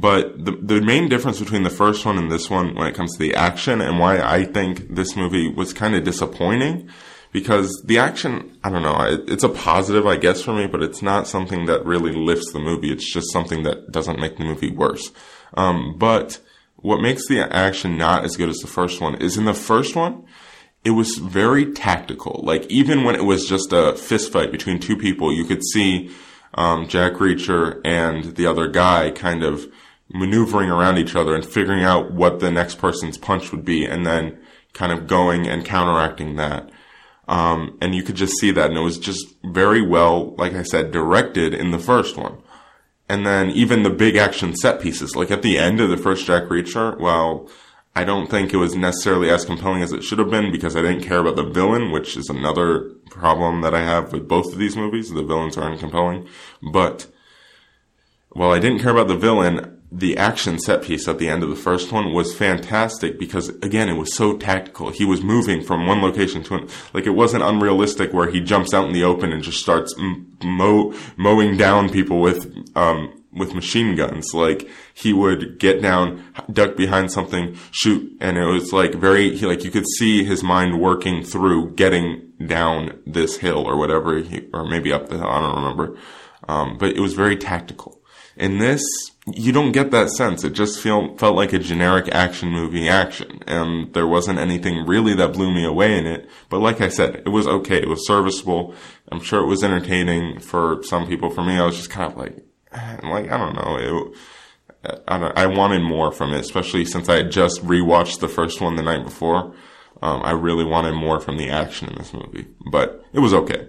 but 0.00 0.44
the 0.44 0.52
the 0.52 0.80
main 0.80 1.08
difference 1.08 1.40
between 1.40 1.62
the 1.62 1.70
first 1.70 2.04
one 2.04 2.18
and 2.18 2.30
this 2.30 2.50
one, 2.50 2.74
when 2.74 2.86
it 2.86 2.94
comes 2.94 3.12
to 3.12 3.18
the 3.18 3.34
action, 3.34 3.80
and 3.80 3.98
why 3.98 4.20
I 4.20 4.44
think 4.44 4.94
this 4.94 5.16
movie 5.16 5.48
was 5.48 5.72
kind 5.72 5.94
of 5.94 6.04
disappointing, 6.04 6.90
because 7.32 7.82
the 7.86 7.98
action, 7.98 8.58
I 8.62 8.70
don't 8.70 8.82
know, 8.82 9.00
it, 9.00 9.28
it's 9.28 9.44
a 9.44 9.48
positive, 9.48 10.06
I 10.06 10.16
guess, 10.16 10.42
for 10.42 10.52
me, 10.52 10.66
but 10.66 10.82
it's 10.82 11.02
not 11.02 11.26
something 11.26 11.66
that 11.66 11.86
really 11.86 12.12
lifts 12.12 12.52
the 12.52 12.58
movie. 12.58 12.92
It's 12.92 13.10
just 13.10 13.32
something 13.32 13.62
that 13.62 13.90
doesn't 13.90 14.20
make 14.20 14.36
the 14.36 14.44
movie 14.44 14.70
worse. 14.70 15.10
Um, 15.54 15.96
but 15.96 16.38
what 16.76 17.00
makes 17.00 17.26
the 17.26 17.40
action 17.40 17.96
not 17.96 18.24
as 18.24 18.36
good 18.36 18.48
as 18.48 18.58
the 18.58 18.66
first 18.66 19.00
one 19.00 19.14
is 19.16 19.36
in 19.36 19.46
the 19.46 19.54
first 19.54 19.96
one, 19.96 20.24
it 20.84 20.90
was 20.90 21.16
very 21.16 21.72
tactical. 21.72 22.40
Like 22.44 22.66
even 22.70 23.04
when 23.04 23.14
it 23.14 23.24
was 23.24 23.48
just 23.48 23.72
a 23.72 23.94
fist 23.94 24.32
fight 24.32 24.52
between 24.52 24.78
two 24.78 24.96
people, 24.96 25.32
you 25.32 25.44
could 25.44 25.64
see 25.64 26.10
um, 26.54 26.88
Jack 26.88 27.14
Reacher 27.14 27.80
and 27.84 28.36
the 28.36 28.46
other 28.46 28.68
guy 28.68 29.10
kind 29.10 29.42
of 29.42 29.66
maneuvering 30.12 30.70
around 30.70 30.98
each 30.98 31.14
other 31.14 31.34
and 31.34 31.44
figuring 31.44 31.82
out 31.82 32.12
what 32.12 32.40
the 32.40 32.50
next 32.50 32.76
person's 32.76 33.18
punch 33.18 33.52
would 33.52 33.64
be, 33.64 33.84
and 33.84 34.06
then 34.06 34.38
kind 34.72 34.92
of 34.92 35.06
going 35.06 35.46
and 35.46 35.64
counteracting 35.64 36.36
that. 36.36 36.70
Um, 37.26 37.76
and 37.82 37.94
you 37.94 38.02
could 38.02 38.16
just 38.16 38.38
see 38.38 38.50
that, 38.52 38.70
and 38.70 38.78
it 38.78 38.82
was 38.82 38.98
just 38.98 39.26
very 39.44 39.82
well, 39.82 40.34
like 40.36 40.54
I 40.54 40.62
said, 40.62 40.92
directed 40.92 41.52
in 41.52 41.72
the 41.72 41.78
first 41.78 42.16
one. 42.16 42.38
And 43.08 43.26
then 43.26 43.50
even 43.50 43.82
the 43.82 43.90
big 43.90 44.16
action 44.16 44.54
set 44.56 44.80
pieces, 44.80 45.16
like 45.16 45.30
at 45.30 45.42
the 45.42 45.58
end 45.58 45.80
of 45.80 45.90
the 45.90 45.96
first 45.96 46.26
Jack 46.26 46.44
Reacher, 46.44 46.98
well, 46.98 47.48
I 47.94 48.04
don't 48.04 48.30
think 48.30 48.52
it 48.52 48.58
was 48.58 48.76
necessarily 48.76 49.28
as 49.30 49.44
compelling 49.44 49.82
as 49.82 49.92
it 49.92 50.04
should 50.04 50.18
have 50.20 50.30
been 50.30 50.52
because 50.52 50.76
I 50.76 50.82
didn't 50.82 51.02
care 51.02 51.18
about 51.18 51.36
the 51.36 51.42
villain, 51.42 51.90
which 51.90 52.16
is 52.16 52.28
another 52.28 52.90
problem 53.10 53.62
that 53.62 53.74
I 53.74 53.80
have 53.80 54.12
with 54.12 54.28
both 54.28 54.52
of 54.52 54.58
these 54.58 54.76
movies. 54.76 55.10
The 55.10 55.24
villains 55.24 55.58
aren't 55.58 55.80
compelling. 55.80 56.28
But 56.62 57.08
while 58.30 58.52
I 58.52 58.60
didn't 58.60 58.80
care 58.80 58.92
about 58.92 59.08
the 59.08 59.16
villain, 59.16 59.80
the 59.90 60.16
action 60.18 60.58
set 60.58 60.82
piece 60.82 61.08
at 61.08 61.18
the 61.18 61.28
end 61.28 61.42
of 61.42 61.48
the 61.48 61.56
first 61.56 61.90
one 61.90 62.12
was 62.12 62.34
fantastic 62.34 63.18
because 63.18 63.48
again, 63.48 63.88
it 63.88 63.94
was 63.94 64.14
so 64.14 64.36
tactical. 64.36 64.90
He 64.90 65.04
was 65.04 65.22
moving 65.22 65.62
from 65.62 65.86
one 65.86 66.02
location 66.02 66.42
to 66.44 66.54
another. 66.54 66.72
Like 66.92 67.06
it 67.06 67.10
wasn't 67.10 67.42
unrealistic 67.42 68.12
where 68.12 68.30
he 68.30 68.40
jumps 68.40 68.74
out 68.74 68.86
in 68.86 68.92
the 68.92 69.04
open 69.04 69.32
and 69.32 69.42
just 69.42 69.60
starts 69.60 69.94
m- 69.98 70.36
mow, 70.44 70.94
mowing 71.16 71.56
down 71.56 71.88
people 71.88 72.20
with, 72.20 72.54
um, 72.76 73.17
with 73.38 73.54
machine 73.54 73.96
guns. 73.96 74.34
Like 74.34 74.68
he 74.94 75.12
would 75.12 75.58
get 75.58 75.80
down, 75.80 76.24
duck 76.52 76.76
behind 76.76 77.10
something, 77.12 77.56
shoot, 77.70 78.16
and 78.20 78.36
it 78.36 78.44
was 78.44 78.72
like 78.72 78.94
very, 78.94 79.36
he, 79.36 79.46
like 79.46 79.64
you 79.64 79.70
could 79.70 79.88
see 79.98 80.24
his 80.24 80.42
mind 80.42 80.80
working 80.80 81.22
through 81.22 81.74
getting 81.74 82.32
down 82.46 83.00
this 83.06 83.38
hill 83.38 83.66
or 83.66 83.76
whatever, 83.76 84.18
he, 84.18 84.48
or 84.52 84.64
maybe 84.64 84.92
up 84.92 85.08
the 85.08 85.18
hill. 85.18 85.28
I 85.28 85.40
don't 85.40 85.56
remember. 85.56 85.98
Um, 86.48 86.78
but 86.78 86.96
it 86.96 87.00
was 87.00 87.14
very 87.14 87.36
tactical. 87.36 88.00
In 88.36 88.58
this, 88.58 88.82
you 89.34 89.52
don't 89.52 89.72
get 89.72 89.90
that 89.90 90.10
sense. 90.10 90.44
It 90.44 90.52
just 90.52 90.80
feel, 90.80 91.16
felt 91.16 91.36
like 91.36 91.52
a 91.52 91.58
generic 91.58 92.08
action 92.14 92.50
movie 92.50 92.88
action. 92.88 93.40
And 93.46 93.92
there 93.94 94.06
wasn't 94.06 94.38
anything 94.38 94.86
really 94.86 95.14
that 95.14 95.32
blew 95.32 95.52
me 95.52 95.64
away 95.64 95.98
in 95.98 96.06
it. 96.06 96.28
But 96.48 96.60
like 96.60 96.80
I 96.80 96.88
said, 96.88 97.16
it 97.16 97.30
was 97.30 97.46
okay. 97.46 97.78
It 97.78 97.88
was 97.88 98.06
serviceable. 98.06 98.74
I'm 99.10 99.20
sure 99.20 99.42
it 99.42 99.48
was 99.48 99.64
entertaining 99.64 100.38
for 100.38 100.82
some 100.84 101.06
people. 101.06 101.30
For 101.30 101.44
me, 101.44 101.58
I 101.58 101.66
was 101.66 101.76
just 101.76 101.90
kind 101.90 102.10
of 102.10 102.16
like, 102.16 102.38
like, 103.02 103.30
I 103.30 103.36
don't 103.38 103.54
know. 103.54 104.10
It, 104.12 104.18
I, 105.06 105.16
I 105.16 105.46
wanted 105.46 105.82
more 105.82 106.12
from 106.12 106.32
it, 106.32 106.40
especially 106.40 106.84
since 106.84 107.08
I 107.08 107.16
had 107.16 107.30
just 107.30 107.64
rewatched 107.64 108.20
the 108.20 108.28
first 108.28 108.60
one 108.60 108.76
the 108.76 108.82
night 108.82 109.04
before. 109.04 109.54
Um, 110.00 110.22
I 110.22 110.30
really 110.30 110.64
wanted 110.64 110.92
more 110.92 111.20
from 111.20 111.36
the 111.36 111.50
action 111.50 111.88
in 111.88 111.96
this 111.96 112.12
movie, 112.12 112.46
but 112.70 113.04
it 113.12 113.18
was 113.18 113.34
okay. 113.34 113.68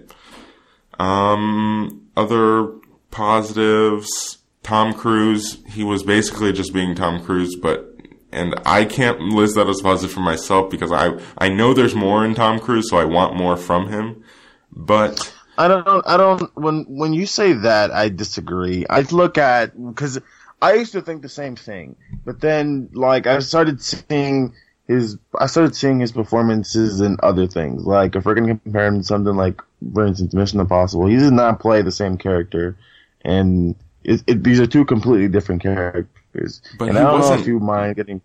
Um, 0.98 2.08
other 2.16 2.68
positives, 3.10 4.38
Tom 4.62 4.92
Cruise, 4.92 5.58
he 5.66 5.82
was 5.82 6.02
basically 6.02 6.52
just 6.52 6.72
being 6.72 6.94
Tom 6.94 7.24
Cruise, 7.24 7.56
but, 7.56 7.86
and 8.30 8.54
I 8.64 8.84
can't 8.84 9.20
list 9.20 9.56
that 9.56 9.68
as 9.68 9.80
positive 9.80 10.14
for 10.14 10.20
myself 10.20 10.70
because 10.70 10.92
I, 10.92 11.18
I 11.38 11.48
know 11.48 11.74
there's 11.74 11.96
more 11.96 12.24
in 12.24 12.34
Tom 12.36 12.60
Cruise, 12.60 12.88
so 12.88 12.98
I 12.98 13.04
want 13.04 13.34
more 13.34 13.56
from 13.56 13.88
him, 13.88 14.22
but, 14.70 15.34
I 15.60 15.68
don't 15.68 16.06
I 16.06 16.16
don't 16.16 16.56
when 16.56 16.84
when 16.88 17.12
you 17.12 17.26
say 17.26 17.52
that 17.52 17.90
I 17.90 18.08
disagree. 18.08 18.86
I 18.88 19.00
look 19.02 19.36
at 19.36 19.76
because 19.76 20.18
I 20.62 20.74
used 20.74 20.92
to 20.92 21.02
think 21.02 21.20
the 21.22 21.28
same 21.28 21.54
thing, 21.56 21.96
but 22.24 22.40
then 22.40 22.88
like 22.92 23.26
I 23.26 23.38
started 23.40 23.82
seeing 23.82 24.54
his 24.88 25.18
I 25.38 25.46
started 25.46 25.76
seeing 25.76 26.00
his 26.00 26.12
performances 26.12 27.00
in 27.00 27.18
other 27.22 27.46
things. 27.46 27.84
Like 27.84 28.16
if 28.16 28.24
we're 28.24 28.34
gonna 28.34 28.56
compare 28.58 28.86
him 28.86 28.98
to 29.00 29.04
something 29.04 29.36
like, 29.36 29.60
for 29.94 30.06
instance, 30.06 30.32
Mission 30.32 30.60
Impossible, 30.60 31.06
he 31.06 31.16
does 31.16 31.30
not 31.30 31.60
play 31.60 31.82
the 31.82 31.92
same 31.92 32.16
character, 32.16 32.76
and 33.22 33.76
it, 34.02 34.22
it, 34.26 34.42
these 34.42 34.60
are 34.60 34.66
two 34.66 34.84
completely 34.86 35.28
different 35.28 35.62
characters. 35.62 36.62
But 36.78 36.88
and 36.88 36.98
I 36.98 37.02
don't 37.02 37.12
know 37.12 37.18
wasn't- 37.18 37.40
if 37.42 37.46
you 37.46 37.60
mind 37.60 37.96
getting. 37.96 38.22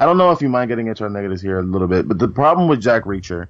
I 0.00 0.06
don't 0.06 0.16
know 0.16 0.30
if 0.30 0.40
you 0.40 0.48
mind 0.48 0.68
getting 0.68 0.86
into 0.86 1.04
our 1.04 1.10
negatives 1.10 1.42
here 1.42 1.58
a 1.58 1.62
little 1.62 1.88
bit, 1.88 2.08
but 2.08 2.18
the 2.18 2.28
problem 2.28 2.68
with 2.68 2.80
Jack 2.80 3.02
Reacher, 3.04 3.48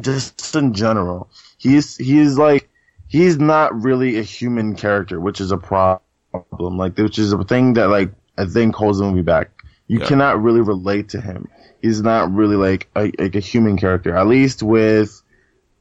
just 0.00 0.54
in 0.54 0.74
general, 0.74 1.30
he's 1.64 1.96
he's 1.96 2.38
like 2.38 2.70
he's 3.08 3.38
not 3.38 3.74
really 3.82 4.18
a 4.18 4.22
human 4.22 4.76
character, 4.76 5.20
which 5.20 5.40
is 5.40 5.50
a 5.52 5.58
problem. 5.58 6.02
Like 6.32 6.96
which 6.98 7.18
is 7.18 7.32
a 7.32 7.44
thing 7.44 7.74
that 7.74 7.88
like 7.88 8.12
I 8.38 8.46
think 8.46 8.74
holds 8.76 8.98
the 8.98 9.04
movie 9.04 9.22
back. 9.22 9.50
You 9.88 10.00
Yeah. 10.00 10.06
cannot 10.08 10.42
really 10.42 10.60
relate 10.60 11.10
to 11.10 11.20
him. 11.20 11.48
He's 11.82 12.02
not 12.02 12.32
really 12.32 12.56
like 12.56 12.88
a, 12.96 13.12
like 13.18 13.34
a 13.36 13.40
human 13.40 13.76
character. 13.76 14.16
At 14.16 14.26
least 14.26 14.62
with 14.62 15.22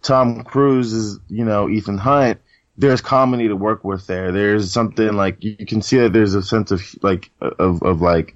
Tom 0.02 0.44
Cruise 0.44 0.94
is 0.94 1.20
you 1.30 1.46
know 1.46 1.70
Ethan 1.70 1.98
Hunt. 1.98 2.40
There's 2.78 3.02
comedy 3.02 3.48
to 3.50 3.56
work 3.56 3.84
with 3.84 4.08
there. 4.08 4.32
There's 4.32 4.72
something 4.72 5.14
like 5.14 5.44
you 5.44 5.66
can 5.66 5.82
see 5.82 6.00
that 6.00 6.14
there's 6.14 6.34
a 6.36 6.44
sense 6.44 6.72
of 6.72 6.82
like 7.04 7.32
of 7.42 7.84
of 7.84 8.02
like 8.02 8.36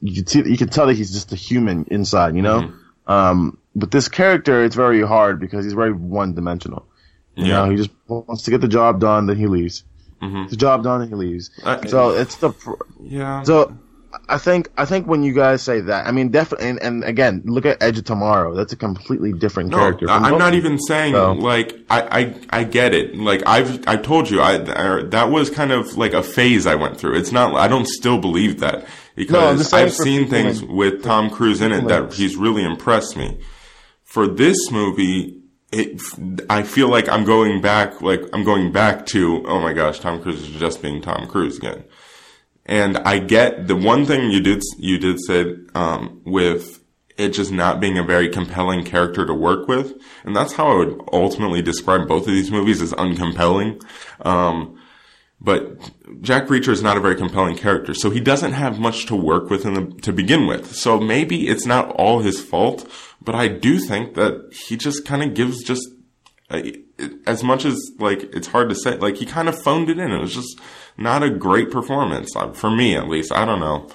you 0.00 0.14
can 0.14 0.26
see 0.26 0.42
you 0.50 0.56
can 0.56 0.68
tell 0.68 0.86
that 0.86 0.94
he's 0.96 1.12
just 1.12 1.32
a 1.32 1.36
human 1.36 1.84
inside, 1.90 2.34
you 2.36 2.42
know. 2.42 2.72
Um, 3.06 3.58
but 3.74 3.90
this 3.90 4.08
character, 4.08 4.64
it's 4.64 4.76
very 4.76 5.02
hard 5.06 5.40
because 5.40 5.64
he's 5.64 5.74
very 5.74 5.92
one 5.92 6.34
dimensional. 6.34 6.86
You 7.36 7.46
Yeah. 7.46 7.64
know, 7.64 7.70
he 7.70 7.76
just 7.76 7.90
wants 8.08 8.42
to 8.42 8.50
get 8.50 8.60
the 8.60 8.68
job 8.68 9.00
done, 9.00 9.26
then 9.26 9.36
he 9.36 9.46
leaves. 9.46 9.84
Mhm. 10.22 10.50
The 10.50 10.56
job 10.56 10.82
done, 10.82 11.00
and 11.00 11.08
he 11.10 11.16
leaves. 11.16 11.50
I- 11.64 11.86
so 11.86 12.10
it's 12.10 12.36
the 12.36 12.52
yeah. 13.02 13.42
so. 13.42 13.72
I 14.28 14.38
think 14.38 14.68
I 14.76 14.86
think 14.86 15.06
when 15.06 15.22
you 15.22 15.32
guys 15.32 15.62
say 15.62 15.80
that, 15.82 16.08
I 16.08 16.10
mean 16.10 16.30
definitely, 16.30 16.68
and, 16.70 16.82
and 16.82 17.04
again, 17.04 17.42
look 17.44 17.64
at 17.64 17.80
Edge 17.80 17.96
of 17.96 18.04
Tomorrow. 18.04 18.56
That's 18.56 18.72
a 18.72 18.76
completely 18.76 19.32
different 19.32 19.70
No, 19.70 19.76
character. 19.76 20.10
I'm 20.10 20.36
not 20.36 20.54
even 20.54 20.80
saying 20.80 21.14
So- 21.14 21.32
like 21.34 21.78
I, 21.88 22.34
I 22.50 22.60
I 22.60 22.64
get 22.64 22.92
it. 22.92 23.16
Like 23.16 23.44
I've 23.46 23.86
I 23.86 23.94
told 23.96 24.28
you 24.28 24.40
I, 24.40 24.54
I 24.54 25.02
that 25.04 25.30
was 25.30 25.48
kind 25.48 25.70
of 25.70 25.96
like 25.96 26.12
a 26.12 26.24
phase 26.24 26.66
I 26.66 26.74
went 26.74 26.96
through. 26.98 27.14
It's 27.18 27.30
not 27.30 27.54
I 27.54 27.68
don't 27.68 27.86
still 27.86 28.18
believe 28.18 28.58
that 28.58 28.84
because 29.14 29.68
saying 29.68 29.86
I've 29.86 29.94
seen 29.94 30.28
things 30.28 30.60
with 30.64 31.04
Tom 31.04 31.30
Cruise 31.30 31.60
in 31.60 31.70
it 31.70 31.86
that 31.86 32.12
he's 32.12 32.34
really 32.34 32.64
impressed 32.64 33.16
me. 33.16 33.38
For 34.10 34.26
this 34.26 34.72
movie, 34.72 35.40
it 35.70 36.02
I 36.50 36.64
feel 36.64 36.88
like 36.88 37.08
I'm 37.08 37.24
going 37.24 37.60
back 37.60 38.02
like 38.02 38.22
I'm 38.32 38.42
going 38.42 38.72
back 38.72 39.06
to 39.06 39.44
oh 39.46 39.60
my 39.60 39.72
gosh, 39.72 40.00
Tom 40.00 40.20
Cruise 40.20 40.42
is 40.42 40.48
just 40.48 40.82
being 40.82 41.00
Tom 41.00 41.28
Cruise 41.28 41.58
again. 41.58 41.84
And 42.66 42.98
I 42.98 43.20
get 43.20 43.68
the 43.68 43.76
one 43.76 44.04
thing 44.06 44.32
you 44.32 44.40
did 44.40 44.64
you 44.78 44.98
did 44.98 45.20
say 45.24 45.54
um, 45.76 46.22
with 46.24 46.82
it 47.18 47.28
just 47.28 47.52
not 47.52 47.78
being 47.78 47.98
a 47.98 48.02
very 48.02 48.28
compelling 48.28 48.84
character 48.84 49.24
to 49.24 49.32
work 49.32 49.68
with, 49.68 49.94
and 50.24 50.34
that's 50.34 50.54
how 50.54 50.72
I 50.72 50.74
would 50.74 51.00
ultimately 51.12 51.62
describe 51.62 52.08
both 52.08 52.26
of 52.26 52.32
these 52.32 52.50
movies 52.50 52.82
as 52.82 52.92
uncompelling. 52.94 53.80
Um, 54.26 54.76
but 55.40 55.78
Jack 56.20 56.48
Reacher 56.48 56.70
is 56.70 56.82
not 56.82 56.96
a 56.96 57.00
very 57.00 57.14
compelling 57.14 57.56
character, 57.56 57.94
so 57.94 58.10
he 58.10 58.20
doesn't 58.20 58.54
have 58.54 58.80
much 58.80 59.06
to 59.06 59.14
work 59.14 59.50
with 59.50 59.64
in 59.64 59.74
the, 59.74 60.00
to 60.00 60.12
begin 60.12 60.48
with. 60.48 60.74
So 60.74 60.98
maybe 60.98 61.46
it's 61.48 61.64
not 61.64 61.90
all 61.92 62.18
his 62.20 62.40
fault, 62.40 62.90
but 63.20 63.34
I 63.34 63.48
do 63.48 63.78
think 63.78 64.14
that 64.14 64.52
he 64.52 64.76
just 64.76 65.04
kind 65.04 65.22
of 65.22 65.34
gives 65.34 65.62
just 65.62 65.88
uh, 66.50 66.62
as 67.26 67.42
much 67.42 67.64
as 67.64 67.78
like 67.98 68.22
it's 68.34 68.48
hard 68.48 68.68
to 68.70 68.74
say, 68.74 68.96
like 68.96 69.16
he 69.16 69.26
kind 69.26 69.48
of 69.48 69.60
phoned 69.60 69.90
it 69.90 69.98
in. 69.98 70.10
It 70.10 70.20
was 70.20 70.34
just 70.34 70.60
not 70.96 71.22
a 71.22 71.30
great 71.30 71.70
performance 71.70 72.34
uh, 72.36 72.52
for 72.52 72.70
me, 72.70 72.96
at 72.96 73.08
least. 73.08 73.32
I 73.32 73.44
don't 73.44 73.60
know, 73.60 73.88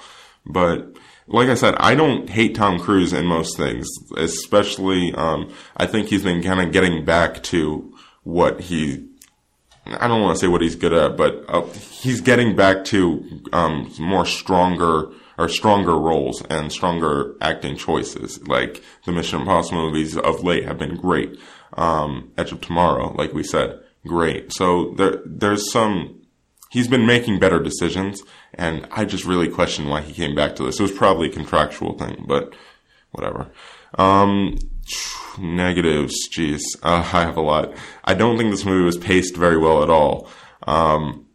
but 0.44 0.96
like 1.26 1.48
I 1.48 1.54
said, 1.54 1.74
I 1.78 1.94
don't 1.94 2.30
hate 2.30 2.54
Tom 2.54 2.78
Cruise 2.78 3.12
in 3.12 3.26
most 3.26 3.56
things, 3.56 3.88
especially. 4.16 5.12
Um, 5.14 5.52
I 5.76 5.86
think 5.86 6.08
he's 6.08 6.22
been 6.22 6.42
kind 6.42 6.60
of 6.60 6.72
getting 6.72 7.04
back 7.04 7.42
to 7.44 7.92
what 8.22 8.60
he 8.60 9.08
I 9.86 10.08
don't 10.08 10.20
want 10.20 10.36
to 10.36 10.40
say 10.40 10.48
what 10.48 10.62
he's 10.62 10.74
good 10.74 10.92
at, 10.92 11.16
but 11.16 11.44
uh, 11.48 11.62
he's 12.00 12.20
getting 12.20 12.56
back 12.56 12.84
to 12.86 13.42
um, 13.52 13.92
more 13.98 14.26
stronger 14.26 15.10
or 15.38 15.48
stronger 15.48 15.98
roles 15.98 16.42
and 16.42 16.72
stronger 16.72 17.34
acting 17.40 17.76
choices. 17.76 18.46
Like 18.46 18.82
the 19.04 19.12
Mission 19.12 19.40
Impossible 19.40 19.90
movies 19.90 20.16
of 20.16 20.42
late 20.42 20.64
have 20.64 20.78
been 20.78 20.96
great. 20.96 21.38
Um, 21.74 22.32
Edge 22.38 22.52
of 22.52 22.60
Tomorrow, 22.60 23.14
like 23.14 23.32
we 23.32 23.42
said, 23.42 23.80
great. 24.06 24.52
So 24.52 24.94
there, 24.96 25.20
there's 25.24 25.70
some. 25.70 26.22
He's 26.70 26.88
been 26.88 27.06
making 27.06 27.38
better 27.38 27.62
decisions, 27.62 28.22
and 28.54 28.86
I 28.90 29.04
just 29.04 29.24
really 29.24 29.48
question 29.48 29.88
why 29.88 30.00
he 30.00 30.12
came 30.12 30.34
back 30.34 30.56
to 30.56 30.64
this. 30.64 30.80
It 30.80 30.82
was 30.82 30.92
probably 30.92 31.28
a 31.28 31.32
contractual 31.32 31.96
thing, 31.96 32.24
but 32.26 32.54
whatever. 33.12 33.50
Um, 33.96 34.58
negatives, 35.38 36.28
jeez, 36.28 36.60
uh, 36.82 37.08
I 37.12 37.24
have 37.24 37.36
a 37.36 37.42
lot. 37.42 37.74
I 38.04 38.14
don't 38.14 38.36
think 38.36 38.50
this 38.50 38.64
movie 38.64 38.84
was 38.84 38.98
paced 38.98 39.36
very 39.36 39.58
well 39.58 39.82
at 39.82 39.90
all. 39.90 40.28
Um, 40.66 41.25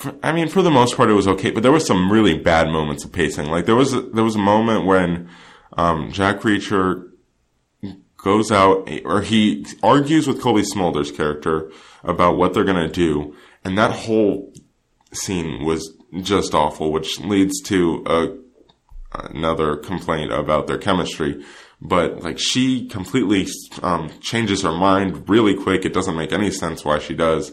for, 0.00 0.14
I 0.22 0.32
mean, 0.32 0.48
for 0.48 0.62
the 0.62 0.70
most 0.70 0.96
part, 0.96 1.10
it 1.10 1.14
was 1.14 1.28
okay, 1.28 1.50
but 1.50 1.62
there 1.62 1.72
were 1.72 1.80
some 1.80 2.10
really 2.10 2.38
bad 2.38 2.68
moments 2.68 3.04
of 3.04 3.12
pacing. 3.12 3.46
Like 3.46 3.66
there 3.66 3.76
was 3.76 3.92
a, 3.92 4.00
there 4.00 4.24
was 4.24 4.36
a 4.36 4.40
moment 4.40 4.86
when 4.86 5.28
um, 5.76 6.10
Jack 6.10 6.40
Reacher 6.40 7.08
goes 8.16 8.50
out 8.50 8.88
or 9.04 9.22
he 9.22 9.64
argues 9.82 10.26
with 10.26 10.40
Cobie 10.40 10.62
Smulders' 10.62 11.14
character 11.14 11.70
about 12.02 12.36
what 12.36 12.54
they're 12.54 12.64
gonna 12.64 12.88
do, 12.88 13.36
and 13.64 13.76
that 13.78 13.90
whole 13.90 14.52
scene 15.12 15.64
was 15.64 15.96
just 16.22 16.54
awful, 16.54 16.92
which 16.92 17.20
leads 17.20 17.60
to 17.62 18.02
a, 18.06 18.36
another 19.30 19.76
complaint 19.76 20.32
about 20.32 20.66
their 20.66 20.78
chemistry 20.78 21.42
but 21.80 22.22
like 22.22 22.38
she 22.38 22.86
completely 22.86 23.46
um, 23.82 24.10
changes 24.20 24.62
her 24.62 24.72
mind 24.72 25.28
really 25.28 25.54
quick. 25.54 25.84
It 25.84 25.94
doesn't 25.94 26.16
make 26.16 26.32
any 26.32 26.50
sense 26.50 26.84
why 26.84 26.98
she 26.98 27.14
does. 27.14 27.52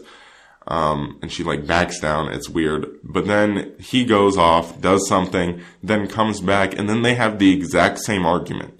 Um, 0.68 1.18
and 1.22 1.32
she 1.32 1.42
like 1.42 1.66
backs 1.66 1.98
down. 1.98 2.28
It's 2.28 2.48
weird. 2.48 2.86
But 3.02 3.26
then 3.26 3.74
he 3.80 4.04
goes 4.04 4.36
off, 4.36 4.80
does 4.80 5.08
something, 5.08 5.62
then 5.82 6.08
comes 6.08 6.40
back, 6.42 6.78
and 6.78 6.88
then 6.88 7.02
they 7.02 7.14
have 7.14 7.38
the 7.38 7.52
exact 7.52 7.98
same 8.00 8.26
argument. 8.26 8.78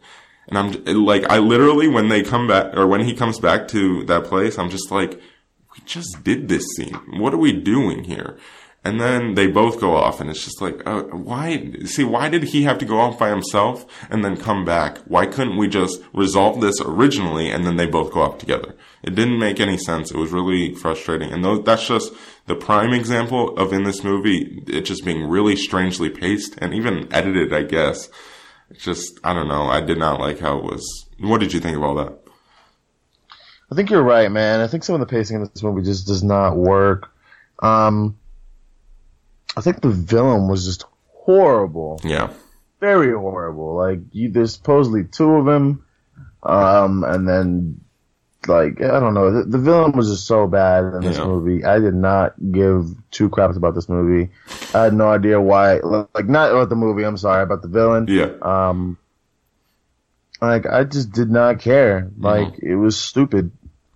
And 0.48 0.58
I'm 0.58 1.04
like, 1.04 1.24
I 1.30 1.38
literally, 1.38 1.88
when 1.88 2.08
they 2.08 2.22
come 2.22 2.46
back, 2.46 2.74
or 2.76 2.86
when 2.86 3.04
he 3.04 3.14
comes 3.14 3.40
back 3.40 3.68
to 3.68 4.04
that 4.04 4.24
place, 4.24 4.58
I'm 4.58 4.70
just 4.70 4.90
like, 4.90 5.12
we 5.14 5.84
just 5.84 6.24
did 6.24 6.48
this 6.48 6.64
scene. 6.76 6.94
What 7.18 7.34
are 7.34 7.38
we 7.38 7.52
doing 7.52 8.04
here? 8.04 8.38
And 8.84 9.00
then 9.00 9.34
they 9.34 9.48
both 9.48 9.80
go 9.80 9.96
off, 9.96 10.20
and 10.20 10.30
it's 10.30 10.44
just 10.44 10.62
like, 10.62 10.86
uh, 10.86 11.02
why? 11.02 11.72
See, 11.84 12.04
why 12.04 12.28
did 12.28 12.44
he 12.44 12.62
have 12.62 12.78
to 12.78 12.84
go 12.86 13.00
off 13.00 13.18
by 13.18 13.28
himself 13.28 13.84
and 14.08 14.24
then 14.24 14.36
come 14.36 14.64
back? 14.64 14.98
Why 14.98 15.26
couldn't 15.26 15.56
we 15.56 15.68
just 15.68 16.00
resolve 16.14 16.60
this 16.60 16.80
originally 16.80 17.50
and 17.50 17.66
then 17.66 17.76
they 17.76 17.86
both 17.86 18.12
go 18.12 18.22
off 18.22 18.38
together? 18.38 18.76
It 19.02 19.14
didn't 19.14 19.40
make 19.40 19.58
any 19.58 19.76
sense. 19.76 20.10
It 20.10 20.16
was 20.16 20.30
really 20.30 20.74
frustrating. 20.74 21.32
And 21.32 21.44
that's 21.66 21.86
just 21.86 22.12
the 22.46 22.54
prime 22.54 22.92
example 22.92 23.56
of 23.58 23.72
in 23.72 23.82
this 23.82 24.04
movie, 24.04 24.62
it 24.68 24.82
just 24.82 25.04
being 25.04 25.28
really 25.28 25.56
strangely 25.56 26.08
paced 26.08 26.56
and 26.58 26.72
even 26.72 27.12
edited, 27.12 27.52
I 27.52 27.64
guess. 27.64 28.08
It's 28.70 28.84
just, 28.84 29.18
I 29.24 29.34
don't 29.34 29.48
know. 29.48 29.66
I 29.66 29.80
did 29.80 29.98
not 29.98 30.20
like 30.20 30.38
how 30.38 30.58
it 30.58 30.64
was. 30.64 31.06
What 31.18 31.40
did 31.40 31.52
you 31.52 31.60
think 31.60 31.76
of 31.76 31.82
all 31.82 31.96
that? 31.96 32.18
I 33.70 33.74
think 33.74 33.90
you're 33.90 34.02
right, 34.02 34.30
man. 34.30 34.60
I 34.60 34.66
think 34.66 34.84
some 34.84 34.94
of 34.94 35.00
the 35.00 35.06
pacing 35.06 35.36
in 35.36 35.42
this 35.42 35.62
movie 35.62 35.82
just 35.82 36.06
does 36.06 36.22
not 36.22 36.56
work. 36.56 37.10
Um, 37.60 38.16
I 39.58 39.60
think 39.60 39.80
the 39.80 39.90
villain 39.90 40.46
was 40.48 40.64
just 40.64 40.84
horrible. 41.10 42.00
Yeah. 42.04 42.32
Very 42.80 43.12
horrible. 43.12 43.74
Like 43.74 43.98
you, 44.12 44.30
there's 44.30 44.54
supposedly 44.54 45.02
two 45.04 45.34
of 45.34 45.46
them, 45.46 45.84
um, 46.44 47.02
and 47.02 47.28
then 47.28 47.80
like 48.46 48.80
I 48.80 49.00
don't 49.00 49.14
know. 49.14 49.32
The, 49.32 49.42
the 49.44 49.58
villain 49.58 49.92
was 49.92 50.08
just 50.08 50.28
so 50.28 50.46
bad 50.46 50.84
in 50.94 51.00
this 51.00 51.18
Yeah. 51.18 51.24
movie. 51.26 51.64
I 51.64 51.80
did 51.80 51.94
not 51.94 52.34
give 52.52 52.86
two 53.10 53.30
craps 53.30 53.56
about 53.56 53.74
this 53.74 53.88
movie. 53.88 54.30
I 54.72 54.84
had 54.84 54.94
no 54.94 55.08
idea 55.08 55.40
why. 55.40 55.78
Like 55.80 56.28
not 56.28 56.52
about 56.52 56.68
the 56.68 56.76
movie. 56.76 57.02
I'm 57.04 57.16
sorry 57.16 57.42
about 57.42 57.62
the 57.62 57.68
villain. 57.68 58.06
Yeah. 58.08 58.30
Um, 58.42 58.96
like 60.40 60.66
I 60.66 60.84
just 60.84 61.10
did 61.10 61.30
not 61.30 61.58
care. 61.58 62.08
Like 62.16 62.60
it 62.60 62.76
was 62.76 62.96
stupid. 62.96 63.50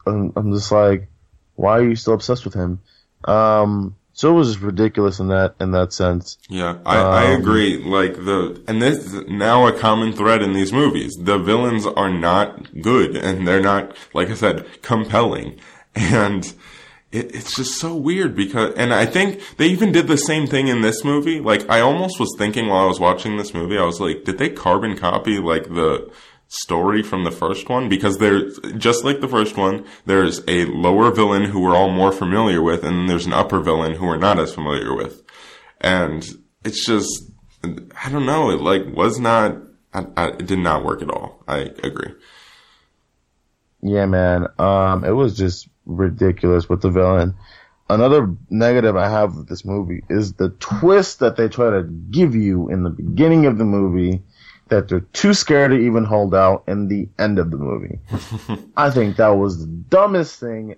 I'm, 0.05 0.33
I'm 0.35 0.53
just 0.53 0.73
like, 0.73 1.07
why 1.55 1.79
are 1.79 1.89
you 1.89 1.95
still 1.95 2.15
obsessed 2.15 2.45
with 2.45 2.55
him? 2.55 2.81
Um, 3.23 3.95
so 4.15 4.31
it 4.31 4.35
was 4.35 4.59
ridiculous 4.59 5.19
in 5.21 5.29
that 5.29 5.55
in 5.61 5.71
that 5.73 5.93
sense. 5.93 6.39
Yeah, 6.49 6.79
I, 6.85 6.97
I 6.99 7.25
Um, 7.35 7.41
agree. 7.41 7.83
Like 7.83 8.15
the, 8.17 8.63
and 8.69 8.81
this 8.83 8.99
is 9.13 9.27
now 9.29 9.67
a 9.67 9.73
common 9.79 10.13
thread 10.13 10.43
in 10.43 10.53
these 10.53 10.73
movies. 10.73 11.13
The 11.19 11.39
villains 11.39 11.87
are 11.87 12.11
not 12.11 12.81
good 12.83 13.17
and 13.17 13.47
they're 13.47 13.63
not, 13.63 13.97
like 14.15 14.29
I 14.31 14.35
said, 14.35 14.67
compelling. 14.83 15.59
And 15.95 16.45
it, 17.11 17.35
it's 17.35 17.55
just 17.57 17.79
so 17.79 17.95
weird 17.95 18.35
because, 18.35 18.75
and 18.77 18.95
I 18.95 19.05
think 19.07 19.41
they 19.59 19.67
even 19.69 19.93
did 19.93 20.07
the 20.07 20.17
same 20.17 20.47
thing 20.47 20.69
in 20.69 20.81
this 20.81 21.05
movie. 21.05 21.39
Like 21.41 21.69
I 21.69 21.81
almost 21.81 22.19
was 22.19 22.35
thinking 22.39 22.69
while 22.69 22.85
I 22.85 22.89
was 22.89 23.01
watching 23.01 23.37
this 23.37 23.53
movie, 23.55 23.77
I 23.79 23.85
was 23.85 24.01
like, 24.01 24.25
did 24.25 24.39
they 24.39 24.49
carbon 24.51 24.97
copy 24.97 25.39
like 25.39 25.65
the 25.65 26.11
story 26.55 27.03
from 27.03 27.25
the 27.25 27.31
first 27.31 27.69
one? 27.69 27.89
Because 27.89 28.19
there's, 28.19 28.59
just 28.77 29.05
like 29.05 29.21
the 29.21 29.29
first 29.29 29.57
one, 29.57 29.85
there's 30.07 30.43
a 30.47 30.67
lower 30.67 31.11
villain 31.11 31.45
who 31.45 31.61
we're 31.61 31.77
all 31.77 31.91
more 31.91 32.13
familiar 32.13 32.63
with 32.63 32.85
and 32.85 33.09
there's 33.09 33.27
an 33.27 33.33
upper 33.33 33.61
villain 33.61 33.95
who 33.95 34.07
we're 34.07 34.17
not 34.17 34.39
as 34.39 34.55
familiar 34.55 34.95
with 34.95 35.23
and 35.83 36.25
it's 36.65 36.87
just 36.87 37.25
I 37.65 38.09
don't 38.11 38.27
know. 38.27 38.51
It 38.51 38.61
like 38.61 38.87
was 38.87 39.19
not. 39.19 39.57
I, 39.95 40.07
I, 40.17 40.29
it 40.29 40.47
did 40.47 40.59
not 40.59 40.85
work 40.85 41.03
at 41.03 41.11
all. 41.11 41.45
I 41.47 41.59
agree. 41.59 42.15
Yeah, 43.83 44.07
man. 44.07 44.47
Um, 44.59 45.05
it 45.05 45.11
was 45.11 45.37
just 45.37 45.69
ridiculous 45.85 46.69
with 46.69 46.83
the 46.83 46.91
villain. 46.91 47.35
Another 47.91 48.35
negative 48.49 48.97
I 48.97 49.11
have 49.11 49.37
with 49.37 49.49
this 49.49 49.65
movie 49.65 50.03
is 50.09 50.35
the 50.35 50.51
twist 50.61 51.19
that 51.19 51.37
they 51.37 51.49
try 51.49 51.71
to 51.71 51.83
give 51.83 52.35
you 52.35 52.71
in 52.71 52.85
the 52.85 52.91
beginning 52.91 53.47
of 53.47 53.59
the 53.59 53.65
movie 53.65 54.23
that 54.73 54.89
they're 54.89 55.01
too 55.01 55.35
scared 55.35 55.71
to 55.71 55.77
even 55.77 56.05
hold 56.05 56.35
out 56.35 56.65
in 56.67 56.89
the 56.89 57.07
end 57.19 57.39
of 57.39 57.51
the 57.51 57.59
movie. 57.59 57.99
I 58.77 58.91
think 58.91 59.17
that 59.17 59.29
was 59.29 59.61
the 59.61 59.67
dumbest 59.67 60.41
thing 60.41 60.77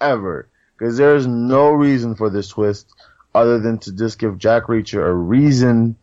ever 0.00 0.48
because 0.76 0.98
there's 0.98 1.26
no 1.26 1.70
reason 1.70 2.14
for 2.14 2.28
this 2.28 2.48
twist 2.48 2.86
other 3.34 3.58
than 3.58 3.78
to 3.78 3.92
just 3.92 4.18
give 4.18 4.38
Jack 4.38 4.64
Reacher 4.64 5.06
a 5.06 5.14
reason 5.14 5.96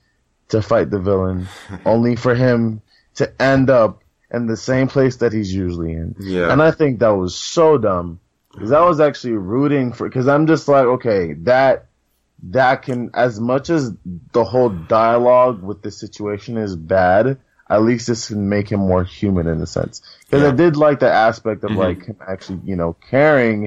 to 0.50 0.62
fight 0.62 0.90
the 0.90 1.00
villain, 1.00 1.48
only 1.86 2.16
for 2.16 2.34
him 2.34 2.82
to 3.16 3.42
end 3.42 3.70
up 3.70 4.02
in 4.32 4.48
the 4.48 4.58
same 4.58 4.88
place 4.88 5.18
that 5.18 5.32
he's 5.32 5.54
usually 5.54 5.92
in. 5.92 6.16
Yeah. 6.20 6.52
And 6.52 6.62
I 6.62 6.72
think 6.72 7.00
that 7.00 7.10
was 7.10 7.36
so 7.36 7.78
dumb 7.78 8.20
because 8.52 8.72
I 8.72 8.82
was 8.82 9.00
actually 9.00 9.34
rooting 9.34 9.94
for 9.94 10.10
because 10.10 10.28
I'm 10.28 10.48
just 10.48 10.68
like, 10.68 10.86
okay, 10.86 11.34
that 11.34 11.87
that 12.44 12.84
can 12.84 13.10
as 13.14 13.40
much 13.40 13.70
as 13.70 13.92
the 14.34 14.44
whole 14.44 14.70
dialogue 14.70 15.62
with 15.64 15.82
the 15.82 15.92
situation 15.92 16.58
is 16.58 16.76
bad. 16.76 17.40
At 17.70 17.82
least 17.84 18.08
this 18.08 18.30
can 18.30 18.48
make 18.48 18.70
him 18.72 18.80
more 18.80 19.04
human 19.04 19.48
in 19.48 19.60
a 19.62 19.66
sense. 19.68 20.02
Because 20.26 20.44
Yeah. 20.44 20.50
I 20.50 20.52
did 20.52 20.78
like 20.78 21.00
the 21.00 21.12
aspect 21.12 21.64
of 21.64 21.72
Mhm. 21.72 21.78
like 21.78 22.06
him 22.06 22.16
actually, 22.26 22.62
you 22.64 22.76
know, 22.76 22.96
caring. 23.10 23.66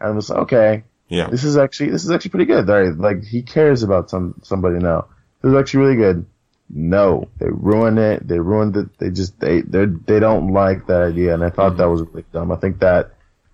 And 0.00 0.08
I 0.08 0.10
was 0.10 0.30
like, 0.30 0.38
okay, 0.40 0.84
Yeah. 1.08 1.28
this 1.28 1.44
is 1.44 1.56
actually 1.58 1.90
this 1.90 2.04
is 2.04 2.10
actually 2.10 2.30
pretty 2.30 2.46
good. 2.46 2.66
Right? 2.68 2.96
Like 2.96 3.24
he 3.24 3.42
cares 3.42 3.82
about 3.82 4.08
some 4.08 4.34
somebody 4.42 4.78
now. 4.78 5.06
This 5.42 5.50
is 5.50 5.58
actually 5.58 5.80
really 5.84 5.96
good. 5.96 6.26
No, 6.74 7.28
they 7.38 7.48
ruined 7.50 7.98
it. 7.98 8.26
They 8.26 8.38
ruined 8.38 8.76
it. 8.76 8.88
They 8.98 9.10
just 9.10 9.38
they 9.38 9.60
they 9.60 9.84
they 9.84 10.18
don't 10.20 10.52
like 10.54 10.86
that 10.86 11.02
idea, 11.02 11.34
and 11.34 11.44
I 11.44 11.50
thought 11.50 11.76
that 11.76 11.90
was 11.90 12.00
really 12.02 12.24
dumb. 12.32 12.50
I 12.50 12.56
think 12.56 12.78
that 12.78 13.10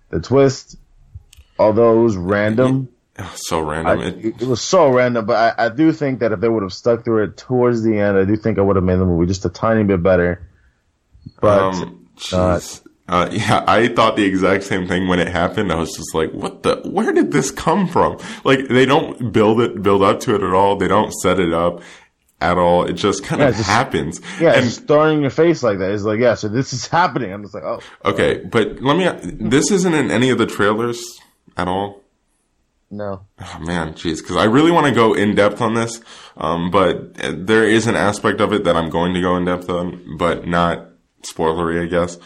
the 0.09 0.21
twist, 0.21 0.77
although 1.57 1.99
it 1.99 2.03
was 2.03 2.15
random, 2.15 2.87
So 3.35 3.59
random. 3.61 3.99
It, 4.01 4.25
it, 4.25 4.41
it 4.41 4.47
was 4.47 4.61
so 4.61 4.89
random. 4.89 5.25
But 5.25 5.57
I, 5.59 5.65
I 5.65 5.69
do 5.69 5.91
think 5.91 6.19
that 6.19 6.31
if 6.31 6.39
they 6.39 6.49
would 6.49 6.63
have 6.63 6.73
stuck 6.73 7.03
through 7.03 7.23
it 7.25 7.37
towards 7.37 7.83
the 7.83 7.97
end, 7.97 8.17
I 8.17 8.25
do 8.25 8.35
think 8.35 8.57
I 8.57 8.61
would 8.61 8.75
have 8.75 8.85
made 8.85 8.95
the 8.99 9.05
movie 9.05 9.27
just 9.27 9.45
a 9.45 9.49
tiny 9.49 9.83
bit 9.83 10.01
better. 10.03 10.47
But 11.41 11.59
um, 11.59 12.07
jeez. 12.17 12.81
Uh, 13.07 13.27
yeah, 13.31 13.63
I 13.67 13.87
thought 13.87 14.15
the 14.15 14.23
exact 14.25 14.63
same 14.63 14.87
thing 14.87 15.07
when 15.07 15.19
it 15.19 15.27
happened. 15.27 15.71
I 15.71 15.75
was 15.75 15.95
just 15.95 16.13
like, 16.13 16.31
"What 16.31 16.63
the? 16.63 16.77
Where 16.85 17.11
did 17.11 17.31
this 17.31 17.51
come 17.51 17.87
from?" 17.87 18.17
Like 18.43 18.67
they 18.67 18.85
don't 18.85 19.31
build 19.33 19.61
it, 19.61 19.81
build 19.81 20.03
up 20.03 20.19
to 20.21 20.35
it 20.35 20.43
at 20.43 20.53
all. 20.53 20.75
They 20.75 20.87
don't 20.87 21.11
set 21.11 21.39
it 21.39 21.51
up 21.53 21.81
at 22.41 22.57
all. 22.57 22.85
It 22.85 22.93
just 22.93 23.23
kind 23.23 23.41
Yeah, 23.41 23.49
of 23.49 23.55
just- 23.55 23.67
happens. 23.69 24.21
yeah, 24.39 24.53
and 24.53 24.63
just 24.63 24.87
throwing 24.87 25.17
in 25.17 25.21
your 25.21 25.31
face 25.31 25.61
like 25.63 25.79
that 25.79 25.91
is 25.91 26.05
like, 26.05 26.19
yeah. 26.19 26.35
So 26.35 26.47
this 26.47 26.71
is 26.71 26.87
happening. 26.99 27.33
I'm 27.33 27.41
just 27.41 27.53
like, 27.55 27.63
oh, 27.63 27.79
Okay, 28.05 28.43
but 28.45 28.81
let 28.81 28.95
me. 28.95 29.09
This 29.49 29.71
isn't 29.71 29.93
in 29.93 30.11
any 30.11 30.29
of 30.29 30.37
the 30.37 30.45
trailers 30.45 31.03
at 31.57 31.67
all. 31.67 32.01
No. 32.91 33.27
Oh 33.39 33.59
man, 33.59 33.93
jeez, 33.93 34.17
because 34.17 34.35
I 34.35 34.45
really 34.45 34.71
want 34.71 34.87
to 34.87 34.91
go 34.91 35.13
in 35.13 35.35
depth 35.35 35.61
on 35.61 35.75
this, 35.75 36.01
um, 36.35 36.71
but 36.71 37.13
there 37.13 37.63
is 37.63 37.85
an 37.85 37.95
aspect 37.95 38.41
of 38.41 38.51
it 38.51 38.63
that 38.63 38.75
I'm 38.75 38.89
going 38.89 39.13
to 39.13 39.21
go 39.21 39.37
in 39.37 39.45
depth 39.45 39.69
on, 39.69 40.17
but 40.17 40.47
not 40.47 40.89
spoilery, 41.21 41.83
I 41.83 41.85
guess. 41.85 42.17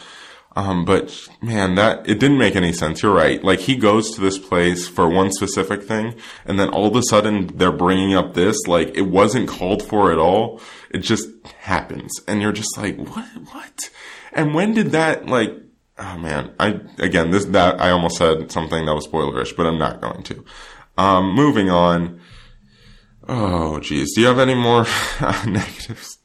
Um, 0.56 0.86
but 0.86 1.28
man, 1.41 1.76
that 1.76 2.08
it 2.08 2.19
didn't 2.19 2.38
make 2.38 2.56
any 2.56 2.71
sense. 2.71 3.02
You're 3.02 3.13
right. 3.13 3.43
Like 3.43 3.60
he 3.60 3.76
goes 3.76 4.12
to 4.12 4.21
this 4.21 4.38
place 4.38 4.88
for 4.88 5.10
one 5.10 5.32
specific 5.32 5.84
thing, 5.84 6.15
and 6.45 6.60
then 6.60 6.69
all 6.69 6.88
of 6.88 6.95
a 6.95 7.02
sudden 7.10 7.47
they're 7.58 7.71
bringing 7.71 8.13
up 8.13 8.34
this. 8.34 8.67
Like 8.67 8.95
it 8.95 9.04
wasn't 9.10 9.49
called 9.49 9.84
for 9.84 10.12
at 10.12 10.19
all. 10.19 10.62
It 10.91 10.99
just 10.99 11.28
happens, 11.60 12.12
and 12.28 12.41
you're 12.41 12.52
just 12.52 12.78
like, 12.78 12.97
what? 12.97 13.26
What? 13.52 13.89
And 14.32 14.54
when 14.54 14.73
did 14.73 14.91
that 14.91 15.26
like? 15.26 15.58
Oh 15.97 16.17
man, 16.17 16.53
I 16.60 16.79
again 16.99 17.32
this 17.32 17.45
that 17.45 17.79
I 17.79 17.91
almost 17.91 18.17
said 18.17 18.51
something 18.51 18.86
that 18.86 18.95
was 18.95 19.08
spoilerish, 19.08 19.56
but 19.56 19.67
I'm 19.67 19.77
not 19.77 20.01
going 20.01 20.23
to. 20.23 20.45
Um, 20.97 21.34
moving 21.34 21.69
on. 21.69 22.19
Oh 23.27 23.79
geez, 23.79 24.13
do 24.15 24.21
you 24.21 24.27
have 24.27 24.39
any 24.39 24.56
more 24.56 24.86
negatives? 25.45 26.17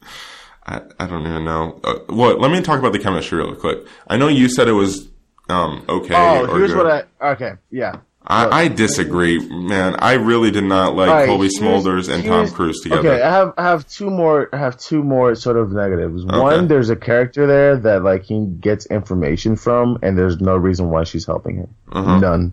I, 0.67 0.83
I 0.99 1.07
don't 1.07 1.27
even 1.27 1.45
know. 1.45 1.81
Uh, 1.85 1.99
what? 2.09 2.41
Let 2.41 2.51
me 2.51 2.61
talk 2.61 2.79
about 2.79 2.93
the 2.93 2.99
chemistry 2.99 3.39
real 3.39 3.55
quick. 3.55 3.87
I 4.07 4.17
know 4.17 4.29
you 4.29 4.49
said 4.49 4.69
it 4.69 4.73
was 4.73 5.09
um, 5.49 5.85
okay. 5.89 6.15
Oh, 6.15 6.47
here's 6.57 6.73
good. 6.73 6.85
what 6.85 7.09
I. 7.21 7.31
Okay, 7.33 7.53
yeah. 7.71 7.97
I, 8.31 8.65
I 8.65 8.69
disagree, 8.69 9.39
man. 9.49 9.97
I 9.99 10.15
really 10.15 10.51
did 10.51 10.65
not 10.65 10.95
like 10.95 11.09
right, 11.09 11.27
Colby 11.27 11.49
Smulders 11.49 12.13
and 12.13 12.23
Tom 12.25 12.51
Cruise 12.51 12.81
together. 12.83 13.09
Okay, 13.15 13.23
I 13.23 13.31
have 13.31 13.55
I 13.57 13.63
have 13.63 13.89
two 13.89 14.11
more 14.11 14.51
I 14.53 14.59
have 14.59 14.77
two 14.79 15.03
more 15.03 15.35
sort 15.35 15.57
of 15.57 15.73
negatives. 15.73 16.25
Okay. 16.25 16.39
One, 16.39 16.69
there's 16.69 16.91
a 16.91 16.97
character 16.97 17.47
there 17.47 17.79
that 17.79 18.03
like 18.05 18.25
he 18.25 18.45
gets 18.45 18.85
information 18.87 19.57
from, 19.57 19.99
and 20.03 20.19
there's 20.19 20.41
no 20.43 20.57
reason 20.57 20.91
why 20.91 21.05
she's 21.05 21.25
helping 21.25 21.57
him. 21.57 21.75
Uh-huh. 21.91 22.19
None, 22.19 22.53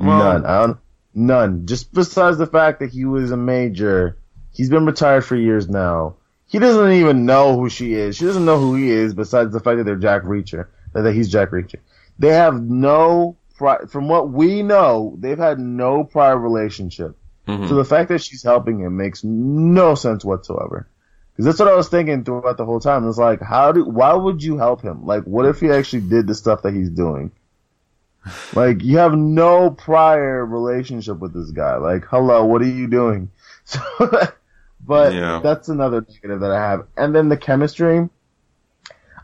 Well- 0.00 0.18
none. 0.18 0.46
I 0.46 0.60
don't, 0.60 0.78
none. 1.14 1.66
Just 1.66 1.92
besides 1.92 2.38
the 2.38 2.46
fact 2.46 2.80
that 2.80 2.88
he 2.90 3.04
was 3.04 3.30
a 3.30 3.36
major, 3.36 4.16
he's 4.54 4.70
been 4.70 4.86
retired 4.86 5.26
for 5.26 5.36
years 5.36 5.68
now. 5.68 6.16
He 6.46 6.58
doesn't 6.58 6.92
even 6.92 7.26
know 7.26 7.58
who 7.58 7.68
she 7.68 7.92
is. 7.92 8.16
She 8.16 8.24
doesn't 8.24 8.44
know 8.46 8.58
who 8.58 8.74
he 8.74 8.90
is. 8.90 9.12
Besides 9.12 9.52
the 9.52 9.60
fact 9.60 9.76
that 9.76 9.84
they're 9.84 9.96
Jack 9.96 10.22
Reacher, 10.22 10.66
that 10.94 11.02
that 11.02 11.12
he's 11.12 11.28
Jack 11.28 11.50
Reacher. 11.50 11.76
They 12.18 12.30
have 12.30 12.60
no. 12.60 13.36
Pri- 13.60 13.84
from 13.90 14.08
what 14.08 14.30
we 14.30 14.62
know, 14.62 15.16
they've 15.18 15.36
had 15.36 15.58
no 15.58 16.02
prior 16.02 16.34
relationship. 16.38 17.14
Mhm. 17.46 17.68
So 17.68 17.74
the 17.74 17.84
fact 17.84 18.08
that 18.08 18.22
she's 18.22 18.42
helping 18.42 18.78
him 18.80 18.96
makes 18.96 19.22
no 19.22 19.94
sense 19.94 20.24
whatsoever. 20.24 20.88
Because 21.32 21.44
that's 21.44 21.58
what 21.58 21.68
I 21.68 21.76
was 21.76 21.90
thinking 21.90 22.24
throughout 22.24 22.56
the 22.56 22.64
whole 22.64 22.80
time. 22.80 23.06
It's 23.06 23.18
like, 23.18 23.42
how 23.42 23.72
do, 23.72 23.84
why 23.84 24.14
would 24.14 24.42
you 24.42 24.56
help 24.56 24.80
him? 24.80 25.04
Like, 25.04 25.24
what 25.24 25.44
if 25.44 25.60
he 25.60 25.68
actually 25.70 26.08
did 26.08 26.26
the 26.26 26.34
stuff 26.34 26.62
that 26.62 26.72
he's 26.72 26.88
doing? 26.88 27.32
Like, 28.54 28.82
you 28.82 28.96
have 28.96 29.12
no 29.14 29.68
prior 29.70 30.42
relationship 30.46 31.18
with 31.18 31.34
this 31.34 31.50
guy. 31.50 31.76
Like, 31.76 32.06
hello, 32.06 32.46
what 32.46 32.62
are 32.62 32.66
you 32.66 32.88
doing? 32.88 33.30
So, 33.66 33.78
but 34.86 35.12
Yeah. 35.12 35.40
that's 35.42 35.68
another 35.68 36.00
negative 36.08 36.40
that 36.40 36.50
I 36.50 36.60
have. 36.70 36.86
And 36.96 37.14
then 37.14 37.28
the 37.28 37.36
chemistry. 37.36 38.08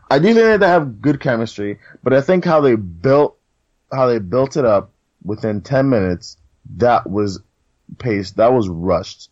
I 0.09 0.19
do 0.19 0.25
think 0.25 0.37
that 0.37 0.59
they 0.59 0.67
have 0.67 1.01
good 1.01 1.19
chemistry, 1.19 1.79
but 2.03 2.13
I 2.13 2.21
think 2.21 2.45
how 2.45 2.61
they 2.61 2.75
built, 2.75 3.36
how 3.91 4.07
they 4.07 4.19
built 4.19 4.57
it 4.57 4.65
up 4.65 4.91
within 5.23 5.61
10 5.61 5.89
minutes, 5.89 6.37
that 6.77 7.09
was 7.09 7.39
paced, 7.97 8.37
that 8.37 8.53
was 8.53 8.67
rushed. 8.67 9.29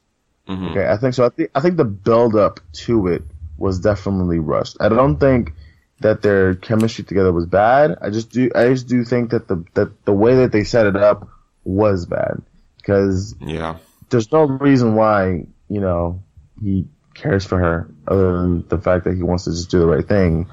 Mhm. 0.48 0.72
Okay, 0.72 0.88
I 0.88 0.98
think 0.98 1.14
so. 1.14 1.26
I 1.26 1.30
think 1.30 1.50
I 1.56 1.60
think 1.60 1.78
the 1.78 1.86
build 1.86 2.36
up 2.36 2.60
to 2.86 3.08
it 3.08 3.24
was 3.58 3.80
definitely 3.80 4.38
rushed. 4.40 4.78
I 4.80 4.90
don't 4.90 5.18
think 5.18 5.54
that 6.02 6.22
their 6.22 6.54
chemistry 6.56 7.04
together 7.04 7.32
was 7.32 7.46
bad. 7.48 7.98
I 8.02 8.10
just 8.12 8.30
do 8.32 8.52
I 8.54 8.68
just 8.70 8.88
do 8.88 9.04
think 9.04 9.32
that 9.32 9.48
the 9.48 9.64
that 9.74 10.06
the 10.06 10.14
way 10.14 10.36
that 10.36 10.52
they 10.52 10.64
set 10.64 10.86
it 10.86 10.96
up 10.96 11.28
was 11.64 12.06
bad 12.06 12.42
because 12.78 13.34
Yeah. 13.40 13.78
there's 14.12 14.32
no 14.32 14.44
reason 14.44 14.94
why 14.94 15.48
you 15.68 15.82
know 15.82 16.22
he 16.62 16.86
cares 17.16 17.44
for 17.44 17.58
her 17.58 17.90
other 18.08 18.38
than 18.38 18.68
the 18.68 18.78
fact 18.78 19.06
that 19.06 19.16
he 19.16 19.24
wants 19.24 19.46
to 19.46 19.52
just 19.52 19.72
do 19.72 19.80
the 19.80 19.88
right 19.88 20.08
thing. 20.08 20.48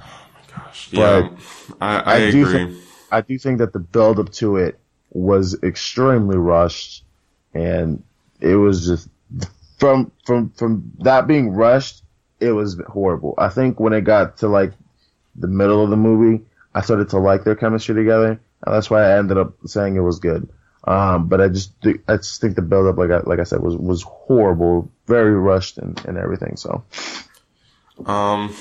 Yeah. 0.90 1.28
I, 1.80 1.96
I, 1.98 2.14
I 2.14 2.30
do 2.30 2.46
agree. 2.46 2.78
I 3.12 3.20
do 3.20 3.38
think 3.38 3.58
that 3.58 3.72
the 3.72 3.78
build 3.78 4.18
up 4.18 4.32
to 4.34 4.56
it 4.56 4.78
was 5.10 5.62
extremely 5.62 6.36
rushed, 6.38 7.04
and 7.54 8.02
it 8.40 8.56
was 8.56 8.86
just 8.86 9.08
from 9.78 10.10
from 10.24 10.50
from 10.50 10.92
that 11.00 11.26
being 11.26 11.50
rushed, 11.50 12.02
it 12.40 12.52
was 12.52 12.80
horrible. 12.88 13.34
I 13.36 13.50
think 13.50 13.78
when 13.78 13.92
it 13.92 14.02
got 14.02 14.38
to 14.38 14.48
like 14.48 14.72
the 15.36 15.48
middle 15.48 15.84
of 15.84 15.90
the 15.90 15.96
movie, 15.96 16.44
I 16.74 16.80
started 16.80 17.10
to 17.10 17.18
like 17.18 17.44
their 17.44 17.54
chemistry 17.56 17.94
together, 17.94 18.40
and 18.64 18.74
that's 18.74 18.90
why 18.90 19.02
I 19.02 19.18
ended 19.18 19.36
up 19.36 19.54
saying 19.66 19.96
it 19.96 20.00
was 20.00 20.18
good. 20.18 20.48
Um, 20.84 21.28
but 21.28 21.40
I 21.40 21.48
just 21.48 21.72
I 22.08 22.16
just 22.16 22.40
think 22.40 22.56
the 22.56 22.62
build 22.62 22.86
up, 22.86 22.96
like 22.96 23.10
I 23.10 23.18
like 23.20 23.38
I 23.38 23.44
said, 23.44 23.60
was 23.60 23.76
was 23.76 24.02
horrible, 24.02 24.90
very 25.06 25.34
rushed 25.34 25.78
and, 25.78 26.02
and 26.06 26.16
everything. 26.16 26.56
So 26.56 26.84
Um, 28.06 28.54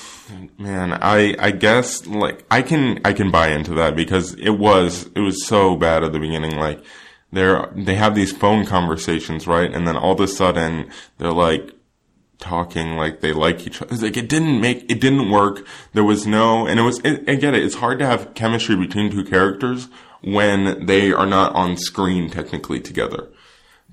man, 0.58 0.94
I 0.94 1.36
I 1.40 1.52
guess 1.52 2.06
like 2.06 2.46
I 2.52 2.62
can 2.62 3.00
I 3.06 3.14
can 3.14 3.32
buy 3.32 3.50
into 3.50 3.74
that 3.76 3.96
because 3.96 4.36
it 4.36 4.52
was 4.52 5.10
it 5.16 5.22
was 5.22 5.46
so 5.46 5.76
bad 5.76 6.04
at 6.04 6.12
the 6.12 6.20
beginning. 6.20 6.58
Like 6.58 6.84
they're 7.32 7.72
they 7.76 7.96
have 7.96 8.14
these 8.14 8.32
phone 8.32 8.66
conversations, 8.66 9.48
right? 9.48 9.72
And 9.72 9.88
then 9.88 9.98
all 9.98 10.14
of 10.14 10.20
a 10.20 10.28
sudden 10.28 10.90
they're 11.18 11.32
like 11.32 11.72
talking 12.40 12.98
like 12.98 13.22
they 13.22 13.32
like 13.32 13.66
each 13.66 13.82
other. 13.82 13.94
It's 13.94 14.04
like 14.04 14.18
it 14.18 14.28
didn't 14.28 14.60
make 14.60 14.92
it 14.92 15.00
didn't 15.00 15.30
work. 15.32 15.66
There 15.94 16.04
was 16.04 16.28
no, 16.28 16.68
and 16.68 16.80
it 16.80 16.84
was. 16.84 17.00
It, 17.00 17.30
I 17.30 17.36
get 17.36 17.54
it. 17.54 17.64
It's 17.64 17.76
hard 17.76 18.00
to 18.00 18.06
have 18.06 18.34
chemistry 18.34 18.76
between 18.76 19.12
two 19.12 19.24
characters 19.24 19.88
when 20.24 20.86
they 20.86 21.14
are 21.14 21.26
not 21.26 21.54
on 21.56 21.78
screen 21.78 22.30
technically 22.30 22.80
together. 22.80 23.30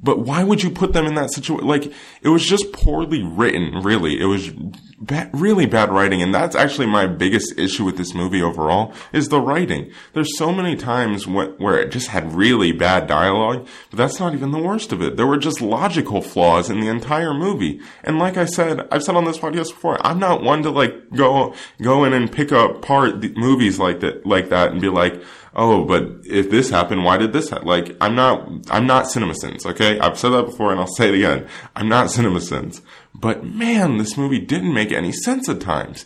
But 0.03 0.21
why 0.21 0.45
would 0.45 0.63
you 0.63 0.71
put 0.71 0.93
them 0.93 1.07
in 1.07 1.15
that 1.15 1.33
situation? 1.33 1.67
Like, 1.67 1.93
it 2.23 2.29
was 2.29 2.47
just 2.47 2.73
poorly 2.73 3.23
written, 3.23 3.83
really. 3.83 4.21
It 4.21 4.27
was 4.27 4.51
ba- 5.01 5.31
really 5.33 5.67
bad 5.67 5.91
writing. 5.91 6.23
And 6.23 6.35
that's 6.35 6.57
actually 6.57 6.87
my 6.87 7.07
biggest 7.07 7.59
issue 7.59 7.85
with 7.85 7.97
this 7.97 8.15
movie 8.15 8.43
overall, 8.43 8.93
is 9.13 9.29
the 9.29 9.41
writing. 9.41 9.91
There's 10.13 10.37
so 10.37 10.53
many 10.53 10.77
times 10.77 11.25
wh- 11.25 11.59
where 11.61 11.79
it 11.79 11.91
just 11.91 12.09
had 12.09 12.33
really 12.35 12.73
bad 12.73 13.07
dialogue, 13.07 13.67
but 13.91 13.97
that's 13.97 14.21
not 14.21 14.35
even 14.35 14.51
the 14.51 14.59
worst 14.63 14.93
of 14.93 15.03
it. 15.03 15.17
There 15.17 15.27
were 15.27 15.39
just 15.39 15.61
logical 15.61 16.21
flaws 16.23 16.71
in 16.71 16.81
the 16.81 16.89
entire 16.89 17.35
movie. 17.35 17.81
And 18.05 18.19
like 18.19 18.37
I 18.37 18.45
said, 18.45 18.87
I've 18.91 19.03
said 19.03 19.17
on 19.17 19.25
this 19.25 19.39
podcast 19.39 19.69
before, 19.71 20.05
I'm 20.07 20.19
not 20.19 20.43
one 20.43 20.63
to 20.63 20.71
like 20.71 21.11
go, 21.11 21.55
go 21.83 22.05
in 22.05 22.13
and 22.13 22.31
pick 22.31 22.51
apart 22.53 23.21
the 23.21 23.33
movies 23.37 23.79
like 23.79 24.01
that, 24.01 24.27
like 24.27 24.49
that 24.51 24.73
and 24.73 24.81
be 24.81 24.89
like, 24.89 25.23
oh, 25.55 25.85
but 25.85 26.05
if 26.25 26.51
this 26.51 26.71
happened, 26.71 27.05
why 27.05 27.17
did 27.17 27.33
this 27.33 27.51
happen? 27.51 27.67
Like, 27.67 27.97
I'm 28.01 28.15
not, 28.15 28.49
I'm 28.71 28.87
not 28.87 29.07
CinemaSins, 29.07 29.67
okay? 29.67 29.99
I've 29.99 30.17
said 30.19 30.31
that 30.31 30.45
before 30.45 30.71
and 30.71 30.79
I'll 30.79 30.87
say 30.87 31.09
it 31.09 31.15
again. 31.15 31.49
I'm 31.75 31.89
not 31.89 32.07
CinemaSins. 32.09 32.81
But 33.21 33.45
man, 33.45 33.99
this 33.99 34.17
movie 34.17 34.39
didn't 34.39 34.73
make 34.73 34.93
any 34.93 35.13
sense 35.13 35.49
at 35.49 35.61
times. 35.61 36.05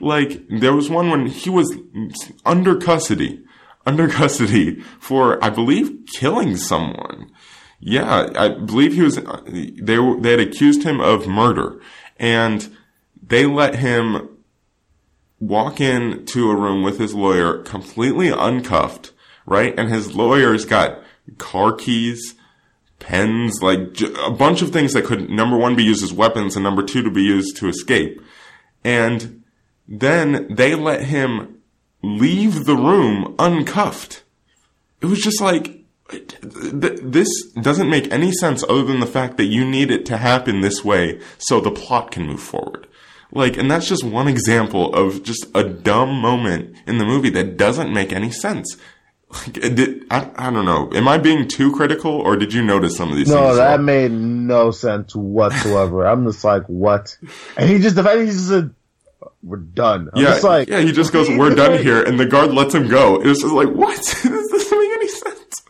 Like, 0.00 0.42
there 0.48 0.74
was 0.74 0.88
one 0.88 1.10
when 1.10 1.26
he 1.26 1.50
was 1.50 1.76
under 2.44 2.76
custody, 2.76 3.44
under 3.84 4.08
custody 4.08 4.80
for, 5.00 5.42
I 5.44 5.50
believe, 5.50 6.06
killing 6.12 6.56
someone. 6.56 7.30
Yeah, 7.80 8.30
I 8.36 8.48
believe 8.48 8.94
he 8.94 9.02
was, 9.02 9.16
they, 9.16 9.96
they 9.96 10.30
had 10.30 10.40
accused 10.40 10.84
him 10.84 11.00
of 11.00 11.26
murder 11.26 11.80
and 12.16 12.74
they 13.20 13.46
let 13.46 13.76
him 13.76 14.28
walk 15.40 15.80
into 15.80 16.50
a 16.50 16.56
room 16.56 16.84
with 16.84 16.98
his 17.00 17.14
lawyer 17.14 17.58
completely 17.62 18.28
uncuffed, 18.28 19.12
right? 19.46 19.74
And 19.76 19.88
his 19.88 20.14
lawyer's 20.14 20.64
got 20.64 21.02
car 21.38 21.72
keys, 21.72 22.36
pens, 23.02 23.60
like 23.62 24.00
a 24.24 24.30
bunch 24.30 24.62
of 24.62 24.70
things 24.70 24.92
that 24.92 25.04
could, 25.04 25.28
number 25.28 25.56
one, 25.56 25.74
be 25.74 25.84
used 25.84 26.02
as 26.02 26.12
weapons 26.12 26.56
and 26.56 26.62
number 26.62 26.82
two, 26.82 27.02
to 27.02 27.10
be 27.10 27.22
used 27.22 27.56
to 27.58 27.68
escape. 27.68 28.22
And 28.84 29.42
then 29.86 30.46
they 30.48 30.74
let 30.74 31.02
him 31.04 31.60
leave 32.02 32.64
the 32.64 32.76
room 32.76 33.34
uncuffed. 33.38 34.22
It 35.00 35.06
was 35.06 35.20
just 35.20 35.40
like, 35.40 35.84
th- 36.08 37.00
this 37.02 37.28
doesn't 37.60 37.90
make 37.90 38.10
any 38.12 38.32
sense 38.32 38.62
other 38.64 38.84
than 38.84 39.00
the 39.00 39.06
fact 39.06 39.36
that 39.36 39.46
you 39.46 39.64
need 39.64 39.90
it 39.90 40.06
to 40.06 40.16
happen 40.16 40.60
this 40.60 40.84
way 40.84 41.20
so 41.38 41.60
the 41.60 41.70
plot 41.70 42.10
can 42.10 42.26
move 42.26 42.40
forward. 42.40 42.86
Like, 43.32 43.56
and 43.56 43.70
that's 43.70 43.88
just 43.88 44.04
one 44.04 44.28
example 44.28 44.94
of 44.94 45.22
just 45.22 45.46
a 45.54 45.64
dumb 45.64 46.20
moment 46.20 46.76
in 46.86 46.98
the 46.98 47.04
movie 47.04 47.30
that 47.30 47.56
doesn't 47.56 47.92
make 47.92 48.12
any 48.12 48.30
sense. 48.30 48.76
Like, 49.32 49.52
did, 49.54 50.04
I, 50.10 50.30
I 50.36 50.50
don't 50.50 50.66
know. 50.66 50.90
Am 50.94 51.08
I 51.08 51.16
being 51.16 51.48
too 51.48 51.72
critical, 51.72 52.12
or 52.12 52.36
did 52.36 52.52
you 52.52 52.62
notice 52.62 52.96
some 52.96 53.10
of 53.10 53.16
these 53.16 53.28
no, 53.28 53.54
that 53.54 53.76
well? 53.76 53.78
made 53.78 54.12
no 54.12 54.70
sense 54.70 55.16
whatsoever. 55.16 56.06
I'm 56.06 56.26
just 56.26 56.44
like, 56.44 56.64
what? 56.66 57.16
And 57.56 57.70
he 57.70 57.78
just 57.78 57.96
the 57.96 58.02
fact 58.02 58.18
that 58.18 58.26
he 58.26 58.30
just 58.30 58.48
said, 58.48 58.74
"We're 59.42 59.56
done." 59.56 60.10
I'm 60.12 60.22
yeah, 60.22 60.38
like, 60.42 60.68
yeah. 60.68 60.80
He 60.80 60.92
just 60.92 61.14
goes, 61.14 61.30
"We're 61.30 61.54
done 61.54 61.82
here," 61.82 62.02
and 62.02 62.20
the 62.20 62.26
guard 62.26 62.52
lets 62.52 62.74
him 62.74 62.88
go. 62.88 63.20
It 63.20 63.26
was 63.26 63.40
just 63.40 63.54
like, 63.54 63.68
what? 63.68 63.96
this 63.96 64.22
doesn't 64.22 64.78
make 64.78 64.92
any 64.92 65.08
sense. 65.08 65.62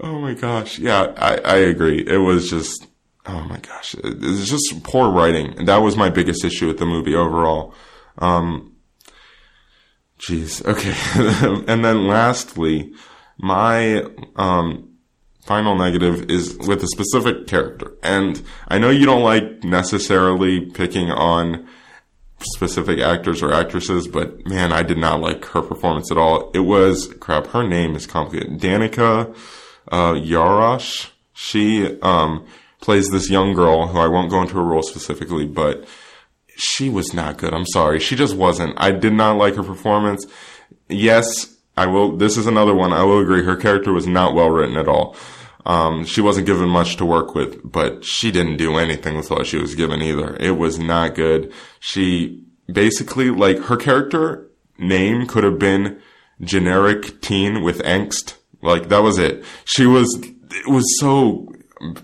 Oh 0.00 0.20
my 0.20 0.34
gosh. 0.34 0.78
Yeah, 0.78 1.12
I, 1.16 1.38
I 1.38 1.56
agree. 1.56 2.06
It 2.06 2.18
was 2.18 2.48
just, 2.48 2.86
oh 3.26 3.40
my 3.42 3.58
gosh, 3.58 3.94
it, 3.94 4.18
it's 4.22 4.48
just 4.48 4.84
poor 4.84 5.10
writing, 5.10 5.58
and 5.58 5.66
that 5.66 5.78
was 5.78 5.96
my 5.96 6.10
biggest 6.10 6.44
issue 6.44 6.68
with 6.68 6.78
the 6.78 6.86
movie 6.86 7.16
overall. 7.16 7.74
Um, 8.18 8.76
jeez. 10.18 10.64
Okay. 10.64 10.94
and 11.72 11.84
then 11.84 12.06
lastly, 12.06 12.92
my 13.38 14.02
um 14.36 14.88
final 15.48 15.74
negative 15.74 16.30
is 16.30 16.58
with 16.58 16.82
a 16.82 16.86
specific 16.88 17.46
character. 17.46 17.92
And 18.02 18.42
I 18.68 18.78
know 18.78 18.90
you 18.90 19.06
don't 19.06 19.22
like 19.22 19.64
necessarily 19.64 20.66
picking 20.66 21.10
on 21.10 21.66
specific 22.40 22.98
actors 22.98 23.42
or 23.42 23.52
actresses, 23.52 24.06
but 24.06 24.46
man, 24.46 24.72
I 24.72 24.82
did 24.82 24.98
not 24.98 25.20
like 25.20 25.44
her 25.46 25.62
performance 25.62 26.12
at 26.12 26.18
all. 26.18 26.50
It 26.52 26.60
was 26.60 27.14
crap. 27.20 27.46
Her 27.48 27.66
name 27.66 27.96
is 27.96 28.06
complicated. 28.06 28.60
Danika 28.60 29.34
uh, 29.90 30.12
Yarosh. 30.12 31.10
She 31.32 31.98
um, 32.02 32.44
plays 32.80 33.08
this 33.08 33.30
young 33.30 33.54
girl 33.54 33.86
who 33.88 33.98
I 33.98 34.08
won't 34.08 34.30
go 34.30 34.42
into 34.42 34.54
her 34.54 34.62
role 34.62 34.82
specifically, 34.82 35.46
but 35.46 35.86
she 36.58 36.88
was 36.88 37.14
not 37.14 37.38
good. 37.38 37.54
I'm 37.54 37.66
sorry. 37.66 38.00
She 38.00 38.16
just 38.16 38.34
wasn't. 38.34 38.74
I 38.76 38.90
did 38.90 39.12
not 39.12 39.36
like 39.36 39.54
her 39.54 39.62
performance. 39.62 40.26
Yes, 40.88 41.56
I 41.76 41.86
will. 41.86 42.16
This 42.16 42.36
is 42.36 42.46
another 42.46 42.74
one. 42.74 42.92
I 42.92 43.04
will 43.04 43.20
agree. 43.20 43.44
Her 43.44 43.56
character 43.56 43.92
was 43.92 44.06
not 44.06 44.34
well 44.34 44.50
written 44.50 44.76
at 44.76 44.88
all. 44.88 45.16
Um, 45.64 46.04
she 46.04 46.20
wasn't 46.20 46.46
given 46.46 46.68
much 46.68 46.96
to 46.96 47.04
work 47.04 47.34
with, 47.34 47.60
but 47.70 48.04
she 48.04 48.32
didn't 48.32 48.56
do 48.56 48.76
anything 48.76 49.16
with 49.16 49.30
what 49.30 49.46
she 49.46 49.58
was 49.58 49.74
given 49.74 50.02
either. 50.02 50.36
It 50.40 50.52
was 50.52 50.78
not 50.78 51.14
good. 51.14 51.52
She 51.78 52.42
basically, 52.72 53.30
like, 53.30 53.58
her 53.64 53.76
character 53.76 54.50
name 54.78 55.26
could 55.26 55.44
have 55.44 55.58
been 55.58 56.00
generic 56.40 57.20
teen 57.20 57.62
with 57.62 57.82
angst. 57.82 58.34
Like, 58.62 58.88
that 58.88 59.02
was 59.02 59.18
it. 59.18 59.44
She 59.64 59.86
was, 59.86 60.12
it 60.50 60.68
was 60.68 60.98
so 60.98 61.52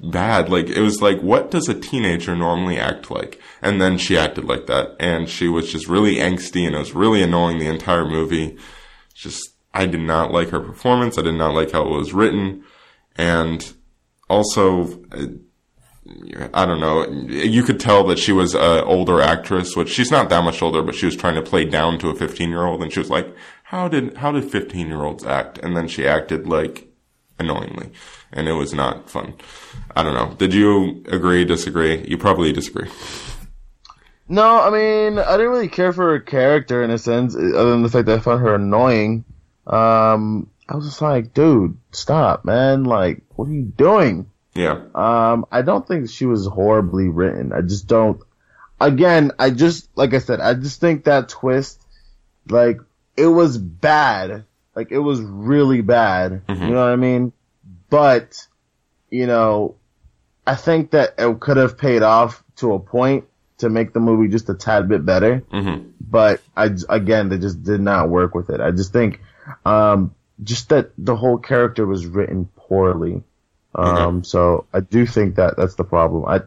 bad. 0.03 0.51
Like, 0.51 0.69
it 0.69 0.81
was 0.81 1.01
like, 1.01 1.21
what 1.21 1.51
does 1.51 1.69
a 1.69 1.75
teenager 1.75 2.37
normally 2.37 2.79
act 2.79 3.11
like? 3.11 3.41
And 3.65 3.81
then 3.81 3.97
she 3.97 4.17
acted 4.17 4.45
like 4.45 4.67
that. 4.67 4.95
And 5.01 5.29
she 5.29 5.49
was 5.49 5.73
just 5.73 5.89
really 5.89 6.17
angsty 6.17 6.67
and 6.67 6.77
it 6.77 6.79
was 6.79 6.95
really 6.95 7.23
annoying 7.23 7.59
the 7.59 7.67
entire 7.67 8.05
movie. 8.05 8.59
Just, 9.15 9.55
I 9.73 9.87
did 9.87 10.01
not 10.01 10.31
like 10.31 10.51
her 10.51 10.61
performance. 10.61 11.19
I 11.19 11.23
did 11.23 11.35
not 11.35 11.55
like 11.55 11.73
how 11.73 11.83
it 11.83 11.97
was 11.97 12.13
written. 12.13 12.63
And 13.17 13.73
also, 14.29 15.03
uh, 15.11 15.27
I 16.53 16.67
don't 16.67 16.81
know, 16.81 17.09
you 17.09 17.63
could 17.63 17.81
tell 17.81 18.05
that 18.05 18.19
she 18.19 18.33
was 18.33 18.55
an 18.55 18.85
older 18.85 19.23
actress, 19.23 19.75
which 19.75 19.89
she's 19.89 20.11
not 20.11 20.29
that 20.29 20.45
much 20.45 20.61
older, 20.61 20.83
but 20.83 20.95
she 20.95 21.07
was 21.07 21.17
trying 21.17 21.37
to 21.37 21.43
play 21.43 21.65
down 21.65 21.99
to 22.01 22.11
a 22.11 22.15
15 22.15 22.51
year 22.51 22.67
old. 22.67 22.83
And 22.83 22.93
she 22.93 23.01
was 23.01 23.09
like, 23.09 23.35
how 23.63 23.89
did, 23.89 24.19
how 24.19 24.31
did 24.31 24.45
15 24.45 24.89
year 24.89 25.03
olds 25.03 25.25
act? 25.25 25.59
And 25.59 25.75
then 25.75 25.89
she 25.89 26.07
acted 26.07 26.47
like 26.47 26.89
annoyingly 27.39 27.91
and 28.31 28.49
it 28.49 28.53
was 28.53 28.75
not 28.75 29.09
fun. 29.09 29.35
I 29.97 30.03
don't 30.03 30.15
know. 30.15 30.35
Did 30.37 30.53
you 30.53 31.03
agree, 31.09 31.45
disagree? 31.45 32.07
You 32.07 32.19
probably 32.19 32.53
disagree. 32.53 32.91
No, 34.29 34.61
I 34.61 34.71
mean, 34.71 35.19
I 35.19 35.37
didn't 35.37 35.53
really 35.53 35.69
care 35.69 35.93
for 35.93 36.13
her 36.13 36.21
character 36.21 36.83
in 36.83 36.91
a 36.91 36.99
sense, 36.99 37.35
other 37.35 37.71
than 37.71 37.83
the 37.83 37.91
fact 37.91 38.07
that 38.07 38.19
I 38.19 38.23
found 38.23 38.41
her 38.41 38.55
annoying. 38.55 39.25
Um, 39.67 40.51
I 40.69 40.77
was 40.77 40.87
just 40.87 41.03
like, 41.03 41.35
dude, 41.35 41.77
stop, 41.93 42.45
man. 42.45 42.85
Like, 42.85 43.23
what 43.37 43.49
are 43.49 43.53
you 43.53 43.65
doing? 43.65 44.31
Yeah. 44.55 44.81
Um, 44.95 45.47
I 45.51 45.63
don't 45.63 45.87
think 45.87 46.09
she 46.09 46.27
was 46.27 46.47
horribly 46.47 47.09
written. 47.09 47.53
I 47.53 47.61
just 47.61 47.87
don't. 47.87 48.21
Again, 48.81 49.33
I 49.39 49.51
just, 49.51 49.89
like 49.95 50.15
I 50.15 50.19
said, 50.19 50.41
I 50.41 50.55
just 50.55 50.81
think 50.81 51.05
that 51.05 51.29
twist, 51.29 51.83
like, 52.49 52.81
it 53.17 53.27
was 53.27 53.59
bad. 53.59 54.45
Like, 54.75 54.91
it 54.91 54.99
was 54.99 55.21
really 55.21 55.83
bad. 55.83 56.47
Mm-hmm. 56.47 56.63
You 56.63 56.71
know 56.71 56.81
what 56.81 56.93
I 56.93 56.97
mean? 56.97 57.33
But, 57.91 58.47
you 59.11 59.27
know, 59.27 59.77
I 60.47 60.55
think 60.57 60.93
that 60.93 61.15
it 61.19 61.41
could 61.41 61.59
have 61.59 61.79
paid 61.79 62.03
off 62.03 62.43
to 62.57 62.73
a 62.75 62.81
point 62.81 63.25
to 63.59 63.69
make 63.69 63.93
the 63.93 64.01
movie 64.01 64.29
just 64.29 64.49
a 64.49 64.55
tad 64.55 64.89
bit 64.89 65.05
better. 65.05 65.43
Mm-hmm. 65.53 65.91
But 66.01 66.41
I, 66.57 66.71
again, 66.89 67.29
they 67.29 67.39
just 67.39 67.63
did 67.63 67.81
not 67.81 68.09
work 68.09 68.35
with 68.35 68.51
it. 68.51 68.61
I 68.61 68.71
just 68.71 68.93
think, 68.93 69.21
um, 69.65 70.15
just 70.43 70.71
that 70.71 70.91
the 70.99 71.17
whole 71.17 71.39
character 71.39 71.87
was 71.87 72.07
written 72.07 72.49
poorly. 72.57 73.23
Um, 73.75 74.23
so 74.25 74.67
I 74.73 74.81
do 74.81 75.07
think 75.07 75.37
that 75.37 75.57
that's 75.57 75.75
the 75.75 75.85
problem. 75.85 76.25
I, 76.27 76.43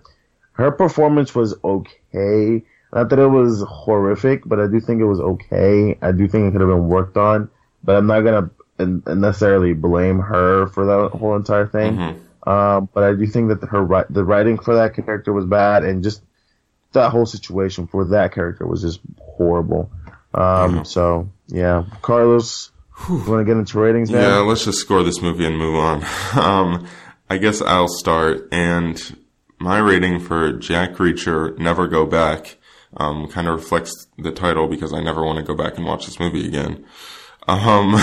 her 0.54 0.72
performance 0.72 1.36
was 1.36 1.56
okay. 1.64 2.64
Not 2.94 3.10
that 3.10 3.20
it 3.20 3.28
was 3.28 3.64
horrific, 3.68 4.44
but 4.46 4.60
I 4.60 4.68
do 4.68 4.80
think 4.80 5.02
it 5.02 5.06
was 5.06 5.20
okay. 5.20 5.98
I 6.02 6.12
do 6.14 6.28
think 6.28 6.48
it 6.48 6.52
could 6.52 6.62
have 6.62 6.70
been 6.70 6.88
worked 6.88 7.18
on, 7.18 7.50
but 7.84 7.98
I'm 7.98 8.08
not 8.08 8.22
gonna 8.22 8.50
necessarily 8.80 9.74
blame 9.74 10.20
her 10.20 10.68
for 10.68 10.86
that 10.86 11.18
whole 11.18 11.36
entire 11.36 11.68
thing. 11.68 11.98
Mm-hmm. 11.98 12.50
Um, 12.50 12.90
but 12.94 13.04
I 13.04 13.14
do 13.14 13.28
think 13.28 13.50
that 13.50 13.68
her 13.68 14.06
the 14.10 14.24
writing 14.24 14.58
for 14.58 14.76
that 14.76 14.96
character 14.96 15.34
was 15.34 15.46
bad, 15.46 15.84
and 15.84 16.02
just 16.02 16.22
that 16.94 17.12
whole 17.12 17.26
situation 17.26 17.88
for 17.88 18.06
that 18.06 18.34
character 18.34 18.66
was 18.66 18.82
just 18.82 19.00
horrible. 19.20 19.92
Um, 20.34 20.86
so 20.86 21.30
yeah, 21.48 21.86
Carlos, 22.02 22.72
you 23.10 23.16
want 23.16 23.42
to 23.42 23.46
get 23.46 23.58
into 23.58 23.80
ratings 23.80 24.10
now? 24.10 24.20
Yeah, 24.20 24.38
let's 24.38 24.66
just 24.66 24.80
score 24.80 25.04
this 25.04 25.22
movie 25.22 25.46
and 25.46 25.58
move 25.58 25.76
on. 25.76 26.06
Um, 26.38 26.88
I 27.30 27.38
guess 27.38 27.62
I'll 27.62 27.90
start. 27.90 28.48
And 28.52 29.18
my 29.60 29.80
rating 29.80 30.20
for 30.20 30.54
Jack 30.54 30.94
Reacher, 30.94 31.58
Never 31.58 31.88
Go 31.88 32.06
Back, 32.06 32.58
um, 32.96 33.28
kind 33.28 33.48
of 33.48 33.56
reflects 33.56 34.08
the 34.18 34.32
title 34.32 34.68
because 34.68 34.94
I 34.94 35.02
never 35.02 35.26
want 35.26 35.38
to 35.38 35.44
go 35.44 35.56
back 35.56 35.78
and 35.78 35.86
watch 35.86 36.06
this 36.06 36.20
movie 36.20 36.48
again. 36.48 36.86
Um, 37.48 37.94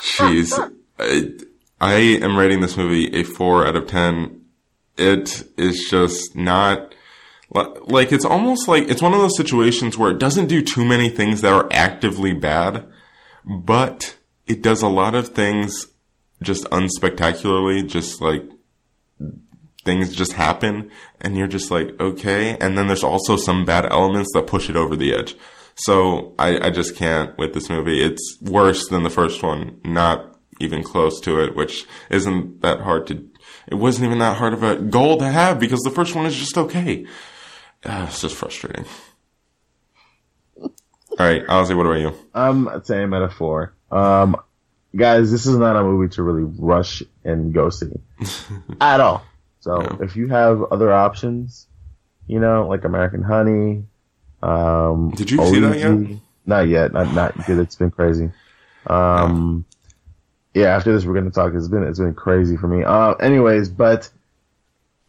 jeez. 0.00 0.72
I, 0.98 1.30
I 1.80 1.94
am 1.94 2.36
rating 2.36 2.60
this 2.60 2.76
movie 2.76 3.06
a 3.14 3.24
four 3.24 3.66
out 3.66 3.76
of 3.76 3.86
10. 3.86 4.42
It 4.96 5.44
is 5.56 5.86
just 5.88 6.34
not, 6.34 6.94
like, 7.50 8.12
it's 8.12 8.24
almost 8.24 8.68
like, 8.68 8.88
it's 8.88 9.02
one 9.02 9.14
of 9.14 9.20
those 9.20 9.36
situations 9.36 9.96
where 9.96 10.10
it 10.10 10.18
doesn't 10.18 10.46
do 10.46 10.62
too 10.62 10.84
many 10.84 11.08
things 11.08 11.40
that 11.40 11.52
are 11.52 11.68
actively 11.70 12.34
bad, 12.34 12.86
but 13.44 14.16
it 14.46 14.62
does 14.62 14.82
a 14.82 14.88
lot 14.88 15.14
of 15.14 15.28
things 15.28 15.86
just 16.42 16.64
unspectacularly, 16.70 17.82
just 17.82 18.20
like 18.20 18.44
things 19.84 20.14
just 20.14 20.34
happen 20.34 20.90
and 21.20 21.36
you're 21.36 21.46
just 21.46 21.70
like, 21.70 21.98
okay. 21.98 22.56
And 22.58 22.76
then 22.76 22.86
there's 22.86 23.04
also 23.04 23.36
some 23.36 23.64
bad 23.64 23.86
elements 23.86 24.30
that 24.34 24.46
push 24.46 24.68
it 24.68 24.76
over 24.76 24.94
the 24.94 25.14
edge. 25.14 25.34
So 25.74 26.34
I, 26.38 26.66
I 26.66 26.70
just 26.70 26.96
can't 26.96 27.36
with 27.38 27.54
this 27.54 27.70
movie. 27.70 28.02
It's 28.02 28.36
worse 28.42 28.88
than 28.88 29.04
the 29.04 29.10
first 29.10 29.42
one, 29.42 29.80
not 29.84 30.36
even 30.60 30.82
close 30.82 31.20
to 31.20 31.40
it, 31.40 31.54
which 31.54 31.86
isn't 32.10 32.60
that 32.62 32.80
hard 32.80 33.06
to, 33.06 33.26
it 33.68 33.76
wasn't 33.76 34.06
even 34.06 34.18
that 34.18 34.36
hard 34.36 34.52
of 34.52 34.62
a 34.62 34.76
goal 34.76 35.18
to 35.18 35.28
have 35.28 35.58
because 35.58 35.80
the 35.80 35.90
first 35.90 36.14
one 36.14 36.26
is 36.26 36.36
just 36.36 36.58
okay. 36.58 37.06
Uh, 37.84 38.06
it's 38.08 38.20
just 38.20 38.34
frustrating. 38.36 38.84
All 40.60 40.70
right, 41.26 41.44
Ozzy, 41.46 41.76
what 41.76 41.86
about 41.86 42.00
you? 42.00 42.14
I'm 42.34 42.84
saying 42.84 43.12
at 43.14 43.22
a 43.22 43.28
four. 43.28 43.72
Um, 43.90 44.36
guys, 44.94 45.30
this 45.30 45.46
is 45.46 45.56
not 45.56 45.76
a 45.76 45.82
movie 45.82 46.08
to 46.14 46.22
really 46.22 46.44
rush 46.44 47.02
and 47.24 47.52
go 47.52 47.70
see 47.70 47.86
at 48.80 49.00
all. 49.00 49.24
So 49.60 49.80
Yeah. 49.82 49.96
if 50.04 50.16
you 50.16 50.28
have 50.28 50.62
other 50.70 50.92
options, 50.92 51.66
you 52.26 52.38
know, 52.40 52.68
like 52.68 52.84
American 52.84 53.22
Honey, 53.22 53.84
um, 54.42 55.10
Did 55.10 55.30
you 55.30 55.44
see 55.46 55.60
that 55.60 55.78
yet? 55.78 56.18
Not 56.46 56.68
yet. 56.68 56.92
Not 56.92 57.12
not 57.14 57.36
because 57.36 57.58
it's 57.58 57.74
been 57.76 57.90
crazy. 57.90 58.30
Um, 58.86 59.64
yeah. 60.54 60.76
After 60.76 60.92
this, 60.92 61.04
we're 61.04 61.14
gonna 61.14 61.30
talk. 61.30 61.52
It's 61.54 61.68
been 61.68 61.82
it's 61.82 61.98
been 61.98 62.14
crazy 62.14 62.56
for 62.56 62.68
me. 62.68 62.84
Uh, 62.84 63.14
anyways, 63.14 63.68
but 63.70 64.08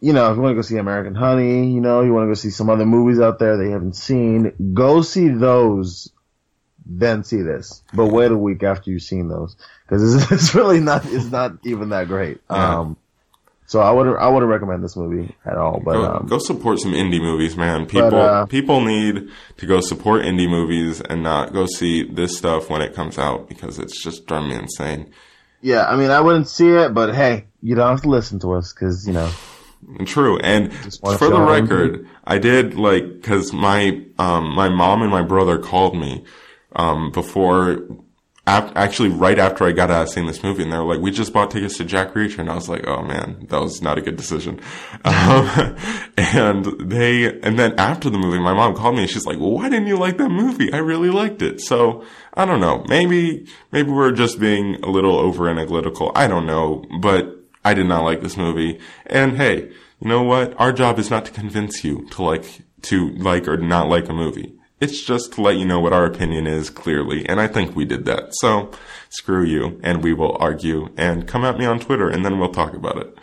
you 0.00 0.12
know, 0.12 0.30
if 0.30 0.36
you 0.36 0.42
want 0.42 0.52
to 0.52 0.56
go 0.56 0.62
see 0.62 0.76
American 0.78 1.14
Honey, 1.14 1.72
you 1.72 1.80
know, 1.80 2.00
you 2.02 2.12
want 2.12 2.24
to 2.24 2.28
go 2.28 2.34
see 2.34 2.50
some 2.50 2.70
other 2.70 2.86
movies 2.86 3.20
out 3.20 3.38
there 3.38 3.56
that 3.56 3.64
you 3.64 3.70
haven't 3.70 3.96
seen, 3.96 4.72
go 4.74 5.02
see 5.02 5.28
those. 5.28 6.10
Then 6.92 7.22
see 7.22 7.42
this, 7.42 7.84
but 7.92 8.06
wait 8.06 8.32
a 8.32 8.36
week 8.36 8.64
after 8.64 8.90
you've 8.90 9.02
seen 9.02 9.28
those 9.28 9.54
because 9.86 10.14
it's, 10.14 10.32
it's 10.32 10.54
really 10.56 10.80
not 10.80 11.04
it's 11.06 11.30
not 11.30 11.52
even 11.64 11.90
that 11.90 12.08
great. 12.08 12.40
Yeah. 12.50 12.78
Um, 12.80 12.96
so 13.66 13.80
I 13.80 13.92
would 13.92 14.16
I 14.16 14.26
wouldn't 14.28 14.50
recommend 14.50 14.82
this 14.82 14.96
movie 14.96 15.36
at 15.44 15.56
all. 15.56 15.78
But 15.78 15.92
Go, 15.92 16.04
um, 16.06 16.26
go 16.26 16.38
support 16.38 16.80
some 16.80 16.90
indie 16.92 17.20
movies, 17.20 17.56
man. 17.56 17.86
People 17.86 18.18
uh, 18.18 18.46
people 18.46 18.80
need 18.80 19.28
to 19.58 19.66
go 19.66 19.80
support 19.80 20.22
indie 20.22 20.50
movies 20.50 21.00
and 21.00 21.22
not 21.22 21.52
go 21.52 21.66
see 21.66 22.02
this 22.02 22.36
stuff 22.36 22.68
when 22.68 22.82
it 22.82 22.94
comes 22.94 23.18
out 23.18 23.48
because 23.48 23.78
it's 23.78 24.02
just 24.02 24.26
driving 24.26 24.48
me 24.48 24.56
insane. 24.56 25.12
yeah, 25.60 25.84
I 25.86 25.94
mean 25.94 26.10
I 26.10 26.20
wouldn't 26.20 26.48
see 26.48 26.70
it, 26.70 26.92
but 26.92 27.14
hey, 27.14 27.44
you 27.62 27.76
don't 27.76 27.90
have 27.90 28.02
to 28.02 28.08
listen 28.08 28.40
to 28.40 28.54
us 28.54 28.72
because 28.72 29.06
you 29.06 29.12
know 29.12 29.30
True. 30.06 30.38
And 30.38 30.72
for 31.18 31.26
the 31.30 31.40
record, 31.62 32.08
I 32.24 32.38
did 32.38 32.74
like 32.74 33.04
because 33.20 33.52
my 33.52 34.02
um 34.18 34.54
my 34.54 34.68
mom 34.68 35.02
and 35.02 35.10
my 35.10 35.22
brother 35.22 35.58
called 35.58 35.96
me 35.96 36.24
um 36.76 37.10
before. 37.10 37.82
ap- 38.46 38.72
Actually, 38.76 39.10
right 39.10 39.38
after 39.38 39.64
I 39.64 39.72
got 39.72 39.90
out 39.90 40.02
of 40.04 40.08
seeing 40.08 40.26
this 40.26 40.42
movie, 40.42 40.62
and 40.62 40.72
they 40.72 40.76
were 40.78 40.84
like, 40.84 41.00
"We 41.00 41.10
just 41.10 41.32
bought 41.32 41.50
tickets 41.50 41.76
to 41.78 41.84
Jack 41.84 42.14
Reacher," 42.14 42.38
and 42.38 42.50
I 42.50 42.54
was 42.54 42.68
like, 42.68 42.86
"Oh 42.86 43.02
man, 43.02 43.46
that 43.48 43.60
was 43.60 43.80
not 43.82 43.98
a 43.98 44.00
good 44.00 44.16
decision." 44.16 44.60
Um, 45.04 45.76
and 46.16 46.64
they, 46.90 47.40
and 47.40 47.58
then 47.58 47.74
after 47.78 48.10
the 48.10 48.18
movie, 48.18 48.38
my 48.38 48.52
mom 48.52 48.74
called 48.74 48.96
me, 48.96 49.02
and 49.02 49.10
she's 49.10 49.26
like, 49.26 49.38
well, 49.38 49.52
"Why 49.52 49.68
didn't 49.68 49.86
you 49.86 49.96
like 49.96 50.18
that 50.18 50.28
movie? 50.30 50.72
I 50.72 50.78
really 50.78 51.10
liked 51.10 51.42
it." 51.42 51.60
So 51.60 52.04
I 52.34 52.44
don't 52.44 52.60
know. 52.60 52.84
Maybe, 52.88 53.46
maybe 53.72 53.90
we're 53.90 54.12
just 54.12 54.38
being 54.40 54.76
a 54.82 54.88
little 54.90 55.16
over 55.18 55.48
analytical. 55.48 56.12
I 56.14 56.26
don't 56.28 56.46
know, 56.46 56.84
but 57.00 57.39
I 57.64 57.74
did 57.74 57.86
not 57.86 58.04
like 58.04 58.22
this 58.22 58.36
movie. 58.36 58.78
And 59.06 59.36
hey, 59.36 59.70
you 60.00 60.08
know 60.08 60.22
what? 60.22 60.54
Our 60.58 60.72
job 60.72 60.98
is 60.98 61.10
not 61.10 61.24
to 61.26 61.30
convince 61.30 61.84
you 61.84 62.06
to 62.12 62.22
like, 62.22 62.62
to 62.82 63.10
like 63.10 63.46
or 63.48 63.56
not 63.56 63.88
like 63.88 64.08
a 64.08 64.12
movie. 64.14 64.54
It's 64.80 65.02
just 65.02 65.34
to 65.34 65.42
let 65.42 65.56
you 65.58 65.66
know 65.66 65.78
what 65.78 65.92
our 65.92 66.06
opinion 66.06 66.46
is 66.46 66.70
clearly, 66.70 67.28
and 67.28 67.38
I 67.38 67.48
think 67.48 67.76
we 67.76 67.84
did 67.84 68.06
that. 68.06 68.30
So, 68.36 68.70
screw 69.10 69.44
you, 69.44 69.78
and 69.84 70.02
we 70.02 70.14
will 70.14 70.38
argue, 70.40 70.88
and 70.96 71.28
come 71.28 71.44
at 71.44 71.58
me 71.58 71.66
on 71.66 71.80
Twitter, 71.80 72.08
and 72.08 72.24
then 72.24 72.38
we'll 72.38 72.48
talk 72.52 72.72
about 72.72 72.96
it. 72.96 73.14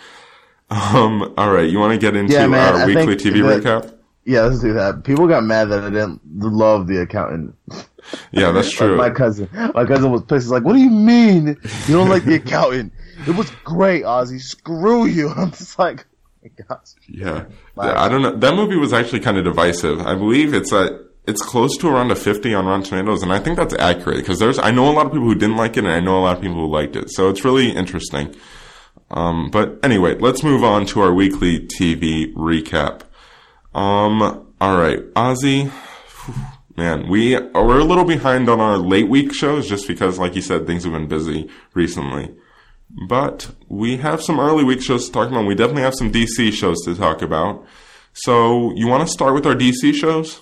Um, 0.70 1.34
alright, 1.36 1.70
you 1.70 1.80
want 1.80 1.94
to 1.94 1.98
get 2.00 2.16
into 2.16 2.34
Yeah, 2.34 2.46
man, 2.46 2.76
our 2.76 2.82
I 2.82 2.86
weekly 2.86 3.16
TV 3.16 3.42
that- 3.42 3.64
recap? 3.64 3.94
Yeah, 4.26 4.42
let's 4.42 4.60
do 4.60 4.74
that. 4.74 5.06
People 5.06 5.26
got 5.28 5.46
mad 5.46 5.70
that 5.70 5.86
I 5.86 5.90
didn't 5.90 6.20
love 6.36 6.88
the 6.88 6.98
accountant. 7.02 7.56
Yeah, 8.32 8.52
that's 8.52 8.68
Like 8.74 8.78
true. 8.78 8.98
my 8.98 9.10
cousin, 9.10 9.48
my 9.74 9.86
cousin 9.86 10.12
was 10.12 10.22
pissed. 10.24 10.44
He's 10.48 10.52
like, 10.52 10.64
"What 10.64 10.74
do 10.74 10.80
you 10.80 10.90
mean 10.90 11.48
you 11.88 11.96
don't 11.96 12.10
like 12.10 12.26
the 12.26 12.36
accountant? 12.44 12.92
It 13.28 13.36
was 13.36 13.50
great, 13.64 14.04
Ozzy. 14.04 14.42
Screw 14.42 15.06
you." 15.06 15.30
I'm 15.38 15.52
just 15.52 15.78
like, 15.78 16.06
oh 16.46 16.50
my 16.58 16.64
gosh. 16.68 16.94
Yeah. 17.08 17.46
Yeah, 17.78 18.02
I 18.02 18.10
don't 18.10 18.22
know. 18.22 18.36
That 18.36 18.56
movie 18.56 18.78
was 18.78 18.94
actually 18.94 19.20
kind 19.20 19.38
of 19.38 19.44
divisive. 19.44 20.00
I 20.02 20.16
believe 20.16 20.54
it's 20.54 20.72
at 20.74 20.92
it's 21.28 21.42
close 21.42 21.76
to 21.78 21.90
around 21.90 22.10
a 22.10 22.16
50 22.16 22.54
on 22.54 22.66
Rotten 22.66 22.84
Tomatoes, 22.84 23.22
and 23.22 23.34
I 23.34 23.40
think 23.40 23.58
that's 23.58 23.74
accurate 23.74 24.18
because 24.20 24.40
there's 24.40 24.58
I 24.58 24.72
know 24.72 24.90
a 24.90 24.94
lot 24.94 25.06
of 25.06 25.12
people 25.12 25.28
who 25.28 25.36
didn't 25.36 25.58
like 25.58 25.76
it, 25.76 25.84
and 25.84 25.94
I 25.94 26.00
know 26.00 26.18
a 26.18 26.22
lot 26.22 26.38
of 26.38 26.42
people 26.42 26.56
who 26.56 26.68
liked 26.68 26.96
it. 26.96 27.12
So 27.12 27.30
it's 27.30 27.44
really 27.44 27.70
interesting. 27.70 28.34
Um, 29.12 29.50
but 29.52 29.78
anyway, 29.84 30.18
let's 30.18 30.44
move 30.44 30.64
on 30.64 30.86
to 30.88 31.02
our 31.02 31.14
weekly 31.14 31.60
TV 31.68 32.34
recap. 32.34 33.02
Um, 33.76 34.22
all 34.60 34.78
right, 34.78 35.00
Ozzy. 35.14 35.72
Man, 36.78 37.10
we 37.10 37.36
we're 37.40 37.80
a 37.80 37.84
little 37.84 38.06
behind 38.06 38.50
on 38.50 38.60
our 38.60 38.78
late 38.78 39.10
week 39.10 39.34
shows 39.34 39.68
just 39.68 39.88
because, 39.88 40.20
like 40.20 40.36
you 40.36 40.44
said, 40.44 40.68
things 40.68 40.84
have 40.84 40.94
been 40.94 41.08
busy 41.08 41.50
recently. 41.74 42.36
But 42.90 43.52
we 43.68 43.98
have 43.98 44.22
some 44.22 44.40
early 44.40 44.64
week 44.64 44.82
shows 44.82 45.08
to 45.08 45.12
talk 45.12 45.30
about. 45.30 45.46
We 45.46 45.56
definitely 45.56 45.84
have 45.84 45.96
some 45.96 46.12
DC 46.12 46.54
shows 46.54 46.82
to 46.86 46.96
talk 46.96 47.22
about. 47.22 47.66
So 48.14 48.74
you 48.76 48.88
want 48.88 49.08
to 49.08 49.14
start 49.14 49.34
with 49.34 49.46
our 49.46 49.56
DC 49.56 49.94
shows? 49.94 50.42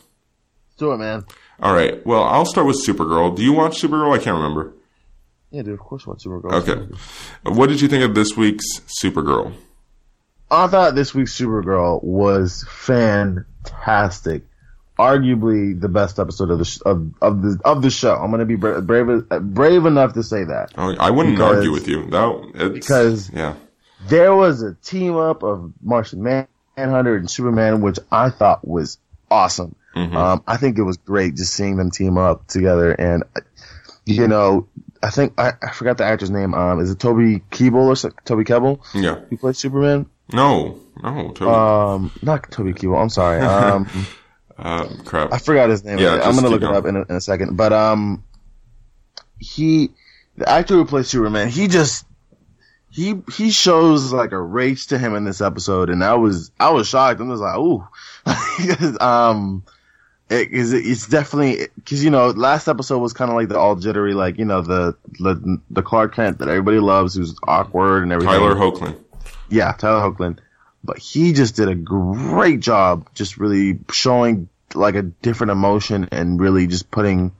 Let's 0.67 0.77
do 0.77 0.91
it, 0.93 0.97
man. 0.97 1.25
All 1.59 1.73
right. 1.73 2.05
Well, 2.05 2.23
I'll 2.23 2.45
start 2.45 2.67
with 2.67 2.85
Supergirl. 2.85 3.35
Do 3.35 3.43
you 3.43 3.53
watch 3.53 3.81
Supergirl? 3.81 4.13
I 4.13 4.23
can't 4.23 4.35
remember. 4.35 4.73
Yeah, 5.51 5.63
dude. 5.63 5.73
Of 5.73 5.79
course, 5.79 6.05
what 6.05 6.19
Supergirl? 6.19 6.53
Okay. 6.53 6.95
What 7.43 7.69
did 7.69 7.81
you 7.81 7.87
think 7.87 8.03
of 8.03 8.13
this 8.13 8.35
week's 8.37 8.65
Supergirl? 9.01 9.53
I 10.51 10.67
thought 10.67 10.95
this 10.95 11.15
week's 11.15 11.37
Supergirl 11.37 12.03
was 12.03 12.65
fantastic. 12.69 14.43
Arguably 14.97 15.79
the 15.79 15.89
best 15.89 16.19
episode 16.19 16.49
of 16.51 16.59
the 16.59 16.65
sh- 16.65 16.79
of 16.85 17.11
of 17.21 17.41
the 17.41 17.59
of 17.65 17.81
the 17.81 17.89
show. 17.89 18.15
I'm 18.15 18.31
gonna 18.31 18.45
be 18.45 18.55
bra- 18.55 18.79
brave 18.81 19.27
brave 19.29 19.85
enough 19.85 20.13
to 20.13 20.23
say 20.23 20.43
that. 20.45 20.71
Oh, 20.77 20.95
I 20.99 21.11
wouldn't 21.11 21.35
Because- 21.35 21.55
argue 21.57 21.71
with 21.71 21.87
you. 21.87 22.09
That 22.11 22.51
it's, 22.55 22.73
because- 22.87 23.29
yeah, 23.33 23.55
There 24.07 24.33
was 24.35 24.61
a 24.61 24.73
team 24.75 25.17
up 25.17 25.43
of 25.43 25.73
Martian 25.83 26.23
Manhunter 26.23 27.15
and 27.17 27.29
Superman, 27.29 27.81
which 27.81 27.99
I 28.11 28.29
thought 28.29 28.65
was 28.67 28.97
awesome. 29.29 29.75
Mhm. 29.95 30.13
Um, 30.15 30.43
I 30.47 30.57
think 30.57 30.77
it 30.77 30.83
was 30.83 30.97
great 30.97 31.35
just 31.35 31.53
seeing 31.53 31.75
them 31.77 31.89
team 31.91 32.17
up 32.17 32.47
together. 32.47 32.91
And, 32.91 33.23
you 34.05 34.27
know, 34.27 34.67
I 35.01 35.09
think, 35.09 35.33
I, 35.39 35.53
I 35.63 35.71
forgot 35.71 35.97
the 35.97 36.03
actor's 36.03 36.29
name. 36.29 36.53
Um, 36.53 36.79
is 36.79 36.91
it 36.91 36.99
Toby 36.99 37.41
Keeble 37.51 37.75
or 38.05 38.11
Toby 38.25 38.43
Kebbell? 38.43 38.79
yeah. 38.93 39.19
He 39.29 39.37
played 39.37 39.55
Superman? 39.55 40.05
No, 40.33 40.77
no, 41.01 41.27
totally. 41.33 41.51
Um, 41.51 42.11
not 42.21 42.51
Toby 42.51 42.73
Keeble. 42.73 43.01
I'm 43.01 43.09
sorry. 43.09 43.39
Um, 43.45 43.87
uh, 44.57 44.87
crap. 45.03 45.33
I 45.33 45.37
forgot 45.37 45.69
his 45.69 45.83
name. 45.83 45.97
Yeah, 45.97 46.19
I'm 46.23 46.35
gonna 46.35 46.49
look 46.49 46.61
it 46.61 46.69
up 46.69 46.85
in 46.85 46.95
a, 46.95 47.01
in 47.01 47.15
a 47.15 47.21
second. 47.21 47.57
But 47.57 47.73
um, 47.73 48.23
he, 49.39 49.89
the 50.37 50.47
actor 50.49 50.75
who 50.75 50.85
plays 50.85 51.07
Superman, 51.07 51.49
he 51.49 51.67
just 51.67 52.05
he 52.89 53.15
he 53.33 53.51
shows 53.51 54.13
like 54.13 54.31
a 54.31 54.41
rage 54.41 54.87
to 54.87 54.97
him 54.97 55.15
in 55.15 55.25
this 55.25 55.41
episode, 55.41 55.89
and 55.89 56.03
I 56.03 56.13
was 56.15 56.51
I 56.59 56.69
was 56.69 56.87
shocked. 56.87 57.19
I'm 57.19 57.29
just 57.29 57.41
like, 57.41 57.57
ooh, 57.57 57.85
um. 59.05 59.63
It, 60.27 60.49
is 60.49 60.73
it's 60.73 61.07
definitely 61.07 61.67
because 61.75 62.03
you 62.03 62.09
know 62.09 62.29
last 62.29 62.67
episode 62.67 62.97
was 62.97 63.13
kind 63.13 63.29
of 63.29 63.35
like 63.35 63.47
the 63.47 63.59
all 63.59 63.75
jittery 63.75 64.15
like 64.15 64.39
you 64.39 64.45
know 64.45 64.63
the, 64.63 64.97
the 65.19 65.61
the 65.69 65.83
Clark 65.83 66.15
Kent 66.15 66.39
that 66.39 66.47
everybody 66.47 66.79
loves 66.79 67.13
who's 67.13 67.35
awkward 67.43 68.01
and 68.01 68.11
everything. 68.11 68.33
Tyler 68.33 68.55
Hoechlin. 68.55 68.99
Yeah, 69.49 69.73
Tyler 69.73 70.01
Hoechlin. 70.01 70.39
But 70.85 70.97
he 70.99 71.33
just 71.33 71.55
did 71.55 71.67
a 71.67 71.75
great 71.75 72.59
job 72.59 73.09
just 73.13 73.37
really 73.37 73.79
showing 73.91 74.49
like 74.73 74.95
a 74.95 75.01
different 75.01 75.51
emotion 75.51 76.09
and 76.11 76.39
really 76.39 76.67
just 76.67 76.91
putting 76.91 77.31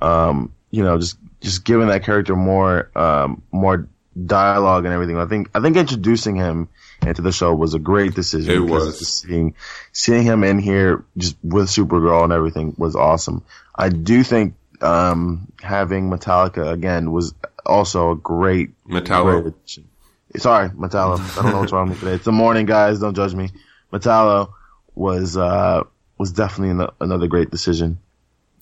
um 0.00 0.52
you 0.70 0.82
know 0.82 0.98
just 0.98 1.18
just 1.40 1.64
giving 1.64 1.88
that 1.88 2.04
character 2.04 2.36
more 2.36 2.90
um 2.96 3.42
more 3.52 3.88
dialogue 4.26 4.84
and 4.84 4.94
everything. 4.94 5.16
I 5.16 5.26
think 5.26 5.50
I 5.54 5.60
think 5.60 5.76
introducing 5.76 6.36
him 6.36 6.68
into 7.06 7.22
the 7.22 7.32
show 7.32 7.54
was 7.54 7.74
a 7.74 7.78
great 7.78 8.14
decision. 8.14 8.54
It 8.54 8.60
was. 8.60 9.20
seeing 9.20 9.54
seeing 9.92 10.22
him 10.24 10.44
in 10.44 10.58
here 10.58 11.04
just 11.16 11.36
with 11.42 11.68
Supergirl 11.68 12.24
and 12.24 12.32
everything 12.32 12.74
was 12.76 12.96
awesome. 12.96 13.44
I 13.74 13.88
do 13.88 14.22
think 14.22 14.54
um 14.80 15.52
having 15.60 16.10
Metallica 16.10 16.72
again 16.72 17.12
was 17.12 17.34
also 17.64 18.12
a 18.12 18.16
great 18.16 18.70
Metallo. 18.84 19.42
Great. 19.42 19.78
Sorry, 20.36 20.68
Metallo. 20.70 21.18
I 21.38 21.42
don't 21.42 21.52
know 21.52 21.60
what's 21.60 21.72
wrong 21.72 21.88
with 21.88 21.98
me 21.98 22.00
today. 22.00 22.16
It's 22.16 22.24
the 22.24 22.32
morning, 22.32 22.66
guys. 22.66 23.00
Don't 23.00 23.14
judge 23.14 23.34
me. 23.34 23.50
Metallo 23.92 24.52
was 24.94 25.36
uh, 25.36 25.82
was 26.18 26.32
definitely 26.32 26.86
another 27.00 27.26
great 27.26 27.50
decision. 27.50 27.98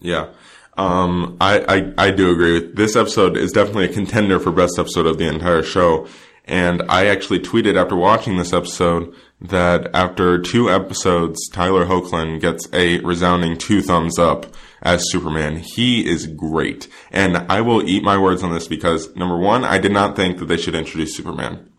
Yeah. 0.01 0.31
Um, 0.77 1.37
I, 1.41 1.93
I, 1.99 2.07
I 2.07 2.11
do 2.12 2.31
agree 2.31 2.53
with 2.53 2.77
this 2.77 2.95
episode 2.95 3.37
is 3.37 3.51
definitely 3.51 3.87
a 3.87 3.93
contender 3.93 4.39
for 4.39 4.53
best 4.53 4.79
episode 4.79 5.07
of 5.07 5.19
the 5.19 5.27
entire 5.27 5.64
show. 5.64 6.07
And 6.45 6.83
I 6.89 7.07
actually 7.07 7.41
tweeted 7.41 7.77
after 7.77 7.97
watching 7.97 8.39
this 8.39 8.53
episode 8.53 9.12
that 9.41 9.91
after 9.93 10.41
two 10.41 10.71
episodes, 10.71 11.49
Tyler 11.49 11.85
Hoechlin 11.85 12.41
gets 12.41 12.69
a 12.73 13.01
resounding 13.01 13.59
two 13.59 13.83
thumbs 13.83 14.19
up 14.19 14.47
as 14.83 15.03
Superman. 15.11 15.57
He 15.57 16.09
is 16.09 16.26
great. 16.26 16.89
And 17.11 17.39
I 17.51 17.61
will 17.61 17.89
eat 17.89 18.03
my 18.03 18.18
words 18.18 18.43
on 18.43 18.53
this 18.53 18.68
because 18.68 19.14
number 19.16 19.37
one, 19.37 19.64
I 19.64 19.79
did 19.79 19.93
not 19.93 20.16
think 20.16 20.39
that 20.39 20.47
they 20.47 20.57
should 20.57 20.74
introduce 20.74 21.16
Superman. 21.16 21.70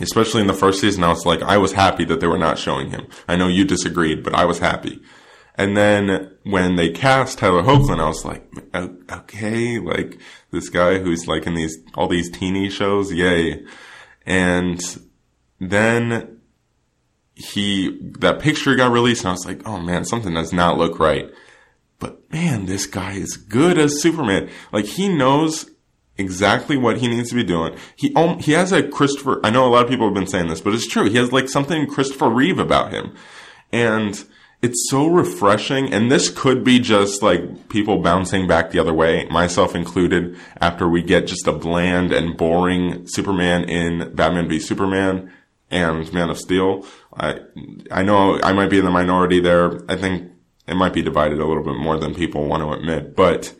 Especially 0.00 0.40
in 0.40 0.46
the 0.46 0.54
first 0.54 0.80
season, 0.80 1.04
I 1.04 1.08
was 1.08 1.26
like, 1.26 1.42
I 1.42 1.58
was 1.58 1.72
happy 1.72 2.04
that 2.06 2.20
they 2.20 2.26
were 2.26 2.38
not 2.38 2.58
showing 2.58 2.90
him. 2.90 3.06
I 3.28 3.36
know 3.36 3.48
you 3.48 3.64
disagreed, 3.64 4.22
but 4.22 4.34
I 4.34 4.46
was 4.46 4.58
happy. 4.58 5.00
And 5.56 5.76
then 5.76 6.30
when 6.44 6.76
they 6.76 6.90
cast 6.90 7.38
Tyler 7.38 7.62
Hoechlin, 7.62 8.00
I 8.00 8.08
was 8.08 8.24
like, 8.24 8.50
okay, 8.74 9.78
like 9.78 10.18
this 10.50 10.70
guy 10.70 10.98
who's 11.00 11.26
like 11.26 11.46
in 11.46 11.54
these, 11.54 11.76
all 11.94 12.08
these 12.08 12.30
teeny 12.30 12.70
shows, 12.70 13.12
yay. 13.12 13.62
And 14.24 14.80
then 15.58 16.40
he, 17.34 17.98
that 18.20 18.40
picture 18.40 18.74
got 18.74 18.92
released 18.92 19.22
and 19.22 19.30
I 19.30 19.32
was 19.32 19.44
like, 19.44 19.66
oh 19.66 19.78
man, 19.80 20.06
something 20.06 20.32
does 20.32 20.52
not 20.52 20.78
look 20.78 20.98
right. 20.98 21.30
But 22.00 22.32
man, 22.32 22.66
this 22.66 22.86
guy 22.86 23.12
is 23.12 23.36
good 23.36 23.78
as 23.78 24.02
Superman. 24.02 24.50
Like 24.72 24.86
he 24.86 25.08
knows 25.08 25.70
exactly 26.20 26.76
what 26.76 26.98
he 26.98 27.08
needs 27.08 27.30
to 27.30 27.34
be 27.34 27.44
doing. 27.44 27.76
He 27.96 28.12
um, 28.14 28.38
he 28.38 28.52
has 28.52 28.72
a 28.72 28.86
Christopher. 28.86 29.40
I 29.44 29.50
know 29.50 29.66
a 29.66 29.70
lot 29.70 29.84
of 29.84 29.90
people 29.90 30.06
have 30.06 30.14
been 30.14 30.26
saying 30.26 30.48
this, 30.48 30.60
but 30.60 30.74
it's 30.74 30.88
true. 30.88 31.08
He 31.08 31.16
has 31.16 31.32
like 31.32 31.48
something 31.48 31.86
Christopher 31.86 32.28
Reeve 32.28 32.58
about 32.58 32.92
him, 32.92 33.14
and 33.72 34.24
it's 34.62 34.88
so 34.90 35.06
refreshing. 35.06 35.92
And 35.92 36.10
this 36.10 36.28
could 36.28 36.62
be 36.62 36.78
just 36.78 37.22
like 37.22 37.68
people 37.68 37.98
bouncing 37.98 38.46
back 38.46 38.70
the 38.70 38.78
other 38.78 38.94
way, 38.94 39.26
myself 39.30 39.74
included. 39.74 40.36
After 40.60 40.88
we 40.88 41.02
get 41.02 41.26
just 41.26 41.46
a 41.46 41.52
bland 41.52 42.12
and 42.12 42.36
boring 42.36 43.06
Superman 43.06 43.64
in 43.68 44.14
Batman 44.14 44.48
v 44.48 44.58
Superman 44.58 45.32
and 45.70 46.12
Man 46.12 46.30
of 46.30 46.38
Steel, 46.38 46.86
I 47.14 47.40
I 47.90 48.02
know 48.02 48.40
I 48.42 48.52
might 48.52 48.70
be 48.70 48.78
in 48.78 48.84
the 48.84 48.90
minority 48.90 49.40
there. 49.40 49.80
I 49.90 49.96
think 49.96 50.29
it 50.70 50.76
might 50.76 50.92
be 50.92 51.02
divided 51.02 51.40
a 51.40 51.46
little 51.46 51.64
bit 51.64 51.76
more 51.76 51.98
than 51.98 52.14
people 52.14 52.46
want 52.46 52.62
to 52.62 52.70
admit, 52.70 53.16
but 53.16 53.54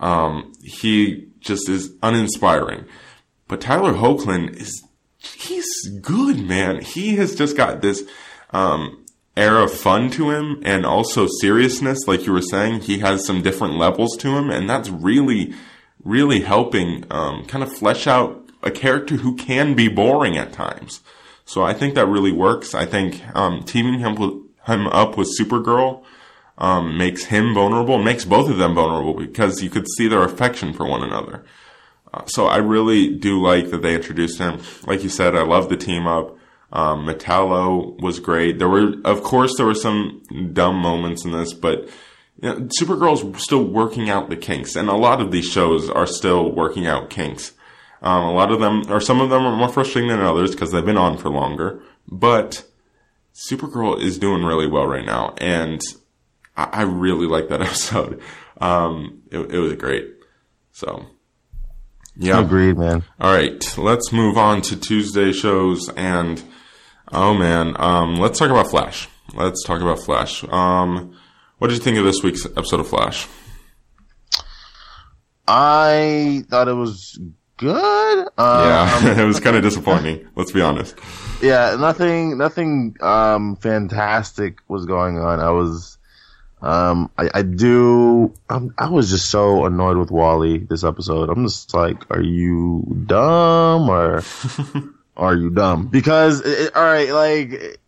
um, 0.00 0.52
he 0.62 1.28
just 1.40 1.68
is 1.68 1.92
uninspiring. 2.02 2.86
But 3.46 3.60
Tyler 3.60 3.92
Hoechlin 3.92 4.56
is, 4.56 4.82
he's 5.18 5.88
good, 6.00 6.40
man. 6.40 6.80
He 6.80 7.16
has 7.16 7.34
just 7.34 7.56
got 7.56 7.82
this, 7.82 8.04
um, 8.50 9.04
air 9.36 9.58
of 9.58 9.72
fun 9.72 10.10
to 10.10 10.30
him 10.30 10.60
and 10.64 10.84
also 10.84 11.26
seriousness. 11.40 12.06
Like 12.06 12.26
you 12.26 12.32
were 12.32 12.42
saying, 12.42 12.80
he 12.80 12.98
has 12.98 13.24
some 13.26 13.42
different 13.42 13.74
levels 13.74 14.16
to 14.18 14.36
him 14.36 14.50
and 14.50 14.68
that's 14.68 14.88
really, 14.88 15.54
really 16.02 16.40
helping, 16.40 17.04
um, 17.10 17.44
kind 17.46 17.62
of 17.62 17.72
flesh 17.72 18.06
out 18.06 18.48
a 18.62 18.70
character 18.70 19.16
who 19.16 19.36
can 19.36 19.74
be 19.74 19.88
boring 19.88 20.36
at 20.36 20.52
times. 20.52 21.00
So 21.44 21.62
I 21.62 21.74
think 21.74 21.94
that 21.94 22.06
really 22.06 22.32
works. 22.32 22.74
I 22.74 22.86
think, 22.86 23.22
um, 23.34 23.62
teaming 23.64 24.00
him, 24.00 24.14
with, 24.14 24.42
him 24.66 24.86
up 24.86 25.16
with 25.16 25.28
Supergirl, 25.38 26.02
um, 26.60 26.98
makes 26.98 27.24
him 27.24 27.54
vulnerable, 27.54 27.98
makes 27.98 28.24
both 28.24 28.50
of 28.50 28.58
them 28.58 28.74
vulnerable 28.74 29.14
because 29.14 29.62
you 29.62 29.70
could 29.70 29.86
see 29.96 30.06
their 30.06 30.22
affection 30.22 30.72
for 30.72 30.86
one 30.86 31.02
another. 31.02 31.42
Uh, 32.12 32.24
so 32.26 32.46
I 32.46 32.58
really 32.58 33.16
do 33.16 33.40
like 33.40 33.70
that 33.70 33.82
they 33.82 33.94
introduced 33.94 34.38
him. 34.38 34.60
Like 34.86 35.02
you 35.02 35.08
said, 35.08 35.34
I 35.34 35.42
love 35.42 35.68
the 35.68 35.76
team 35.76 36.06
up. 36.06 36.36
Um, 36.72 37.06
Metallo 37.06 38.00
was 38.00 38.20
great. 38.20 38.58
There 38.58 38.68
were, 38.68 38.94
of 39.04 39.22
course, 39.22 39.56
there 39.56 39.66
were 39.66 39.74
some 39.74 40.22
dumb 40.52 40.76
moments 40.76 41.24
in 41.24 41.32
this, 41.32 41.52
but 41.52 41.88
you 42.40 42.48
know, 42.48 42.68
Supergirl's 42.80 43.42
still 43.42 43.64
working 43.64 44.08
out 44.08 44.30
the 44.30 44.36
kinks, 44.36 44.76
and 44.76 44.88
a 44.88 44.94
lot 44.94 45.20
of 45.20 45.32
these 45.32 45.46
shows 45.46 45.90
are 45.90 46.06
still 46.06 46.52
working 46.52 46.86
out 46.86 47.10
kinks. 47.10 47.52
Um, 48.02 48.24
a 48.24 48.32
lot 48.32 48.52
of 48.52 48.60
them, 48.60 48.84
or 48.88 49.00
some 49.00 49.20
of 49.20 49.30
them, 49.30 49.44
are 49.44 49.56
more 49.56 49.68
frustrating 49.68 50.10
than 50.10 50.20
others 50.20 50.52
because 50.52 50.72
they've 50.72 50.84
been 50.84 50.96
on 50.96 51.18
for 51.18 51.28
longer. 51.28 51.82
But 52.08 52.64
Supergirl 53.34 54.00
is 54.00 54.18
doing 54.18 54.44
really 54.44 54.66
well 54.66 54.86
right 54.86 55.04
now, 55.04 55.34
and 55.38 55.80
I, 56.60 56.80
I 56.80 56.82
really 56.82 57.26
liked 57.26 57.48
that 57.50 57.62
episode. 57.70 58.20
Um, 58.60 59.22
it, 59.30 59.38
it 59.38 59.58
was 59.58 59.74
great. 59.74 60.06
So, 60.72 61.06
yeah. 62.16 62.40
Agreed, 62.40 62.76
man. 62.76 63.04
All 63.20 63.32
right, 63.32 63.78
let's 63.78 64.12
move 64.12 64.36
on 64.36 64.62
to 64.62 64.76
Tuesday 64.78 65.32
shows 65.32 65.88
and 65.90 66.42
oh 67.12 67.34
man, 67.34 67.74
um, 67.78 68.16
let's 68.16 68.38
talk 68.38 68.50
about 68.50 68.70
Flash. 68.70 69.08
Let's 69.34 69.64
talk 69.64 69.80
about 69.80 70.00
Flash. 70.00 70.44
Um, 70.44 71.16
what 71.58 71.68
did 71.68 71.74
you 71.74 71.82
think 71.82 71.98
of 71.98 72.04
this 72.04 72.22
week's 72.22 72.44
episode 72.44 72.80
of 72.80 72.88
Flash? 72.88 73.26
I 75.46 76.44
thought 76.48 76.68
it 76.68 76.74
was 76.74 77.18
good. 77.56 78.18
Um, 78.38 78.68
Yeah, 78.68 79.20
it 79.20 79.24
was 79.24 79.40
kind 79.40 79.56
of 79.56 79.62
disappointing. 79.62 80.26
Let's 80.36 80.52
be 80.52 80.60
honest. 80.62 80.96
yeah, 81.42 81.76
nothing, 81.78 82.38
nothing, 82.38 82.96
um, 83.00 83.56
fantastic 83.56 84.58
was 84.68 84.86
going 84.86 85.18
on. 85.18 85.40
I 85.40 85.50
was, 85.50 85.98
um, 86.62 87.10
I, 87.18 87.30
I 87.34 87.42
do, 87.42 88.34
I'm, 88.48 88.74
I 88.78 88.88
was 88.90 89.10
just 89.10 89.30
so 89.30 89.64
annoyed 89.64 89.96
with 89.96 90.10
Wally 90.10 90.58
this 90.58 90.84
episode. 90.84 91.30
I'm 91.30 91.44
just 91.46 91.72
like, 91.74 92.10
are 92.10 92.20
you 92.22 92.84
dumb 93.06 93.88
or 93.88 94.22
are 95.16 95.34
you 95.34 95.50
dumb? 95.50 95.86
Because, 95.88 96.40
it, 96.44 96.74
all 96.76 96.82
right, 96.84 97.10
like, 97.12 97.78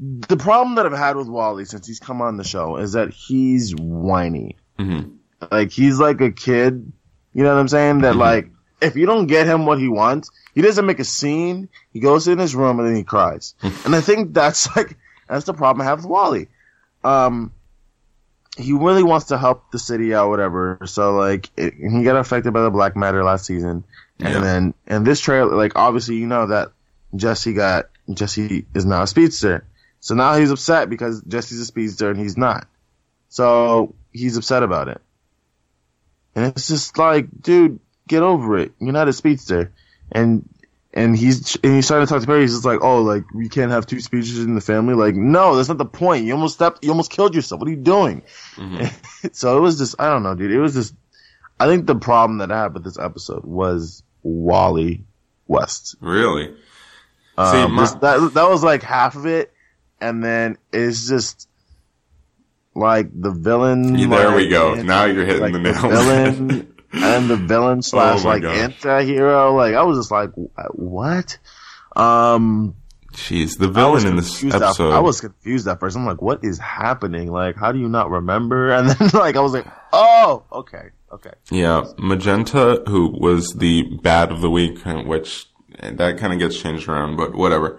the 0.00 0.36
problem 0.36 0.74
that 0.76 0.86
I've 0.86 0.92
had 0.98 1.16
with 1.16 1.28
Wally 1.28 1.64
since 1.64 1.86
he's 1.86 2.00
come 2.00 2.20
on 2.20 2.36
the 2.36 2.44
show 2.44 2.76
is 2.76 2.92
that 2.92 3.10
he's 3.10 3.74
whiny. 3.76 4.56
hmm 4.78 5.02
Like 5.50 5.70
he's 5.70 5.98
like 5.98 6.20
a 6.20 6.30
kid, 6.32 6.92
you 7.32 7.42
know 7.44 7.54
what 7.54 7.60
I'm 7.60 7.68
saying? 7.68 8.00
That 8.00 8.14
Mhm. 8.16 8.18
like 8.20 8.50
if 8.80 8.96
you 8.96 9.06
don't 9.06 9.26
get 9.28 9.46
him 9.46 9.66
what 9.66 9.78
he 9.78 9.88
wants, 9.88 10.30
he 10.54 10.62
doesn't 10.62 10.84
make 10.86 10.98
a 10.98 11.04
scene. 11.04 11.68
He 11.92 12.00
goes 12.00 12.26
in 12.28 12.38
his 12.38 12.54
room 12.56 12.78
and 12.80 12.88
then 12.88 12.96
he 12.96 13.04
cries. 13.04 13.54
and 13.84 13.94
I 13.94 14.00
think 14.00 14.34
that's 14.34 14.74
like 14.76 14.96
that's 15.28 15.44
the 15.46 15.54
problem 15.54 15.82
I 15.82 15.84
have 15.90 15.98
with 16.00 16.10
Wally. 16.10 16.48
Um, 17.04 17.52
he 18.56 18.72
really 18.72 19.02
wants 19.02 19.26
to 19.26 19.38
help 19.38 19.70
the 19.72 19.78
city 19.78 20.14
out, 20.14 20.28
whatever. 20.28 20.78
So 20.86 21.14
like 21.16 21.50
it, 21.56 21.74
he 21.74 22.02
got 22.04 22.16
affected 22.16 22.52
by 22.52 22.62
the 22.62 22.70
Black 22.70 22.96
Matter 22.96 23.24
last 23.24 23.46
season, 23.46 23.84
and 24.20 24.34
Yeah. 24.34 24.40
then 24.40 24.74
and 24.86 25.06
this 25.06 25.20
trailer, 25.20 25.54
like 25.54 25.72
obviously 25.76 26.16
you 26.16 26.26
know 26.26 26.46
that 26.46 26.68
Jesse 27.16 27.52
got 27.52 27.86
Jesse 28.12 28.66
is 28.74 28.84
now 28.84 29.02
a 29.02 29.06
speedster. 29.06 29.66
So 30.00 30.14
now 30.14 30.36
he's 30.36 30.50
upset 30.50 30.90
because 30.90 31.22
Jesse's 31.22 31.60
a 31.60 31.64
speedster 31.64 32.10
and 32.10 32.18
he's 32.20 32.36
not. 32.36 32.66
So 33.28 33.94
he's 34.12 34.36
upset 34.36 34.62
about 34.62 34.88
it. 34.88 35.00
And 36.34 36.46
it's 36.46 36.68
just 36.68 36.98
like, 36.98 37.28
dude, 37.40 37.80
get 38.06 38.22
over 38.22 38.58
it. 38.58 38.72
You're 38.80 38.92
not 38.92 39.08
a 39.08 39.12
speedster. 39.12 39.72
And 40.12 40.48
and 40.94 41.16
he's 41.16 41.56
and 41.62 41.74
he's 41.74 41.86
trying 41.88 42.06
to 42.06 42.10
talk 42.10 42.20
to 42.22 42.26
Barry. 42.26 42.42
He's 42.42 42.52
just 42.52 42.64
like, 42.64 42.80
oh, 42.82 43.02
like 43.02 43.24
we 43.34 43.48
can't 43.48 43.70
have 43.72 43.86
two 43.86 44.00
speeches 44.00 44.38
in 44.38 44.54
the 44.54 44.60
family. 44.60 44.94
Like, 44.94 45.14
no, 45.16 45.56
that's 45.56 45.68
not 45.68 45.76
the 45.78 45.84
point. 45.84 46.24
You 46.24 46.32
almost 46.34 46.54
stepped. 46.54 46.84
You 46.84 46.90
almost 46.90 47.10
killed 47.10 47.34
yourself. 47.34 47.60
What 47.60 47.68
are 47.68 47.72
you 47.72 47.76
doing? 47.76 48.22
Mhm. 48.56 48.92
so 49.34 49.58
it 49.58 49.60
was 49.60 49.76
just, 49.76 49.96
I 49.98 50.08
don't 50.08 50.22
know, 50.22 50.34
dude. 50.34 50.50
It 50.52 50.60
was 50.60 50.72
just. 50.74 50.94
I 51.60 51.66
think 51.66 51.86
the 51.86 51.94
problem 51.96 52.38
that 52.38 52.50
I 52.50 52.62
had 52.62 52.74
with 52.74 52.84
this 52.84 52.98
episode 52.98 53.44
was 53.44 54.02
Wally 54.22 55.04
West. 55.46 55.96
Really? 56.00 56.54
Um, 57.36 57.72
my- 57.72 57.82
just- 57.82 58.00
that 58.00 58.34
that 58.34 58.48
was 58.48 58.62
like 58.64 58.82
half 58.82 59.16
of 59.16 59.26
it, 59.26 59.52
and 60.00 60.22
then 60.22 60.58
it's 60.72 61.08
just 61.08 61.48
like 62.74 63.08
the 63.12 63.30
villain. 63.30 63.92
There 64.08 64.34
we 64.34 64.48
go. 64.48 64.74
Now 64.74 65.04
you're 65.04 65.24
hitting 65.26 65.42
like 65.42 65.52
the 65.52 65.58
the 65.58 65.72
nails. 65.72 65.80
villain 65.82 66.73
and 66.94 67.28
the 67.28 67.36
villain 67.36 67.82
slash 67.82 68.24
Oh 68.24 68.28
like 68.28 68.42
gosh. 68.42 68.56
anti-hero. 68.56 69.54
Like 69.54 69.74
I 69.74 69.82
was 69.82 69.98
just 69.98 70.10
like, 70.10 70.30
what? 70.72 71.38
Um, 71.96 72.76
Jeez, 73.12 73.58
the 73.58 73.68
villain 73.68 74.06
in 74.06 74.16
this 74.16 74.30
confused 74.30 74.56
at- 74.56 74.62
episode. 74.62 74.92
I 74.92 74.98
was 75.00 75.20
confused 75.20 75.68
at 75.68 75.78
first. 75.80 75.96
I'm 75.96 76.04
like, 76.06 76.20
what 76.20 76.44
is 76.44 76.58
happening? 76.58 77.30
Like, 77.30 77.56
how 77.56 77.70
do 77.72 77.78
you 77.78 77.88
not 77.88 78.10
remember? 78.10 78.70
And 78.74 78.90
then 78.90 79.10
like 79.14 79.36
I 79.36 79.40
was 79.40 79.52
like, 79.52 79.66
oh, 79.92 80.42
okay, 80.52 80.88
okay. 81.12 81.30
Yeah, 81.50 81.84
Magenta, 81.98 82.82
who 82.88 83.08
was 83.08 83.52
the 83.56 83.82
bad 84.02 84.32
of 84.32 84.40
the 84.40 84.50
week, 84.50 84.78
which 84.84 85.46
that 85.80 86.18
kind 86.18 86.32
of 86.32 86.38
gets 86.40 86.60
changed 86.60 86.88
around, 86.88 87.16
but 87.16 87.34
whatever. 87.34 87.78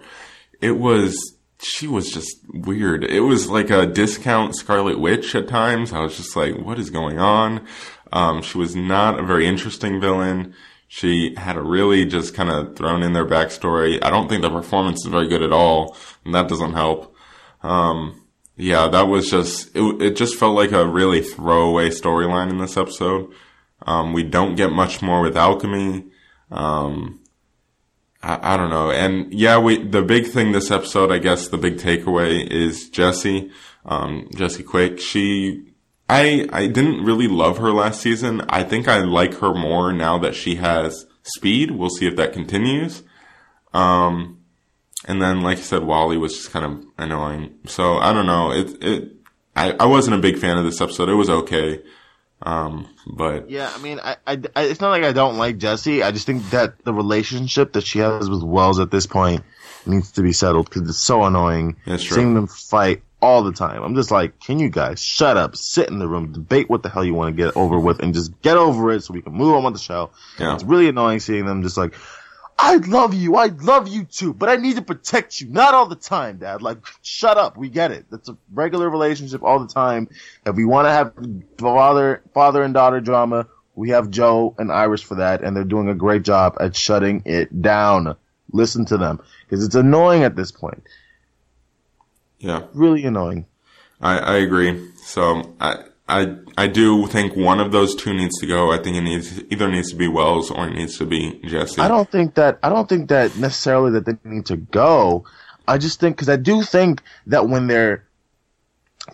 It 0.62 0.72
was, 0.78 1.18
she 1.60 1.86
was 1.86 2.10
just 2.10 2.34
weird. 2.48 3.04
It 3.04 3.20
was 3.20 3.50
like 3.50 3.68
a 3.68 3.86
discount 3.86 4.56
Scarlet 4.56 4.98
Witch 4.98 5.34
at 5.34 5.48
times. 5.48 5.92
I 5.92 6.00
was 6.00 6.16
just 6.16 6.34
like, 6.34 6.56
what 6.58 6.78
is 6.78 6.88
going 6.88 7.18
on? 7.18 7.66
Um, 8.12 8.42
she 8.42 8.58
was 8.58 8.76
not 8.76 9.18
a 9.18 9.22
very 9.22 9.46
interesting 9.46 10.00
villain. 10.00 10.54
She 10.88 11.34
had 11.36 11.56
a 11.56 11.62
really 11.62 12.04
just 12.04 12.34
kind 12.34 12.50
of 12.50 12.76
thrown 12.76 13.02
in 13.02 13.12
their 13.12 13.26
backstory. 13.26 13.98
I 14.02 14.10
don't 14.10 14.28
think 14.28 14.42
the 14.42 14.50
performance 14.50 15.04
is 15.04 15.10
very 15.10 15.28
good 15.28 15.42
at 15.42 15.52
all, 15.52 15.96
and 16.24 16.34
that 16.34 16.48
doesn't 16.48 16.74
help. 16.74 17.14
Um, 17.62 18.22
yeah, 18.56 18.88
that 18.88 19.08
was 19.08 19.28
just, 19.30 19.74
it, 19.74 20.02
it 20.02 20.16
just 20.16 20.36
felt 20.36 20.54
like 20.54 20.72
a 20.72 20.86
really 20.86 21.22
throwaway 21.22 21.90
storyline 21.90 22.50
in 22.50 22.58
this 22.58 22.76
episode. 22.76 23.32
Um, 23.86 24.12
we 24.12 24.22
don't 24.22 24.54
get 24.54 24.72
much 24.72 25.02
more 25.02 25.20
with 25.20 25.36
alchemy. 25.36 26.06
Um, 26.50 27.20
I, 28.22 28.54
I 28.54 28.56
don't 28.56 28.70
know. 28.70 28.90
And 28.90 29.32
yeah, 29.34 29.58
we, 29.58 29.84
the 29.84 30.02
big 30.02 30.28
thing 30.28 30.52
this 30.52 30.70
episode, 30.70 31.10
I 31.12 31.18
guess 31.18 31.48
the 31.48 31.58
big 31.58 31.76
takeaway 31.76 32.46
is 32.46 32.88
Jesse, 32.88 33.50
um, 33.84 34.28
Jesse 34.34 34.62
Quick. 34.62 35.00
She, 35.00 35.74
I, 36.08 36.48
I 36.52 36.66
didn't 36.68 37.04
really 37.04 37.26
love 37.28 37.58
her 37.58 37.72
last 37.72 38.00
season. 38.00 38.42
I 38.48 38.62
think 38.62 38.86
I 38.88 38.98
like 39.00 39.34
her 39.38 39.52
more 39.52 39.92
now 39.92 40.18
that 40.18 40.34
she 40.34 40.54
has 40.56 41.06
speed. 41.22 41.72
We'll 41.72 41.90
see 41.90 42.06
if 42.06 42.16
that 42.16 42.32
continues. 42.32 43.02
Um, 43.74 44.40
and 45.06 45.20
then, 45.20 45.42
like 45.42 45.58
I 45.58 45.62
said, 45.62 45.82
Wally 45.84 46.16
was 46.16 46.34
just 46.34 46.50
kind 46.52 46.64
of 46.64 46.84
annoying. 46.98 47.54
So 47.66 47.98
I 47.98 48.12
don't 48.12 48.26
know. 48.26 48.52
It, 48.52 48.82
it, 48.84 49.12
I, 49.54 49.72
I 49.72 49.86
wasn't 49.86 50.16
a 50.16 50.20
big 50.20 50.38
fan 50.38 50.58
of 50.58 50.64
this 50.64 50.80
episode. 50.80 51.08
It 51.08 51.14
was 51.14 51.30
okay. 51.30 51.82
Um, 52.42 52.86
but 53.06 53.48
Yeah, 53.50 53.70
I 53.74 53.78
mean, 53.80 53.98
I, 54.02 54.16
I, 54.26 54.40
I- 54.54 54.62
it's 54.64 54.80
not 54.80 54.90
like 54.90 55.02
I 55.04 55.12
don't 55.12 55.38
like 55.38 55.58
Jesse. 55.58 56.02
I 56.02 56.10
just 56.12 56.26
think 56.26 56.48
that 56.50 56.84
the 56.84 56.92
relationship 56.92 57.72
that 57.72 57.84
she 57.86 57.98
has 58.00 58.28
with 58.28 58.42
Wells 58.42 58.78
at 58.78 58.90
this 58.90 59.06
point 59.06 59.42
needs 59.86 60.12
to 60.12 60.22
be 60.22 60.32
settled 60.32 60.68
because 60.68 60.88
it's 60.88 60.98
so 60.98 61.24
annoying 61.24 61.76
That's 61.86 62.02
true. 62.04 62.16
seeing 62.16 62.34
them 62.34 62.46
fight 62.46 63.02
all 63.22 63.42
the 63.42 63.52
time. 63.52 63.82
I'm 63.82 63.94
just 63.94 64.10
like, 64.10 64.38
can 64.40 64.58
you 64.58 64.68
guys 64.68 65.02
shut 65.02 65.36
up, 65.36 65.56
sit 65.56 65.88
in 65.88 65.98
the 65.98 66.08
room, 66.08 66.32
debate 66.32 66.68
what 66.68 66.82
the 66.82 66.88
hell 66.88 67.04
you 67.04 67.14
want 67.14 67.36
to 67.36 67.42
get 67.42 67.56
over 67.56 67.78
with, 67.78 68.00
and 68.00 68.14
just 68.14 68.40
get 68.42 68.56
over 68.56 68.92
it 68.92 69.02
so 69.02 69.14
we 69.14 69.22
can 69.22 69.32
move 69.32 69.54
on 69.54 69.64
with 69.64 69.74
the 69.74 69.80
show. 69.80 70.10
Yeah. 70.38 70.54
It's 70.54 70.64
really 70.64 70.88
annoying 70.88 71.20
seeing 71.20 71.46
them 71.46 71.62
just 71.62 71.76
like, 71.76 71.94
I 72.58 72.76
love 72.76 73.12
you, 73.12 73.36
I 73.36 73.46
love 73.46 73.86
you 73.86 74.04
too, 74.04 74.32
but 74.32 74.48
I 74.48 74.56
need 74.56 74.76
to 74.76 74.82
protect 74.82 75.40
you, 75.40 75.48
not 75.48 75.74
all 75.74 75.86
the 75.86 75.94
time, 75.94 76.38
Dad. 76.38 76.62
Like, 76.62 76.78
shut 77.02 77.36
up, 77.36 77.56
we 77.56 77.68
get 77.68 77.90
it. 77.90 78.06
That's 78.10 78.30
a 78.30 78.36
regular 78.52 78.88
relationship 78.88 79.42
all 79.42 79.58
the 79.58 79.68
time. 79.68 80.08
If 80.46 80.56
we 80.56 80.64
want 80.64 80.86
to 80.86 80.90
have 80.90 81.12
father, 81.58 82.22
father 82.32 82.62
and 82.62 82.72
daughter 82.72 83.00
drama, 83.00 83.46
we 83.74 83.90
have 83.90 84.08
Joe 84.08 84.54
and 84.56 84.72
Iris 84.72 85.02
for 85.02 85.16
that, 85.16 85.42
and 85.42 85.54
they're 85.54 85.64
doing 85.64 85.88
a 85.90 85.94
great 85.94 86.22
job 86.22 86.56
at 86.58 86.74
shutting 86.74 87.22
it 87.26 87.60
down. 87.60 88.16
Listen 88.52 88.86
to 88.86 88.96
them, 88.96 89.20
because 89.42 89.62
it's 89.62 89.74
annoying 89.74 90.22
at 90.22 90.34
this 90.34 90.50
point. 90.50 90.82
Yeah. 92.38 92.64
Really 92.72 93.04
annoying. 93.04 93.46
I, 94.00 94.18
I 94.18 94.36
agree. 94.36 94.90
So 94.96 95.54
I, 95.60 95.84
I, 96.08 96.36
I 96.56 96.66
do 96.68 97.06
think 97.06 97.34
one 97.36 97.60
of 97.60 97.72
those 97.72 97.94
two 97.94 98.14
needs 98.14 98.38
to 98.40 98.46
go. 98.46 98.72
I 98.72 98.78
think 98.78 98.96
it 98.96 99.02
needs 99.02 99.42
either 99.50 99.68
needs 99.68 99.90
to 99.90 99.96
be 99.96 100.08
Wells 100.08 100.50
or 100.50 100.68
it 100.68 100.74
needs 100.74 100.98
to 100.98 101.06
be 101.06 101.40
Jesse. 101.44 101.80
I 101.80 101.88
don't 101.88 102.10
think 102.10 102.34
that 102.34 102.58
I 102.62 102.68
don't 102.68 102.88
think 102.88 103.08
that 103.08 103.36
necessarily 103.36 103.92
that 103.92 104.06
they 104.06 104.16
need 104.24 104.46
to 104.46 104.56
go. 104.56 105.24
I 105.66 105.78
just 105.78 105.98
think 105.98 106.16
because 106.16 106.28
I 106.28 106.36
do 106.36 106.62
think 106.62 107.02
that 107.26 107.48
when 107.48 107.66
they're, 107.66 108.04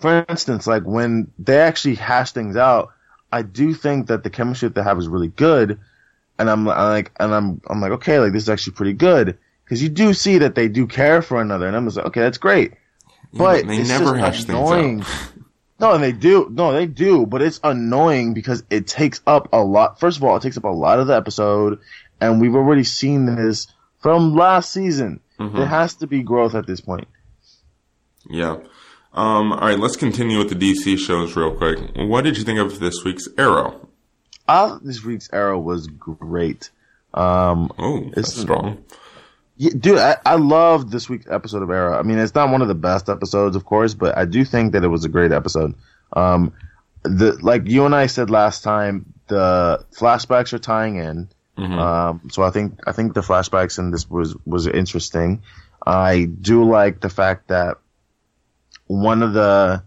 for 0.01 0.25
instance, 0.29 0.67
like 0.67 0.83
when 0.83 1.31
they 1.39 1.59
actually 1.59 1.95
hash 1.95 2.33
things 2.33 2.57
out, 2.57 2.93
I 3.33 3.41
do 3.43 3.73
think 3.73 4.09
that 4.09 4.23
the 4.23 4.31
chemistry 4.31 4.69
that 4.69 4.75
they 4.75 4.83
have 4.83 4.99
is 4.99 5.09
really 5.09 5.29
good, 5.29 5.81
and 6.39 6.51
I'm, 6.51 6.67
like, 6.67 7.13
and 7.19 7.35
I'm, 7.35 7.63
I'm 7.69 7.81
like, 7.81 7.93
okay, 7.93 8.19
like 8.19 8.33
this 8.33 8.43
is 8.43 8.51
actually 8.51 8.75
pretty 8.75 8.93
good 8.93 9.39
because 9.65 9.83
you 9.83 9.89
do 9.89 10.13
see 10.13 10.39
that 10.39 10.55
they 10.55 10.69
do 10.69 10.87
care 10.87 11.23
for 11.23 11.41
another, 11.41 11.67
and 11.67 11.75
I'm 11.75 11.87
just 11.87 11.97
like, 11.97 12.07
okay, 12.07 12.21
that's 12.21 12.37
great. 12.37 12.75
But 13.33 13.67
they 13.67 13.79
it's 13.79 13.89
never 13.89 14.17
hash 14.17 14.45
annoying. 14.45 15.03
things 15.03 15.09
out. 15.11 15.29
No, 15.81 15.93
and 15.95 16.03
they 16.03 16.13
do. 16.13 16.49
No, 16.51 16.73
they 16.73 16.87
do. 16.87 17.27
But 17.27 17.43
it's 17.43 17.59
annoying 17.65 18.35
because 18.35 18.63
it 18.71 18.87
takes 18.87 19.21
up 19.27 19.49
a 19.53 19.59
lot. 19.63 19.99
First 19.99 20.19
of 20.19 20.25
all, 20.25 20.37
it 20.37 20.43
takes 20.43 20.57
up 20.57 20.65
a 20.65 20.69
lot 20.69 21.01
of 21.01 21.07
the 21.09 21.17
episode, 21.17 21.81
and 22.21 22.41
we've 22.41 22.55
already 22.55 22.85
seen 22.85 23.27
this 23.27 23.67
from 24.01 24.35
last 24.37 24.71
season. 24.73 25.21
Mhm. 25.41 25.57
There 25.57 25.67
has 25.67 25.95
to 25.97 26.07
be 26.07 26.23
growth 26.23 26.55
at 26.55 26.67
this 26.67 26.81
point. 26.81 27.09
Yeah. 28.31 28.59
Um, 29.15 29.53
all 29.53 29.59
right, 29.61 29.79
let's 29.79 29.97
continue 29.97 30.39
with 30.39 30.49
the 30.49 30.55
DC 30.55 30.97
shows 30.99 31.35
real 31.37 31.55
quick. 31.55 31.79
What 31.97 32.23
did 32.25 32.39
you 32.39 32.45
think 32.45 32.59
of 32.59 32.79
this 32.81 33.03
week's 33.05 33.29
Arrow? 33.37 33.89
Uh, 34.49 34.79
this 34.83 35.05
week's 35.05 35.29
Arrow 35.33 35.59
was 35.59 35.87
great. 35.87 36.71
Um, 37.13 37.71
Oh, 37.79 38.01
that's 38.15 38.31
It's- 38.31 38.37
strong. 38.41 38.79
Yeah, 39.63 39.71
dude, 39.79 39.99
I, 39.99 40.17
I 40.27 40.35
loved 40.35 40.91
this 40.91 41.09
week's 41.09 41.27
episode 41.31 41.63
of 41.63 41.71
Arrow. 41.71 41.97
I 41.97 42.03
mean, 42.03 42.19
it's 42.19 42.35
not 42.35 42.51
one 42.51 42.63
of 42.63 42.69
the 42.69 42.75
best 42.75 43.09
episodes, 43.09 43.55
of 43.55 43.65
course, 43.65 43.95
but 43.95 44.19
I 44.19 44.25
do 44.25 44.45
think 44.45 44.73
that 44.73 44.83
it 44.83 44.89
was 44.89 45.05
a 45.05 45.09
great 45.09 45.31
episode. 45.31 45.77
Um, 46.13 46.53
the 47.05 47.39
like 47.41 47.69
you 47.69 47.87
and 47.87 47.95
I 47.95 48.07
said 48.09 48.29
last 48.29 48.65
time, 48.65 49.13
the 49.29 49.85
flashbacks 49.97 50.53
are 50.53 50.59
tying 50.59 50.97
in. 50.97 51.29
Mhm. 51.57 51.79
Um, 51.79 52.31
so 52.33 52.43
I 52.43 52.51
think 52.51 52.81
I 52.89 52.93
think 52.93 53.15
the 53.15 53.21
flashbacks 53.21 53.79
in 53.79 53.93
this 53.93 54.11
was 54.11 54.35
was 54.45 54.67
interesting. 54.67 55.43
I 55.87 56.25
do 56.25 56.65
like 56.65 57.01
the 57.01 57.09
fact 57.11 57.49
that 57.49 57.79
one 58.89 59.23
of 59.23 59.33
the 59.33 59.85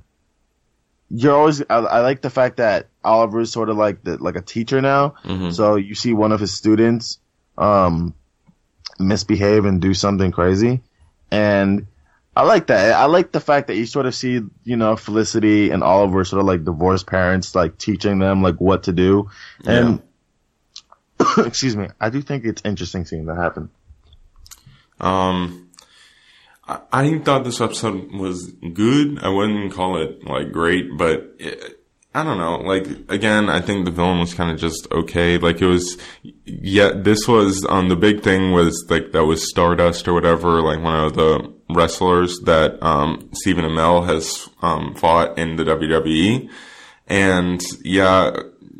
you're 1.09 1.35
always. 1.35 1.61
I, 1.69 1.75
I 1.75 1.99
like 1.99 2.21
the 2.21 2.29
fact 2.29 2.57
that 2.57 2.87
Oliver 3.03 3.41
is 3.41 3.51
sort 3.51 3.69
of 3.69 3.75
like 3.75 4.03
the 4.03 4.17
like 4.23 4.37
a 4.37 4.41
teacher 4.41 4.79
now. 4.81 5.15
Mhm. 5.25 5.53
So 5.53 5.75
you 5.75 5.95
see 5.95 6.13
one 6.13 6.31
of 6.31 6.39
his 6.39 6.53
students 6.53 7.19
um, 7.57 8.13
misbehave 8.99 9.65
and 9.65 9.81
do 9.81 9.93
something 9.93 10.31
crazy, 10.31 10.81
and 11.31 11.87
I 12.35 12.43
like 12.43 12.67
that. 12.67 12.93
I 12.93 13.05
like 13.05 13.31
the 13.31 13.39
fact 13.39 13.67
that 13.67 13.75
you 13.75 13.85
sort 13.85 14.05
of 14.05 14.15
see, 14.15 14.41
you 14.63 14.75
know, 14.75 14.95
Felicity 14.95 15.71
and 15.71 15.83
Oliver 15.83 16.25
sort 16.25 16.41
of 16.41 16.45
like 16.45 16.65
divorced 16.65 17.07
parents, 17.07 17.55
like 17.55 17.77
teaching 17.77 18.19
them 18.19 18.41
like 18.41 18.59
what 18.59 18.83
to 18.83 18.91
do, 18.91 19.29
and 19.65 20.01
excuse 21.37 21.75
me, 21.75 21.87
I 21.99 22.09
do 22.09 22.21
think 22.21 22.45
it's 22.45 22.61
interesting 22.65 23.05
seeing 23.05 23.25
that 23.25 23.37
happen. 23.37 23.69
Um, 24.99 25.69
I, 26.67 26.79
I 26.91 27.19
thought 27.19 27.43
this 27.43 27.61
episode 27.61 28.11
was 28.11 28.51
good. 28.51 29.19
I 29.23 29.29
wouldn't 29.29 29.73
call 29.73 30.01
it 30.01 30.25
like 30.25 30.51
great, 30.51 30.97
but 30.97 31.35
it, 31.39 31.84
I 32.15 32.23
don't 32.23 32.37
know. 32.37 32.57
Like 32.59 32.87
again, 33.09 33.49
I 33.49 33.59
think 33.59 33.83
the 33.83 33.91
villain 33.91 34.19
was 34.19 34.33
kind 34.33 34.49
of 34.49 34.57
just 34.57 34.89
okay. 34.91 35.37
Like 35.37 35.61
it 35.61 35.65
was, 35.65 35.97
yeah. 36.45 36.91
This 36.95 37.27
was 37.27 37.65
um 37.67 37.89
the 37.89 37.97
big 37.97 38.23
thing 38.23 38.53
was 38.53 38.85
like 38.89 39.11
that 39.11 39.25
was 39.25 39.49
Stardust 39.49 40.07
or 40.07 40.13
whatever. 40.13 40.61
Like 40.61 40.81
one 40.81 40.95
of 40.95 41.15
the 41.15 41.53
wrestlers 41.69 42.39
that 42.45 42.81
um 42.81 43.29
Stephen 43.33 43.65
Amell 43.65 44.05
has 44.05 44.49
um 44.61 44.95
fought 44.95 45.37
in 45.37 45.57
the 45.57 45.65
WWE, 45.65 46.49
and 47.07 47.61
yeah, 47.83 48.31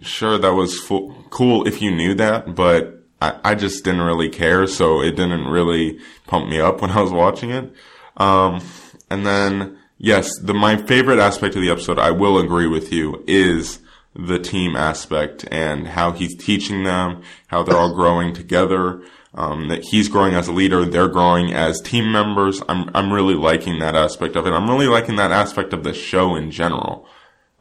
sure 0.01 0.37
that 0.37 0.53
was 0.53 0.79
cool 0.79 1.67
if 1.67 1.81
you 1.81 1.91
knew 1.91 2.13
that, 2.15 2.55
but 2.55 3.03
I, 3.21 3.39
I 3.43 3.55
just 3.55 3.83
didn't 3.83 4.01
really 4.01 4.29
care, 4.29 4.67
so 4.67 5.01
it 5.01 5.11
didn't 5.11 5.47
really 5.47 5.99
pump 6.27 6.47
me 6.47 6.59
up 6.59 6.81
when 6.81 6.91
I 6.91 7.01
was 7.01 7.11
watching 7.11 7.51
it. 7.51 7.73
Um, 8.17 8.61
and 9.09 9.25
then, 9.25 9.77
yes, 9.97 10.29
the, 10.39 10.53
my 10.53 10.77
favorite 10.77 11.19
aspect 11.19 11.55
of 11.55 11.61
the 11.61 11.69
episode, 11.69 11.99
I 11.99 12.11
will 12.11 12.37
agree 12.37 12.67
with 12.67 12.91
you, 12.91 13.23
is 13.27 13.79
the 14.15 14.39
team 14.39 14.75
aspect 14.75 15.45
and 15.51 15.87
how 15.87 16.11
he's 16.11 16.35
teaching 16.35 16.83
them, 16.83 17.21
how 17.47 17.63
they're 17.63 17.77
all 17.77 17.93
growing 17.93 18.33
together, 18.33 19.03
um, 19.33 19.67
that 19.67 19.83
he's 19.83 20.07
growing 20.07 20.33
as 20.33 20.47
a 20.47 20.53
leader, 20.53 20.85
they're 20.85 21.09
growing 21.09 21.53
as 21.53 21.81
team 21.81 22.11
members. 22.11 22.61
I'm, 22.69 22.89
I'm 22.95 23.11
really 23.11 23.35
liking 23.35 23.79
that 23.79 23.95
aspect 23.95 24.35
of 24.37 24.47
it. 24.47 24.51
I'm 24.51 24.69
really 24.69 24.87
liking 24.87 25.17
that 25.17 25.31
aspect 25.31 25.73
of 25.73 25.83
the 25.83 25.93
show 25.93 26.35
in 26.35 26.51
general. 26.51 27.07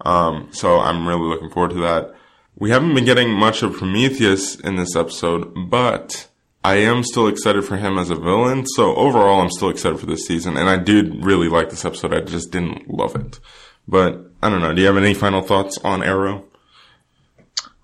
Um, 0.04 0.48
so 0.52 0.78
I'm 0.78 1.08
really 1.08 1.26
looking 1.26 1.50
forward 1.50 1.72
to 1.72 1.80
that. 1.80 2.14
We 2.56 2.70
haven't 2.70 2.94
been 2.94 3.04
getting 3.04 3.30
much 3.30 3.64
of 3.64 3.72
Prometheus 3.72 4.54
in 4.54 4.76
this 4.76 4.94
episode, 4.94 5.52
but 5.68 6.28
I 6.64 6.76
am 6.76 7.04
still 7.04 7.28
excited 7.28 7.62
for 7.66 7.76
him 7.76 7.98
as 7.98 8.08
a 8.08 8.16
villain. 8.16 8.66
So 8.66 8.96
overall, 8.96 9.42
I'm 9.42 9.50
still 9.50 9.68
excited 9.68 10.00
for 10.00 10.06
this 10.06 10.26
season, 10.26 10.56
and 10.56 10.68
I 10.68 10.78
did 10.78 11.22
really 11.22 11.48
like 11.48 11.68
this 11.68 11.84
episode. 11.84 12.14
I 12.14 12.20
just 12.20 12.50
didn't 12.50 12.88
love 12.88 13.14
it. 13.14 13.38
But 13.86 14.30
I 14.42 14.48
don't 14.48 14.62
know. 14.62 14.72
Do 14.72 14.80
you 14.80 14.86
have 14.86 14.96
any 14.96 15.12
final 15.12 15.42
thoughts 15.42 15.78
on 15.84 16.02
Arrow? 16.02 16.46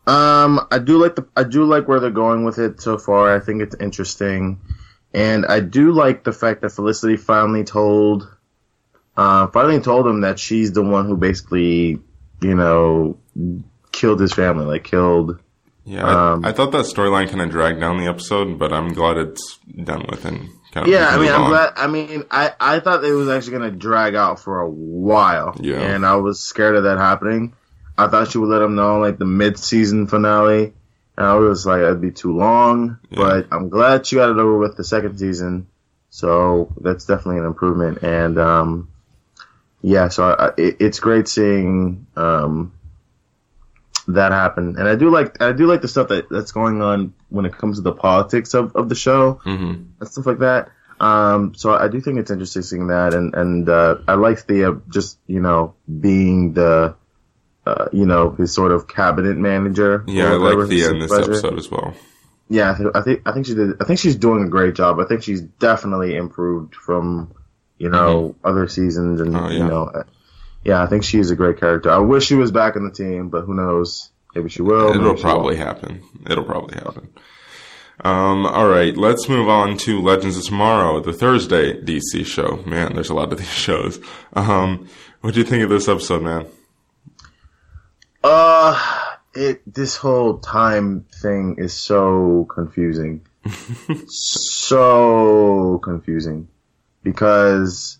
Um, 0.06 0.66
I 0.70 0.78
do 0.78 0.96
like 0.96 1.14
the 1.14 1.26
I 1.36 1.44
do 1.44 1.64
like 1.64 1.86
where 1.86 2.00
they're 2.00 2.10
going 2.10 2.44
with 2.44 2.58
it 2.58 2.80
so 2.80 2.96
far. 2.96 3.36
I 3.36 3.38
think 3.38 3.62
it's 3.62 3.76
interesting, 3.78 4.58
and 5.12 5.44
I 5.44 5.60
do 5.60 5.92
like 5.92 6.24
the 6.24 6.32
fact 6.32 6.62
that 6.62 6.70
Felicity 6.70 7.16
finally 7.16 7.64
told, 7.64 8.26
uh, 9.16 9.46
finally 9.48 9.80
told 9.80 10.06
him 10.06 10.22
that 10.22 10.38
she's 10.38 10.72
the 10.72 10.82
one 10.82 11.06
who 11.06 11.18
basically, 11.18 12.00
you 12.40 12.54
know, 12.54 13.18
killed 13.92 14.20
his 14.20 14.32
family, 14.32 14.64
like 14.64 14.84
killed. 14.84 15.38
Yeah, 15.84 16.06
I, 16.06 16.32
Um, 16.32 16.44
I 16.44 16.52
thought 16.52 16.72
that 16.72 16.84
storyline 16.86 17.28
kind 17.28 17.40
of 17.40 17.50
dragged 17.50 17.80
down 17.80 17.98
the 17.98 18.06
episode, 18.06 18.58
but 18.58 18.72
I'm 18.72 18.92
glad 18.92 19.16
it's 19.16 19.58
done 19.84 20.04
with 20.10 20.24
and 20.24 20.48
kind 20.72 20.86
of 20.86 20.92
Yeah, 20.92 21.08
I 21.08 21.18
mean, 21.18 21.32
I'm 21.32 21.42
on. 21.42 21.50
glad. 21.50 21.72
I 21.76 21.86
mean, 21.86 22.24
I 22.30 22.52
I 22.60 22.80
thought 22.80 23.02
it 23.04 23.12
was 23.12 23.28
actually 23.28 23.52
gonna 23.52 23.70
drag 23.70 24.14
out 24.14 24.40
for 24.40 24.60
a 24.60 24.68
while. 24.70 25.56
Yeah. 25.60 25.80
and 25.80 26.04
I 26.06 26.16
was 26.16 26.40
scared 26.40 26.76
of 26.76 26.84
that 26.84 26.98
happening. 26.98 27.54
I 27.98 28.06
thought 28.08 28.30
she 28.30 28.38
would 28.38 28.48
let 28.48 28.62
him 28.62 28.74
know 28.76 28.98
like 28.98 29.18
the 29.18 29.24
mid-season 29.26 30.06
finale, 30.06 30.72
and 31.16 31.26
I 31.26 31.34
was 31.34 31.66
like, 31.66 31.80
it'd 31.80 32.00
be 32.00 32.12
too 32.12 32.36
long. 32.36 32.98
Yeah. 33.10 33.16
But 33.18 33.46
I'm 33.52 33.68
glad 33.68 34.06
she 34.06 34.16
got 34.16 34.30
it 34.30 34.38
over 34.38 34.58
with 34.58 34.76
the 34.76 34.84
second 34.84 35.18
season, 35.18 35.66
so 36.10 36.72
that's 36.80 37.04
definitely 37.04 37.38
an 37.40 37.46
improvement. 37.46 38.02
And 38.02 38.38
um, 38.38 38.88
yeah, 39.82 40.08
so 40.08 40.24
I, 40.24 40.52
it, 40.56 40.76
it's 40.80 41.00
great 41.00 41.26
seeing 41.28 42.06
um 42.16 42.72
that 44.14 44.32
happen, 44.32 44.76
and 44.78 44.88
I 44.88 44.96
do 44.96 45.10
like 45.10 45.40
I 45.42 45.52
do 45.52 45.66
like 45.66 45.80
the 45.82 45.88
stuff 45.88 46.08
that 46.08 46.28
that's 46.30 46.52
going 46.52 46.82
on 46.82 47.14
when 47.28 47.44
it 47.46 47.52
comes 47.56 47.76
to 47.78 47.82
the 47.82 47.92
politics 47.92 48.54
of 48.54 48.74
of 48.76 48.88
the 48.88 48.94
show 48.94 49.34
hmm 49.44 49.74
and 50.00 50.08
stuff 50.08 50.26
like 50.26 50.38
that. 50.40 50.70
Um, 51.00 51.54
so 51.54 51.72
I 51.74 51.88
do 51.88 52.00
think 52.00 52.18
it's 52.18 52.30
interesting 52.30 52.62
seeing 52.62 52.86
that, 52.88 53.14
and 53.14 53.34
and 53.34 53.68
uh, 53.68 53.96
I 54.06 54.14
like 54.14 54.46
the 54.46 54.64
uh, 54.70 54.74
just 54.88 55.18
you 55.26 55.40
know 55.40 55.74
being 56.00 56.52
the 56.52 56.94
uh, 57.66 57.88
you 57.92 58.06
know 58.06 58.30
his 58.32 58.52
sort 58.52 58.72
of 58.72 58.86
cabinet 58.88 59.36
manager. 59.36 60.04
Yeah, 60.06 60.32
I 60.32 60.36
like 60.36 60.68
the 60.68 60.84
in 60.84 60.98
this 60.98 61.10
supervisor. 61.10 61.32
episode 61.32 61.58
as 61.58 61.70
well. 61.70 61.94
Yeah, 62.48 62.76
I 62.94 63.00
think 63.02 63.22
I 63.26 63.32
think 63.32 63.46
she 63.46 63.54
did. 63.54 63.80
I 63.80 63.84
think 63.84 63.98
she's 64.00 64.16
doing 64.16 64.44
a 64.44 64.48
great 64.48 64.74
job. 64.74 64.98
I 64.98 65.04
think 65.04 65.22
she's 65.22 65.40
definitely 65.40 66.16
improved 66.16 66.74
from 66.74 67.32
you 67.78 67.88
know 67.88 68.34
other 68.44 68.68
seasons, 68.68 69.20
and 69.20 69.34
Oh, 69.36 69.48
yeah. 69.48 69.58
you 69.58 69.64
know, 69.64 69.84
uh, 69.84 70.02
yeah, 70.64 70.82
I 70.82 70.86
think 70.86 71.04
she 71.04 71.18
is 71.18 71.30
a 71.30 71.36
great 71.36 71.58
character. 71.58 71.90
I 71.90 71.98
wish 71.98 72.26
she 72.26 72.34
was 72.34 72.50
back 72.50 72.76
in 72.76 72.84
the 72.84 72.92
team, 72.92 73.28
but 73.28 73.42
who 73.42 73.54
knows? 73.54 74.10
Maybe 74.34 74.48
she 74.48 74.62
will. 74.62 74.94
It'll 74.94 75.16
she 75.16 75.22
probably 75.22 75.56
won't. 75.56 75.66
happen. 75.66 76.02
It'll 76.28 76.44
probably 76.44 76.76
happen. 76.76 77.12
Um, 78.02 78.46
all 78.46 78.68
right, 78.68 78.96
let's 78.96 79.28
move 79.28 79.48
on 79.48 79.76
to 79.78 80.00
Legends 80.00 80.36
of 80.36 80.44
Tomorrow, 80.44 81.00
the 81.00 81.12
Thursday 81.12 81.74
DC 81.80 82.24
show. 82.24 82.62
Man, 82.66 82.94
there's 82.94 83.10
a 83.10 83.14
lot 83.14 83.32
of 83.32 83.38
these 83.38 83.48
shows. 83.48 84.00
Um, 84.32 84.88
what 85.20 85.34
do 85.34 85.40
you 85.40 85.46
think 85.46 85.62
of 85.64 85.70
this 85.70 85.88
episode, 85.88 86.22
man? 86.22 86.46
Uh, 88.22 88.78
it 89.34 89.62
this 89.72 89.96
whole 89.96 90.38
time 90.38 91.06
thing 91.20 91.56
is 91.58 91.74
so 91.74 92.46
confusing. 92.48 93.26
so 94.06 95.78
confusing 95.82 96.48
because 97.02 97.98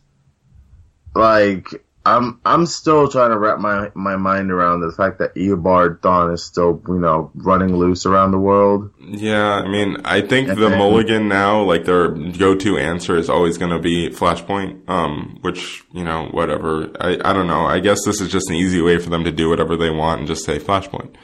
like 1.15 1.85
I'm 2.07 2.41
I'm 2.47 2.65
still 2.65 3.09
trying 3.09 3.31
to 3.31 3.39
wrap 3.39 3.59
my 3.59 3.91
my 3.95 4.17
mind 4.17 4.51
around 4.51 4.81
the 4.81 4.91
fact 4.91 5.19
that 5.19 5.35
Eobard 5.35 6.01
Thawne 6.01 6.33
is 6.33 6.43
still, 6.43 6.83
you 6.89 6.99
know, 6.99 7.31
running 7.35 7.77
loose 7.77 8.07
around 8.07 8.31
the 8.31 8.39
world. 8.39 8.91
Yeah, 8.99 9.57
I 9.57 9.69
mean, 9.69 9.99
I 10.07 10.23
think 10.23 10.49
And 10.49 10.57
the 10.59 10.71
then- 10.71 10.79
mulligan 10.79 11.29
now, 11.29 11.61
like 11.63 11.85
their 11.85 12.09
go-to 12.09 12.79
answer 12.79 13.17
is 13.19 13.29
always 13.29 13.59
going 13.59 13.73
to 13.73 13.79
be 13.79 14.09
Flashpoint, 14.09 14.89
um, 14.89 15.39
which, 15.43 15.83
you 15.93 16.03
know, 16.03 16.29
whatever. 16.31 16.89
I, 17.01 17.19
I 17.23 17.33
don't 17.35 17.47
know. 17.47 17.67
I 17.67 17.81
guess 17.81 17.99
this 18.07 18.21
is 18.23 18.31
just 18.33 18.49
an 18.49 18.57
easy 18.57 18.81
way 18.81 18.97
for 18.99 19.11
them 19.11 19.25
to 19.25 19.31
do 19.33 19.51
whatever 19.51 19.77
they 19.77 19.91
want 19.91 20.21
and 20.21 20.27
just 20.29 20.45
say 20.47 20.59
Flashpoint. 20.59 21.15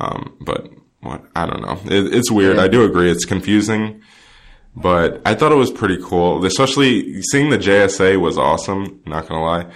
Um, 0.00 0.36
but 0.42 0.68
what, 1.00 1.24
I 1.34 1.46
don't 1.46 1.62
know. 1.62 1.80
It, 1.86 2.12
it's 2.14 2.30
weird. 2.30 2.56
Yeah. 2.56 2.64
I 2.64 2.68
do 2.68 2.84
agree. 2.84 3.10
It's 3.10 3.24
confusing, 3.24 4.02
but 4.74 5.22
I 5.24 5.34
thought 5.34 5.52
it 5.52 5.56
was 5.56 5.70
pretty 5.70 5.98
cool. 6.02 6.44
Especially 6.44 7.22
seeing 7.22 7.48
the 7.48 7.58
JSA 7.58 8.20
was 8.20 8.36
awesome. 8.36 9.00
Not 9.06 9.26
going 9.28 9.40
to 9.40 9.44
lie. 9.44 9.66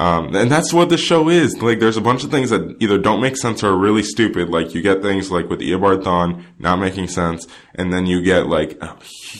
Um, 0.00 0.34
and 0.34 0.50
that's 0.50 0.72
what 0.72 0.88
the 0.88 0.96
show 0.96 1.28
is. 1.28 1.60
Like, 1.60 1.78
there's 1.78 1.98
a 1.98 2.00
bunch 2.00 2.24
of 2.24 2.30
things 2.30 2.48
that 2.48 2.76
either 2.80 2.96
don't 2.96 3.20
make 3.20 3.36
sense 3.36 3.62
or 3.62 3.68
are 3.68 3.76
really 3.76 4.02
stupid. 4.02 4.48
Like, 4.48 4.74
you 4.74 4.80
get 4.80 5.02
things 5.02 5.30
like 5.30 5.50
with 5.50 5.60
Eobard 5.60 6.02
Thawne 6.04 6.42
not 6.58 6.78
making 6.78 7.08
sense, 7.08 7.46
and 7.74 7.92
then 7.92 8.06
you 8.06 8.22
get 8.22 8.46
like 8.46 8.78
a 8.80 8.96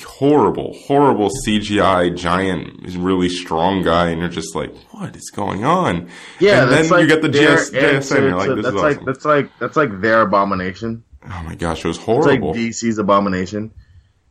horrible, 0.07 0.75
horrible 0.87 1.31
CGI 1.47 2.15
giant, 2.15 2.95
really 2.97 3.29
strong 3.31 3.83
guy, 3.83 4.09
and 4.11 4.21
you're 4.21 4.29
just 4.29 4.55
like, 4.55 4.75
what 4.91 5.17
is 5.17 5.31
going 5.31 5.65
on? 5.65 6.09
Yeah, 6.41 6.65
and 6.65 6.71
then 6.73 6.89
like 6.91 7.03
you 7.03 7.09
get 7.09 7.23
the 7.23 7.29
GS, 7.31 7.71
JSA, 7.71 8.17
and 8.17 8.25
you're 8.27 8.37
like, 8.37 8.55
this 8.57 8.65
that's 8.65 8.77
is 8.77 8.83
like 8.83 8.97
awesome. 8.97 9.05
that's 9.07 9.25
like 9.25 9.51
that's 9.59 9.77
like 9.77 10.01
their 10.03 10.21
abomination. 10.23 11.05
oh 11.25 11.43
my 11.47 11.55
gosh, 11.55 11.85
it 11.85 11.89
was 11.89 11.97
It's 11.97 12.05
horrible. 12.05 12.49
like 12.51 12.57
DC's 12.61 12.99
abomination, 12.99 13.73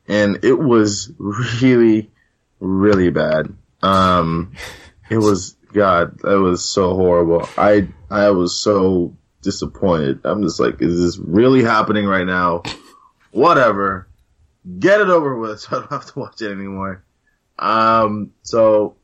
and 0.07 0.43
it 0.43 0.59
was 0.59 1.11
really, 1.17 2.11
really 2.59 3.09
bad. 3.09 3.51
Um, 3.81 4.53
it 5.09 5.17
was 5.17 5.55
God, 5.73 6.19
that 6.19 6.39
was 6.39 6.63
so 6.65 6.95
horrible. 6.95 7.47
I 7.57 7.87
I 8.09 8.31
was 8.31 8.59
so 8.59 9.15
disappointed. 9.41 10.21
I'm 10.23 10.41
just 10.41 10.59
like, 10.59 10.81
is 10.81 10.99
this 10.99 11.17
really 11.17 11.63
happening 11.63 12.05
right 12.05 12.25
now? 12.25 12.63
Whatever, 13.31 14.07
get 14.79 15.01
it 15.01 15.09
over 15.09 15.37
with, 15.37 15.61
so 15.61 15.67
I 15.77 15.79
don't 15.79 15.91
have 15.91 16.05
to 16.13 16.19
watch 16.19 16.41
it 16.41 16.51
anymore. 16.51 17.03
Um, 17.57 18.31
so 18.43 18.95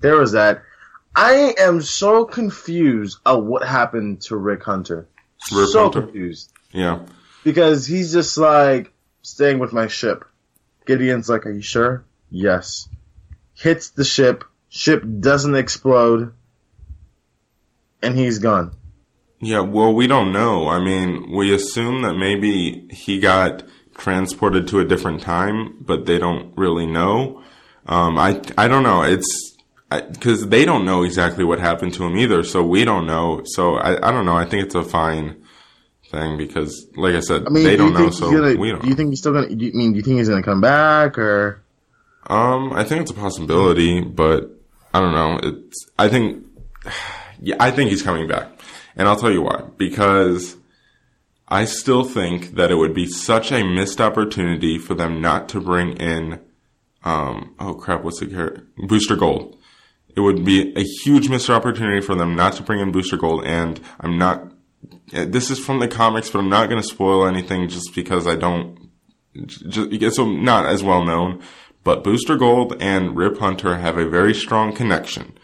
there 0.00 0.16
was 0.16 0.32
that. 0.32 0.62
I 1.14 1.54
am 1.58 1.82
so 1.82 2.24
confused 2.24 3.18
of 3.26 3.44
what 3.44 3.66
happened 3.66 4.22
to 4.22 4.36
Rip 4.36 4.62
Hunter. 4.62 5.08
Rip 5.52 5.68
so 5.68 5.84
Hunter? 5.84 6.02
confused 6.02 6.52
yeah. 6.72 7.00
because 7.44 7.86
he's 7.86 8.12
just 8.12 8.38
like 8.38 8.92
staying 9.22 9.58
with 9.58 9.72
my 9.72 9.88
ship. 9.88 10.24
Gideon's 10.86 11.28
like, 11.28 11.46
"Are 11.46 11.52
you 11.52 11.62
sure?" 11.62 12.04
Yes. 12.30 12.88
Hits 13.54 13.90
the 13.90 14.04
ship. 14.04 14.44
Ship 14.74 15.04
doesn't 15.20 15.54
explode, 15.54 16.32
and 18.02 18.18
he's 18.18 18.38
gone. 18.38 18.74
Yeah, 19.38 19.60
well, 19.60 19.92
we 19.92 20.06
don't 20.06 20.32
know. 20.32 20.66
I 20.66 20.82
mean, 20.82 21.30
we 21.30 21.54
assume 21.54 22.00
that 22.02 22.14
maybe 22.14 22.88
he 22.90 23.20
got 23.20 23.64
transported 23.98 24.66
to 24.68 24.80
a 24.80 24.84
different 24.86 25.20
time, 25.20 25.76
but 25.78 26.06
they 26.06 26.16
don't 26.16 26.56
really 26.56 26.86
know. 26.86 27.42
Um, 27.84 28.18
I 28.18 28.40
I 28.56 28.66
don't 28.66 28.82
know. 28.82 29.02
It's 29.02 29.58
because 29.90 30.48
they 30.48 30.64
don't 30.64 30.86
know 30.86 31.02
exactly 31.02 31.44
what 31.44 31.58
happened 31.58 31.92
to 31.94 32.04
him 32.04 32.16
either, 32.16 32.42
so 32.42 32.64
we 32.64 32.86
don't 32.86 33.06
know. 33.06 33.42
So 33.44 33.74
I, 33.74 34.08
I 34.08 34.10
don't 34.10 34.24
know. 34.24 34.38
I 34.38 34.46
think 34.46 34.64
it's 34.64 34.74
a 34.74 34.84
fine 34.84 35.44
thing 36.10 36.38
because, 36.38 36.86
like 36.96 37.14
I 37.14 37.20
said, 37.20 37.46
I 37.46 37.50
mean, 37.50 37.64
they 37.64 37.76
do 37.76 37.90
don't 37.90 37.92
know, 37.92 38.10
so 38.10 38.32
gonna, 38.32 38.58
we 38.58 38.70
don't. 38.70 38.80
Do 38.80 38.88
you 38.88 38.94
think 38.94 39.10
he's 39.10 39.18
still 39.18 39.34
gonna? 39.34 39.54
Do 39.54 39.66
you 39.66 39.72
mean 39.74 39.92
do 39.92 39.98
you 39.98 40.02
think 40.02 40.16
he's 40.16 40.30
gonna 40.30 40.42
come 40.42 40.62
back 40.62 41.18
or? 41.18 41.62
Um, 42.26 42.72
I 42.72 42.84
think 42.84 43.02
it's 43.02 43.10
a 43.10 43.14
possibility, 43.14 44.00
but 44.00 44.61
I 44.94 45.00
don't 45.00 45.12
know. 45.12 45.40
It's 45.42 45.86
I 45.98 46.08
think 46.08 46.46
yeah, 47.40 47.56
I 47.58 47.70
think 47.70 47.90
he's 47.90 48.02
coming 48.02 48.28
back. 48.28 48.48
And 48.96 49.08
I'll 49.08 49.16
tell 49.16 49.30
you 49.30 49.42
why. 49.42 49.62
Because 49.76 50.56
I 51.48 51.64
still 51.64 52.04
think 52.04 52.54
that 52.54 52.70
it 52.70 52.76
would 52.76 52.94
be 52.94 53.06
such 53.06 53.52
a 53.52 53.64
missed 53.64 54.00
opportunity 54.00 54.78
for 54.78 54.94
them 54.94 55.20
not 55.20 55.48
to 55.50 55.60
bring 55.60 55.96
in 55.96 56.40
um 57.04 57.54
oh 57.58 57.74
crap, 57.74 58.02
what's 58.02 58.20
the 58.20 58.26
character? 58.26 58.66
Booster 58.76 59.16
Gold. 59.16 59.58
It 60.14 60.20
would 60.20 60.44
be 60.44 60.76
a 60.76 60.82
huge 60.82 61.30
missed 61.30 61.48
opportunity 61.48 62.02
for 62.02 62.14
them 62.14 62.36
not 62.36 62.52
to 62.54 62.62
bring 62.62 62.80
in 62.80 62.92
Booster 62.92 63.16
Gold 63.16 63.44
and 63.44 63.80
I'm 64.00 64.18
not 64.18 64.52
this 65.12 65.50
is 65.50 65.58
from 65.58 65.78
the 65.78 65.88
comics, 65.88 66.30
but 66.30 66.38
I'm 66.38 66.48
not 66.48 66.68
going 66.68 66.80
to 66.80 66.86
spoil 66.88 67.26
anything 67.26 67.68
just 67.68 67.94
because 67.94 68.26
I 68.26 68.34
don't 68.34 68.90
just, 69.46 69.92
it's 69.92 70.18
not 70.18 70.66
as 70.66 70.82
well 70.82 71.04
known. 71.04 71.42
But 71.84 72.04
Booster 72.04 72.36
Gold 72.36 72.76
and 72.80 73.16
Rip 73.16 73.38
Hunter 73.38 73.78
have 73.78 73.98
a 73.98 74.08
very 74.08 74.34
strong 74.34 74.72
connection. 74.74 75.36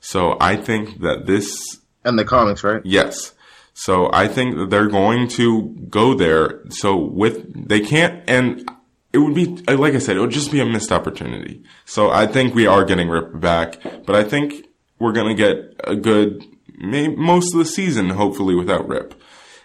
So 0.00 0.36
I 0.40 0.56
think 0.56 1.00
that 1.00 1.26
this, 1.26 1.78
And 2.04 2.18
the 2.18 2.24
comics, 2.24 2.64
right? 2.64 2.82
yes. 2.84 3.32
So 3.76 4.08
I 4.12 4.28
think 4.28 4.56
that 4.56 4.70
they're 4.70 4.88
going 4.88 5.26
to 5.30 5.70
go 5.90 6.14
there. 6.14 6.60
So 6.70 6.96
with, 6.96 7.68
they 7.68 7.80
can't, 7.80 8.22
and 8.28 8.68
it 9.12 9.18
would 9.18 9.34
be, 9.34 9.58
uh, 9.66 9.76
like 9.76 9.94
I 9.94 9.98
said, 9.98 10.16
it 10.16 10.20
would 10.20 10.30
just 10.30 10.52
be 10.52 10.60
a 10.60 10.66
missed 10.66 10.92
opportunity. 10.92 11.62
So 11.84 12.10
I 12.10 12.26
think 12.26 12.54
we 12.54 12.66
are 12.66 12.84
getting 12.84 13.08
Rip 13.08 13.40
back, 13.40 13.78
but 14.06 14.14
I 14.14 14.22
think 14.22 14.66
we're 15.00 15.12
going 15.12 15.34
to 15.36 15.42
get 15.42 15.74
a 15.84 15.96
good, 15.96 16.44
may, 16.78 17.08
most 17.08 17.52
of 17.52 17.58
the 17.58 17.64
season, 17.64 18.10
hopefully 18.10 18.54
without 18.54 18.86
Rip. 18.88 19.20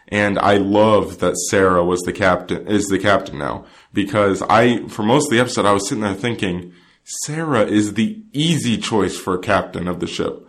And 0.07 0.39
I 0.39 0.57
love 0.57 1.19
that 1.19 1.35
Sarah 1.51 1.85
was 1.85 1.99
the 2.01 2.13
captain, 2.13 2.67
is 2.67 2.85
the 2.85 2.97
captain 2.97 3.37
now. 3.37 3.65
Because 3.91 4.41
I, 4.43 4.87
for 4.87 5.03
most 5.03 5.25
of 5.25 5.31
the 5.31 5.39
episode, 5.39 5.65
I 5.65 5.73
was 5.73 5.87
sitting 5.87 6.03
there 6.03 6.13
thinking, 6.13 6.73
Sarah 7.03 7.65
is 7.65 7.95
the 7.95 8.21
easy 8.33 8.77
choice 8.77 9.17
for 9.17 9.37
captain 9.37 9.87
of 9.87 9.99
the 9.99 10.07
ship. 10.07 10.47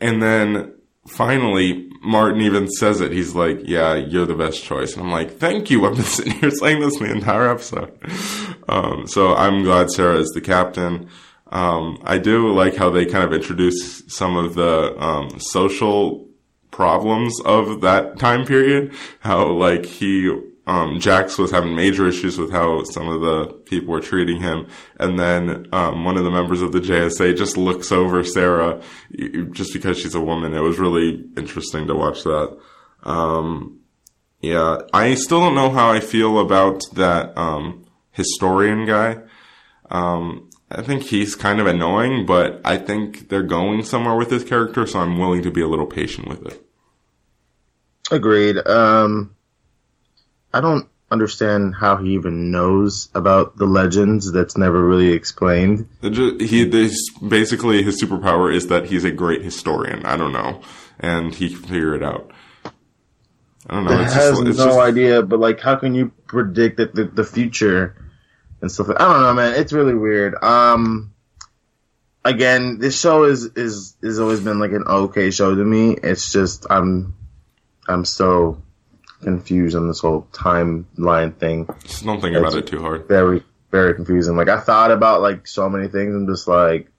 And 0.00 0.22
then 0.22 0.74
finally, 1.08 1.90
Martin 2.02 2.40
even 2.40 2.68
says 2.68 3.00
it. 3.00 3.12
He's 3.12 3.34
like, 3.34 3.60
yeah, 3.64 3.94
you're 3.94 4.26
the 4.26 4.34
best 4.34 4.62
choice. 4.62 4.94
And 4.94 5.02
I'm 5.02 5.10
like, 5.10 5.38
thank 5.38 5.70
you. 5.70 5.84
I've 5.84 5.96
been 5.96 6.04
sitting 6.04 6.34
here 6.34 6.50
saying 6.50 6.80
this 6.80 6.98
the 6.98 7.10
entire 7.10 7.48
episode. 7.48 7.98
Um, 8.68 9.06
so 9.06 9.34
I'm 9.34 9.64
glad 9.64 9.90
Sarah 9.90 10.18
is 10.18 10.30
the 10.30 10.40
captain. 10.40 11.08
Um, 11.48 12.00
I 12.04 12.18
do 12.18 12.52
like 12.52 12.76
how 12.76 12.90
they 12.90 13.06
kind 13.06 13.24
of 13.24 13.32
introduce 13.32 14.02
some 14.08 14.36
of 14.36 14.54
the, 14.54 14.96
um, 15.02 15.38
social 15.38 16.28
problems 16.70 17.40
of 17.44 17.80
that 17.80 18.18
time 18.18 18.44
period. 18.44 18.92
How 19.20 19.50
like 19.50 19.86
he, 19.86 20.30
um, 20.66 20.98
Jax 20.98 21.38
was 21.38 21.52
having 21.52 21.76
major 21.76 22.08
issues 22.08 22.38
with 22.38 22.50
how 22.50 22.82
some 22.84 23.08
of 23.08 23.20
the 23.20 23.52
people 23.66 23.92
were 23.92 24.00
treating 24.00 24.40
him. 24.40 24.66
And 24.98 25.18
then, 25.18 25.68
um, 25.72 26.04
one 26.04 26.16
of 26.16 26.24
the 26.24 26.30
members 26.30 26.60
of 26.60 26.72
the 26.72 26.80
JSA 26.80 27.36
just 27.36 27.56
looks 27.56 27.92
over 27.92 28.24
Sarah 28.24 28.82
just 29.52 29.72
because 29.72 29.98
she's 29.98 30.16
a 30.16 30.20
woman. 30.20 30.54
It 30.54 30.60
was 30.60 30.78
really 30.78 31.24
interesting 31.36 31.86
to 31.86 31.94
watch 31.94 32.24
that. 32.24 32.58
Um, 33.04 33.80
yeah, 34.40 34.78
I 34.92 35.14
still 35.14 35.40
don't 35.40 35.54
know 35.54 35.70
how 35.70 35.90
I 35.90 36.00
feel 36.00 36.40
about 36.40 36.82
that, 36.94 37.36
um, 37.38 37.86
historian 38.10 38.86
guy. 38.86 39.18
Um, 39.88 40.50
I 40.68 40.82
think 40.82 41.04
he's 41.04 41.36
kind 41.36 41.60
of 41.60 41.68
annoying, 41.68 42.26
but 42.26 42.60
I 42.64 42.76
think 42.76 43.28
they're 43.28 43.44
going 43.44 43.84
somewhere 43.84 44.16
with 44.16 44.30
this 44.30 44.42
character, 44.42 44.84
so 44.84 44.98
I'm 44.98 45.16
willing 45.16 45.42
to 45.42 45.50
be 45.52 45.60
a 45.60 45.68
little 45.68 45.86
patient 45.86 46.26
with 46.26 46.44
it. 46.44 46.66
Agreed. 48.10 48.66
Um, 48.66 49.35
I 50.56 50.60
don't 50.62 50.88
understand 51.10 51.74
how 51.74 51.98
he 51.98 52.14
even 52.14 52.50
knows 52.50 53.10
about 53.14 53.58
the 53.58 53.66
legends. 53.66 54.32
That's 54.32 54.56
never 54.56 54.82
really 54.82 55.12
explained. 55.12 55.86
He, 56.00 56.64
this, 56.64 57.10
basically, 57.10 57.82
his 57.82 58.02
superpower 58.02 58.52
is 58.52 58.68
that 58.68 58.86
he's 58.86 59.04
a 59.04 59.10
great 59.10 59.42
historian. 59.42 60.06
I 60.06 60.16
don't 60.16 60.32
know, 60.32 60.62
and 60.98 61.34
he 61.34 61.50
can 61.50 61.62
figure 61.62 61.94
it 61.94 62.02
out. 62.02 62.30
I 63.68 63.74
don't 63.74 63.84
know. 63.84 64.00
It 64.00 64.04
has 64.04 64.14
just, 64.14 64.46
it's 64.46 64.58
no 64.58 64.64
just, 64.64 64.78
idea, 64.78 65.22
but 65.22 65.40
like, 65.40 65.60
how 65.60 65.76
can 65.76 65.94
you 65.94 66.10
predict 66.26 66.78
that 66.78 66.94
the, 66.94 67.04
the 67.04 67.24
future 67.24 67.94
and 68.62 68.72
stuff? 68.72 68.88
I 68.88 69.12
don't 69.12 69.22
know, 69.22 69.34
man. 69.34 69.60
It's 69.60 69.74
really 69.74 69.94
weird. 69.94 70.42
Um, 70.42 71.12
again, 72.24 72.78
this 72.78 72.98
show 72.98 73.24
is 73.24 73.44
is 73.44 73.94
has 74.02 74.18
always 74.20 74.40
been 74.40 74.58
like 74.58 74.72
an 74.72 74.84
okay 74.88 75.30
show 75.30 75.54
to 75.54 75.64
me. 75.64 75.98
It's 76.02 76.32
just 76.32 76.66
I'm 76.70 77.14
I'm 77.86 78.06
so 78.06 78.62
confused 79.22 79.74
on 79.76 79.88
this 79.88 80.00
whole 80.00 80.26
timeline 80.32 81.34
thing. 81.36 81.68
just 81.84 82.04
don't 82.04 82.20
think 82.20 82.36
about 82.36 82.54
it 82.54 82.66
too 82.66 82.80
hard. 82.80 83.06
Very 83.08 83.42
very 83.70 83.94
confusing. 83.94 84.36
Like 84.36 84.48
I 84.48 84.60
thought 84.60 84.90
about 84.90 85.20
like 85.22 85.46
so 85.46 85.68
many 85.68 85.88
things. 85.88 86.14
I'm 86.14 86.26
just 86.26 86.46
like, 86.48 86.90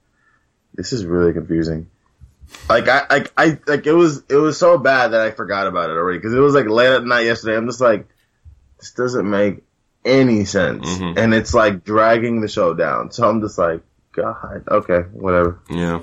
this 0.73 0.93
is 0.93 1.05
really 1.05 1.33
confusing. 1.33 1.89
Like 2.69 2.87
I, 2.87 3.05
like 3.09 3.33
I, 3.37 3.59
like 3.67 3.87
it 3.87 3.93
was, 3.93 4.23
it 4.29 4.35
was 4.35 4.57
so 4.57 4.77
bad 4.77 5.09
that 5.09 5.21
I 5.21 5.31
forgot 5.31 5.67
about 5.67 5.89
it 5.89 5.93
already 5.93 6.17
because 6.19 6.33
it 6.33 6.39
was 6.39 6.53
like 6.53 6.67
late 6.67 6.91
at 6.93 7.03
night 7.05 7.25
yesterday. 7.25 7.57
I'm 7.57 7.67
just 7.67 7.81
like, 7.81 8.07
this 8.79 8.91
doesn't 8.91 9.29
make 9.29 9.63
any 10.05 10.45
sense, 10.45 10.87
Mhm. 10.87 11.17
and 11.17 11.33
it's 11.33 11.53
like 11.53 11.83
dragging 11.83 12.39
the 12.41 12.47
show 12.47 12.73
down. 12.73 13.11
So 13.11 13.27
I'm 13.27 13.41
just 13.41 13.57
like, 13.57 13.81
God, 14.13 14.63
okay, 14.67 14.99
whatever. 15.11 15.59
Yeah. 15.69 16.01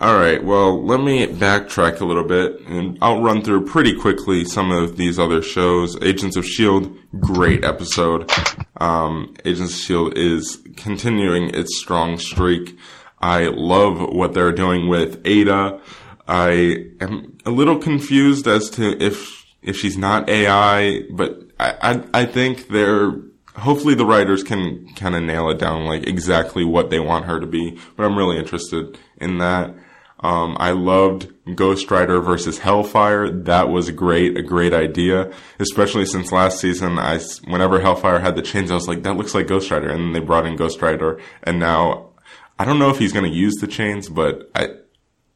All 0.00 0.16
right. 0.16 0.42
Well, 0.44 0.84
let 0.84 1.00
me 1.00 1.26
backtrack 1.26 2.00
a 2.00 2.04
little 2.04 2.22
bit 2.22 2.60
and 2.68 2.96
I'll 3.02 3.20
run 3.20 3.42
through 3.42 3.66
pretty 3.66 3.98
quickly 3.98 4.44
some 4.44 4.70
of 4.70 4.96
these 4.96 5.18
other 5.18 5.42
shows. 5.42 6.00
Agents 6.00 6.36
of 6.36 6.44
S.H.I.E.L.D., 6.44 7.00
great 7.18 7.64
episode. 7.64 8.30
Um, 8.76 9.34
Agents 9.44 9.72
of 9.72 9.80
S.H.I.E.L.D. 9.80 10.20
is 10.20 10.62
continuing 10.76 11.52
its 11.52 11.76
strong 11.80 12.16
streak. 12.16 12.78
I 13.20 13.48
love 13.48 14.14
what 14.14 14.34
they're 14.34 14.52
doing 14.52 14.88
with 14.88 15.20
AIDA. 15.26 15.80
I 16.28 16.84
am 17.00 17.36
a 17.44 17.50
little 17.50 17.78
confused 17.78 18.46
as 18.46 18.70
to 18.70 19.02
if, 19.02 19.46
if 19.62 19.76
she's 19.76 19.98
not 19.98 20.28
AI, 20.28 21.02
but 21.10 21.40
I, 21.58 21.74
I, 21.82 22.20
I 22.20 22.24
think 22.24 22.68
they're, 22.68 23.14
hopefully 23.56 23.94
the 23.94 24.06
writers 24.06 24.44
can 24.44 24.94
kind 24.94 25.16
of 25.16 25.24
nail 25.24 25.50
it 25.50 25.58
down, 25.58 25.86
like 25.86 26.06
exactly 26.06 26.64
what 26.64 26.90
they 26.90 27.00
want 27.00 27.24
her 27.24 27.40
to 27.40 27.46
be. 27.48 27.80
But 27.96 28.04
I'm 28.04 28.16
really 28.16 28.38
interested 28.38 28.96
in 29.20 29.38
that. 29.38 29.74
Um, 30.20 30.56
I 30.58 30.72
loved 30.72 31.28
Ghost 31.54 31.90
Rider 31.90 32.20
versus 32.20 32.58
Hellfire. 32.58 33.30
That 33.30 33.68
was 33.68 33.90
great, 33.92 34.36
a 34.36 34.42
great 34.42 34.74
idea, 34.74 35.32
especially 35.60 36.06
since 36.06 36.32
last 36.32 36.58
season, 36.58 36.98
I, 36.98 37.20
whenever 37.46 37.80
Hellfire 37.80 38.18
had 38.18 38.34
the 38.34 38.42
chains, 38.42 38.70
I 38.70 38.74
was 38.74 38.88
like, 38.88 39.04
that 39.04 39.16
looks 39.16 39.34
like 39.34 39.46
Ghost 39.46 39.70
Rider. 39.70 39.88
And 39.88 40.00
then 40.00 40.12
they 40.12 40.20
brought 40.20 40.46
in 40.46 40.56
Ghost 40.56 40.82
Rider. 40.82 41.20
And 41.44 41.60
now, 41.60 42.10
I 42.58 42.64
don't 42.64 42.80
know 42.80 42.90
if 42.90 42.98
he's 42.98 43.12
going 43.12 43.30
to 43.30 43.36
use 43.36 43.54
the 43.60 43.68
chains, 43.68 44.08
but 44.08 44.50
I, 44.56 44.70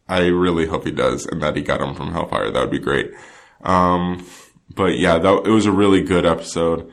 I 0.09 0.27
really 0.27 0.67
hope 0.67 0.85
he 0.85 0.91
does 0.91 1.27
and 1.27 1.41
that 1.43 1.55
he 1.55 1.63
got 1.63 1.79
them 1.79 1.95
from 1.95 2.13
Hellfire. 2.13 2.51
That 2.51 2.61
would 2.61 2.71
be 2.71 2.81
great. 2.81 3.13
Um, 3.63 4.27
but 4.75 4.99
yeah, 4.99 5.19
that, 5.19 5.47
it 5.47 5.51
was 5.51 5.67
a 5.67 5.73
really 5.73 6.03
good 6.03 6.27
episode. 6.27 6.91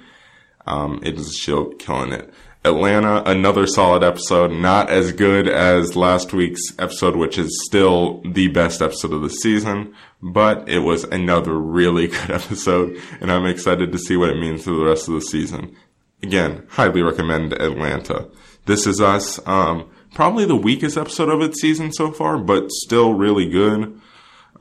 Um, 0.68 1.00
it 1.04 1.16
was 1.16 1.36
Shield 1.36 1.80
killing 1.80 2.12
it. 2.12 2.32
Atlanta, 2.66 3.24
another 3.26 3.66
solid 3.66 4.04
episode, 4.04 4.52
not 4.52 4.90
as 4.90 5.14
good 5.14 5.48
as 5.48 5.96
last 5.96 6.34
week's 6.34 6.78
episode, 6.78 7.16
which 7.16 7.38
is 7.38 7.64
still 7.66 8.22
the 8.26 8.50
best 8.50 8.82
episode 8.82 9.14
of 9.14 9.22
the 9.22 9.30
season, 9.30 9.94
but 10.22 10.68
it 10.68 10.80
was 10.80 11.06
another 11.06 11.58
really 11.58 12.08
good 12.10 12.32
episode, 12.32 13.02
and 13.22 13.32
I'm 13.32 13.46
excited 13.46 13.94
to 13.94 13.98
see 13.98 14.18
what 14.18 14.30
it 14.30 14.40
means 14.40 14.66
to 14.66 14.78
the 14.78 14.86
rest 14.86 15.08
of 15.08 15.14
the 15.14 15.22
season. 15.22 15.74
Again, 16.22 16.66
highly 16.72 17.02
recommend 17.02 17.54
Atlanta. 17.54 18.28
This 18.66 18.86
is 18.86 19.00
Us, 19.00 19.40
um, 19.48 19.90
probably 20.14 20.44
the 20.44 20.56
weakest 20.56 20.98
episode 20.98 21.30
of 21.30 21.42
its 21.42 21.62
season 21.62 21.94
so 21.94 22.12
far, 22.12 22.38
but 22.38 22.72
still 22.72 23.14
really 23.14 23.48
good. 23.50 24.02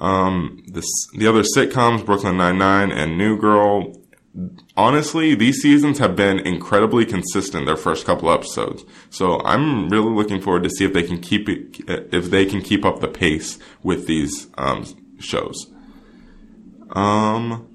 Um, 0.01 0.62
this, 0.68 0.86
the 1.16 1.26
other 1.26 1.42
sitcoms, 1.42 2.07
Brooklyn 2.07 2.36
Nine-Nine 2.36 2.92
and 2.92 3.18
New 3.18 3.36
Girl, 3.36 3.92
honestly, 4.79 5.35
these 5.35 5.61
seasons 5.61 5.99
have 5.99 6.16
been 6.16 6.39
incredibly 6.39 7.05
consistent. 7.05 7.66
Their 7.66 7.76
first 7.76 8.07
couple 8.07 8.31
episodes, 8.31 8.85
so 9.11 9.43
I'm 9.43 9.91
really 9.91 10.11
looking 10.11 10.41
forward 10.41 10.62
to 10.62 10.70
see 10.70 10.87
if 10.87 10.95
they 10.95 11.03
can 11.03 11.20
keep 11.20 11.49
it, 11.49 11.81
if 11.87 12.31
they 12.31 12.47
can 12.47 12.62
keep 12.62 12.85
up 12.85 13.01
the 13.01 13.09
pace 13.09 13.59
with 13.83 14.07
these 14.07 14.47
um, 14.57 14.87
shows. 15.18 15.70
Um. 16.91 17.66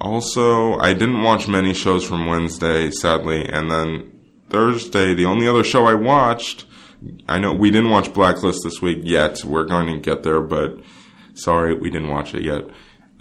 Also, 0.00 0.78
I 0.78 0.94
didn't 0.94 1.22
watch 1.22 1.46
many 1.46 1.74
shows 1.74 2.04
from 2.04 2.24
Wednesday, 2.24 2.90
sadly, 2.90 3.46
and 3.46 3.70
then 3.70 4.10
Thursday, 4.48 5.12
the 5.12 5.26
only 5.26 5.46
other 5.46 5.62
show 5.62 5.84
I 5.84 5.92
watched. 5.92 6.64
I 7.28 7.38
know 7.38 7.52
we 7.52 7.70
didn't 7.70 7.90
watch 7.90 8.14
Blacklist 8.14 8.60
this 8.64 8.80
week 8.80 9.00
yet. 9.02 9.44
We're 9.44 9.64
going 9.64 9.88
to 9.88 9.98
get 9.98 10.22
there, 10.22 10.40
but 10.40 10.80
sorry, 11.34 11.74
we 11.74 11.90
didn't 11.90 12.08
watch 12.08 12.34
it 12.34 12.42
yet. 12.42 12.64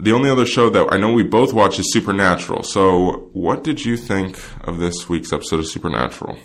The 0.01 0.13
only 0.13 0.29
other 0.29 0.45
show 0.45 0.69
that 0.69 0.87
I 0.93 0.97
know 0.97 1.11
we 1.11 1.23
both 1.23 1.53
watch 1.53 1.77
is 1.77 1.91
Supernatural. 1.91 2.63
So, 2.63 3.29
what 3.33 3.63
did 3.63 3.83
you 3.83 3.97
think 3.97 4.39
of 4.63 4.77
this 4.77 5.09
week's 5.09 5.33
episode 5.33 5.59
of 5.59 5.67
Supernatural? 5.67 6.37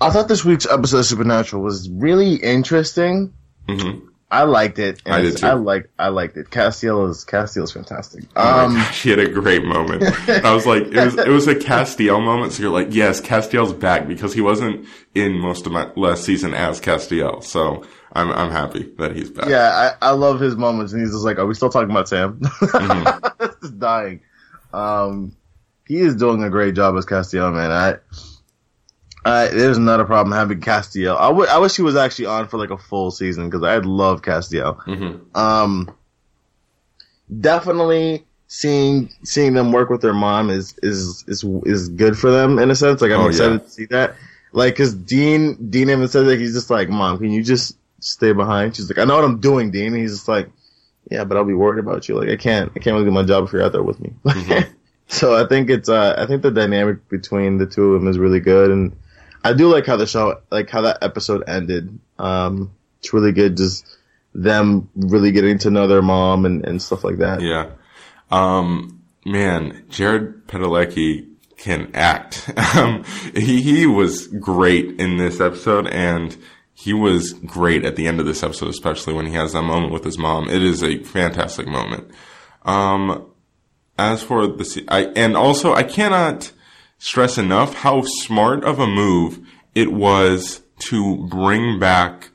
I 0.00 0.10
thought 0.10 0.28
this 0.28 0.44
week's 0.44 0.66
episode 0.66 0.98
of 0.98 1.06
Supernatural 1.06 1.62
was 1.62 1.90
really 1.90 2.34
interesting. 2.36 3.32
Mhm. 3.68 4.02
I 4.30 4.42
liked 4.42 4.78
it. 4.80 5.00
and 5.06 5.14
I 5.14 5.22
did 5.22 5.36
too. 5.36 5.46
I 5.46 5.52
like. 5.52 5.88
I 5.98 6.08
liked 6.08 6.36
it. 6.36 6.50
Castiel 6.50 7.08
is 7.08 7.24
Castiel 7.24 7.62
is 7.62 7.72
fantastic. 7.72 8.24
Oh 8.34 8.64
Um, 8.66 8.74
my 8.74 8.80
gosh, 8.80 9.02
he 9.04 9.10
had 9.10 9.20
a 9.20 9.28
great 9.30 9.64
moment. 9.64 10.02
I 10.28 10.52
was 10.52 10.66
like, 10.66 10.82
it 10.84 10.96
was 10.96 11.14
it 11.16 11.28
was 11.28 11.46
a 11.46 11.54
Castiel 11.54 12.22
moment. 12.24 12.52
So 12.52 12.62
you're 12.64 12.72
like, 12.72 12.88
yes, 12.90 13.20
Castiel's 13.20 13.72
back 13.72 14.08
because 14.08 14.34
he 14.34 14.40
wasn't 14.40 14.86
in 15.14 15.38
most 15.38 15.64
of 15.66 15.72
my 15.72 15.90
last 15.94 16.24
season 16.24 16.54
as 16.54 16.80
Castiel. 16.80 17.44
So 17.44 17.84
I'm 18.14 18.32
I'm 18.32 18.50
happy 18.50 18.92
that 18.98 19.14
he's 19.14 19.30
back. 19.30 19.48
yeah, 19.48 19.94
I, 20.02 20.08
I 20.08 20.10
love 20.10 20.40
his 20.40 20.56
moments, 20.56 20.92
and 20.92 21.02
he's 21.02 21.12
just 21.12 21.24
like, 21.24 21.38
"Are 21.38 21.46
we 21.46 21.54
still 21.54 21.70
talking 21.70 21.90
about 21.90 22.08
Sam?" 22.08 22.40
Mm-hmm. 22.60 23.46
just 23.62 23.78
dying. 23.78 24.20
Um, 24.72 25.36
he 25.86 25.98
is 25.98 26.16
doing 26.16 26.42
a 26.42 26.50
great 26.50 26.74
job 26.74 26.96
as 26.96 27.06
Castiel, 27.06 27.54
man. 27.54 27.70
I, 27.70 27.96
I 29.26 29.48
there's 29.48 29.78
not 29.78 30.00
a 30.00 30.04
problem 30.04 30.32
having 30.36 30.60
Castiel. 30.60 31.16
I 31.16 31.28
wi- 31.28 31.52
I 31.52 31.58
wish 31.58 31.74
he 31.76 31.82
was 31.82 31.96
actually 31.96 32.26
on 32.26 32.46
for 32.48 32.58
like 32.58 32.70
a 32.70 32.78
full 32.78 33.10
season 33.10 33.48
because 33.50 33.62
I 33.64 33.78
love 33.78 34.22
Castiel. 34.22 34.76
Mhm. 34.84 35.36
Um, 35.36 35.90
definitely 37.40 38.24
seeing 38.48 39.10
seeing 39.24 39.54
them 39.54 39.72
work 39.72 39.90
with 39.90 40.00
their 40.00 40.12
mom 40.14 40.50
is 40.50 40.74
is 40.82 41.24
is 41.26 41.44
is 41.64 41.88
good 41.88 42.18
for 42.18 42.30
them 42.30 42.58
in 42.58 42.70
a 42.70 42.74
sense. 42.76 43.00
Like 43.00 43.10
I'm 43.12 43.20
Oh, 43.20 43.28
excited 43.28 43.52
yeah. 43.54 43.58
to 43.66 43.70
see 43.70 43.86
that. 43.86 44.14
Like, 44.52 44.76
cause 44.76 44.94
Dean 44.94 45.70
Dean 45.70 45.90
even 45.90 46.08
says 46.08 46.26
that 46.26 46.38
he's 46.38 46.54
just 46.54 46.70
like, 46.70 46.88
"Mom, 46.88 47.18
can 47.18 47.30
you 47.30 47.42
just 47.42 47.76
stay 48.00 48.32
behind?" 48.32 48.76
She's 48.76 48.88
like, 48.88 48.98
"I 48.98 49.04
know 49.04 49.16
what 49.16 49.24
I'm 49.24 49.40
doing, 49.40 49.70
Dean." 49.70 49.88
And 49.92 49.96
he's 49.96 50.12
just 50.14 50.28
like, 50.28 50.48
"Yeah, 51.10 51.24
but 51.24 51.36
I'll 51.36 51.44
be 51.44 51.52
worried 51.52 51.80
about 51.80 52.08
you. 52.08 52.14
Like, 52.18 52.28
I 52.30 52.36
can't 52.36 52.70
I 52.74 52.78
can't 52.78 52.94
really 52.94 53.04
do 53.06 53.10
my 53.10 53.24
job 53.24 53.44
if 53.44 53.52
you're 53.52 53.62
out 53.62 53.72
there 53.72 53.82
with 53.82 54.00
me." 54.00 54.14
so 55.08 55.34
I 55.36 55.46
think 55.46 55.68
it's 55.68 55.88
uh 55.88 56.14
I 56.16 56.26
think 56.26 56.42
the 56.42 56.50
dynamic 56.50 57.06
between 57.08 57.58
the 57.58 57.66
two 57.66 57.94
of 57.94 58.00
them 58.00 58.08
is 58.08 58.18
really 58.18 58.40
good, 58.40 58.70
and 58.70 58.96
I 59.46 59.52
do 59.52 59.68
like 59.68 59.86
how 59.86 59.96
the 59.96 60.06
show 60.06 60.40
like 60.50 60.68
how 60.70 60.82
that 60.82 60.98
episode 61.02 61.44
ended. 61.48 61.98
Um, 62.18 62.72
it's 62.98 63.12
really 63.12 63.32
good, 63.32 63.56
just 63.56 63.86
them 64.34 64.88
really 64.96 65.30
getting 65.30 65.58
to 65.58 65.70
know 65.70 65.86
their 65.86 66.02
mom 66.02 66.44
and, 66.44 66.64
and 66.64 66.82
stuff 66.82 67.04
like 67.04 67.18
that. 67.18 67.40
Yeah. 67.40 67.70
Um, 68.30 69.04
man, 69.24 69.84
Jared 69.88 70.46
Padalecki 70.48 71.28
can 71.56 71.90
act. 71.94 72.50
Um, 72.76 73.04
he, 73.34 73.62
he 73.62 73.86
was 73.86 74.26
great 74.26 75.00
in 75.00 75.16
this 75.16 75.40
episode 75.40 75.86
and 75.86 76.36
he 76.74 76.92
was 76.92 77.32
great 77.32 77.86
at 77.86 77.96
the 77.96 78.06
end 78.06 78.20
of 78.20 78.26
this 78.26 78.42
episode, 78.42 78.68
especially 78.68 79.14
when 79.14 79.24
he 79.24 79.32
has 79.32 79.54
that 79.54 79.62
moment 79.62 79.94
with 79.94 80.04
his 80.04 80.18
mom. 80.18 80.50
It 80.50 80.62
is 80.62 80.82
a 80.82 81.02
fantastic 81.04 81.66
moment. 81.66 82.10
Um, 82.64 83.30
as 83.98 84.22
for 84.22 84.46
the, 84.46 84.84
I, 84.88 85.04
and 85.16 85.38
also 85.38 85.72
I 85.72 85.84
cannot 85.84 86.52
stress 86.98 87.38
enough 87.38 87.74
how 87.74 88.02
smart 88.02 88.64
of 88.64 88.78
a 88.78 88.86
move 88.86 89.46
it 89.74 89.92
was 89.92 90.62
to 90.78 91.26
bring 91.28 91.78
back 91.78 92.30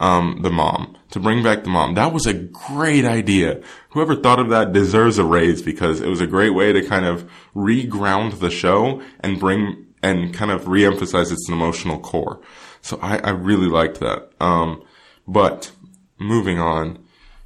um, 0.00 0.40
the 0.42 0.50
mom, 0.50 0.96
to 1.10 1.20
bring 1.20 1.42
back 1.42 1.62
the 1.62 1.70
mom. 1.70 1.94
That 1.94 2.12
was 2.12 2.26
a 2.26 2.34
great 2.34 3.04
idea. 3.04 3.62
Whoever 3.90 4.16
thought 4.16 4.40
of 4.40 4.48
that 4.50 4.72
deserves 4.72 5.18
a 5.18 5.24
raise 5.24 5.62
because 5.62 6.00
it 6.00 6.08
was 6.08 6.20
a 6.20 6.26
great 6.26 6.50
way 6.50 6.72
to 6.72 6.82
kind 6.82 7.04
of 7.04 7.30
reground 7.54 8.40
the 8.40 8.50
show 8.50 9.00
and 9.20 9.38
bring 9.38 9.86
and 10.02 10.34
kind 10.34 10.50
of 10.50 10.64
reemphasize 10.64 11.30
its 11.30 11.48
emotional 11.48 11.98
core. 12.00 12.40
So 12.80 12.98
I, 13.00 13.18
I 13.18 13.30
really 13.30 13.68
liked 13.68 14.00
that. 14.00 14.30
Um, 14.40 14.82
but 15.28 15.70
moving 16.18 16.58
on, 16.58 16.98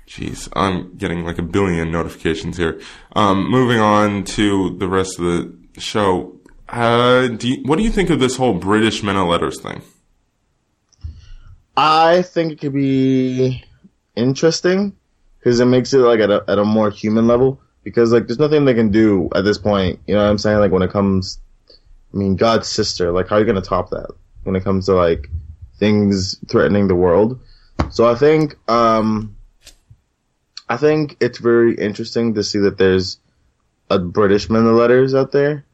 jeez, 0.07 0.49
I'm 0.55 0.97
getting 0.97 1.25
like 1.25 1.39
a 1.39 1.43
billion 1.43 1.93
notifications 1.93 2.57
here. 2.57 2.81
Um, 3.15 3.51
moving 3.51 3.79
on 3.79 4.25
to 4.25 4.77
the 4.79 4.89
rest 4.89 5.19
of 5.19 5.25
the 5.27 5.55
show. 5.79 6.36
Uh, 6.69 7.29
do 7.29 7.49
you, 7.49 7.63
what 7.65 7.77
do 7.77 7.85
you 7.85 7.91
think 7.91 8.11
of 8.11 8.19
this 8.19 8.37
whole 8.37 8.55
British 8.55 9.03
men 9.03 9.17
of 9.17 9.29
letters 9.29 9.61
thing? 9.61 9.83
I 11.77 12.23
think 12.23 12.53
it 12.53 12.61
could 12.61 12.73
be 12.73 13.65
interesting 14.17 14.97
because 15.39 15.61
it 15.61 15.67
makes 15.67 15.93
it 15.93 15.99
like 15.99 16.21
at 16.21 16.31
a, 16.31 16.45
at 16.49 16.59
a 16.59 16.65
more 16.65 16.91
human 16.91 17.27
level. 17.27 17.61
Because 17.85 18.11
like, 18.11 18.27
there's 18.27 18.41
nothing 18.41 18.65
they 18.65 18.75
can 18.75 18.91
do 18.91 19.29
at 19.35 19.45
this 19.45 19.59
point. 19.59 20.01
You 20.07 20.15
know 20.15 20.25
what 20.25 20.31
I'm 20.31 20.39
saying? 20.39 20.59
Like 20.59 20.73
when 20.73 20.83
it 20.83 20.91
comes, 20.91 21.39
I 22.13 22.17
mean, 22.17 22.35
God's 22.35 22.67
sister. 22.67 23.13
Like, 23.13 23.29
how 23.29 23.37
are 23.37 23.41
you 23.41 23.47
gonna 23.47 23.61
top 23.61 23.91
that 23.91 24.11
when 24.43 24.57
it 24.57 24.65
comes 24.65 24.87
to 24.87 24.95
like 24.95 25.29
things 25.79 26.37
threatening 26.49 26.89
the 26.89 26.97
world? 26.97 27.39
So 27.91 28.11
I 28.11 28.17
think, 28.17 28.57
um, 28.69 29.37
I 30.69 30.77
think 30.77 31.17
it's 31.21 31.39
very 31.39 31.77
interesting 31.77 32.35
to 32.35 32.43
see 32.43 32.59
that 32.61 32.77
there's 32.77 33.19
a 33.89 34.01
British 34.01 34.51
men 34.51 34.67
of 34.67 34.75
letters 34.75 35.15
out 35.15 35.31
there. 35.31 35.65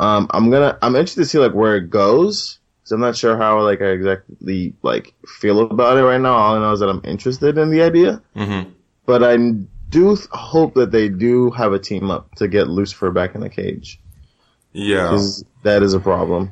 Um, 0.00 0.26
I'm 0.30 0.50
gonna, 0.50 0.78
I'm 0.82 0.96
interested 0.96 1.20
to 1.22 1.26
see 1.26 1.38
like 1.38 1.52
where 1.54 1.76
it 1.76 1.90
goes. 1.90 2.58
because 2.82 2.92
I'm 2.92 3.00
not 3.00 3.16
sure 3.16 3.36
how 3.36 3.60
like 3.62 3.80
I 3.82 3.86
exactly 3.86 4.74
like 4.82 5.14
feel 5.26 5.60
about 5.70 5.98
it 5.98 6.02
right 6.04 6.20
now. 6.20 6.32
All 6.34 6.56
I 6.56 6.58
know 6.58 6.72
is 6.72 6.80
that 6.80 6.88
I'm 6.88 7.02
interested 7.04 7.58
in 7.58 7.70
the 7.70 7.82
idea, 7.82 8.22
Mm-hmm. 8.34 8.70
but 9.06 9.22
I 9.22 9.36
do 9.90 10.16
th- 10.16 10.28
hope 10.30 10.74
that 10.74 10.90
they 10.92 11.08
do 11.08 11.50
have 11.50 11.72
a 11.72 11.78
team 11.78 12.10
up 12.10 12.34
to 12.36 12.48
get 12.48 12.68
Lucifer 12.68 13.10
back 13.10 13.34
in 13.34 13.40
the 13.40 13.50
cage. 13.50 14.00
Yeah. 14.72 15.20
that 15.64 15.82
is 15.82 15.94
a 15.94 16.00
problem. 16.00 16.50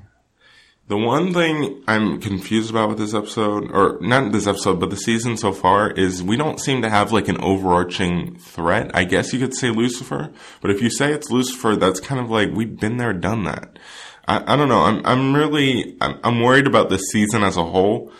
The 0.88 0.96
one 0.96 1.34
thing 1.34 1.82
I'm 1.86 2.18
confused 2.18 2.70
about 2.70 2.88
with 2.88 2.98
this 2.98 3.12
episode, 3.12 3.70
or 3.72 3.98
not 4.00 4.32
this 4.32 4.46
episode, 4.46 4.80
but 4.80 4.88
the 4.88 4.96
season 4.96 5.36
so 5.36 5.52
far, 5.52 5.90
is 5.90 6.22
we 6.22 6.38
don't 6.38 6.58
seem 6.58 6.80
to 6.80 6.88
have 6.88 7.12
like 7.12 7.28
an 7.28 7.38
overarching 7.42 8.38
threat. 8.38 8.90
I 8.94 9.04
guess 9.04 9.34
you 9.34 9.38
could 9.38 9.54
say 9.54 9.68
Lucifer, 9.68 10.32
but 10.62 10.70
if 10.70 10.80
you 10.80 10.88
say 10.88 11.12
it's 11.12 11.30
Lucifer, 11.30 11.76
that's 11.76 12.00
kind 12.00 12.18
of 12.18 12.30
like 12.30 12.52
we've 12.52 12.80
been 12.80 12.96
there, 12.96 13.12
done 13.12 13.44
that. 13.44 13.78
I, 14.26 14.54
I 14.54 14.56
don't 14.56 14.70
know. 14.70 14.80
I'm 14.80 15.04
I'm 15.04 15.36
really 15.36 15.94
I'm, 16.00 16.18
I'm 16.24 16.40
worried 16.40 16.66
about 16.66 16.88
this 16.88 17.02
season 17.12 17.44
as 17.44 17.58
a 17.58 17.64
whole, 17.64 18.10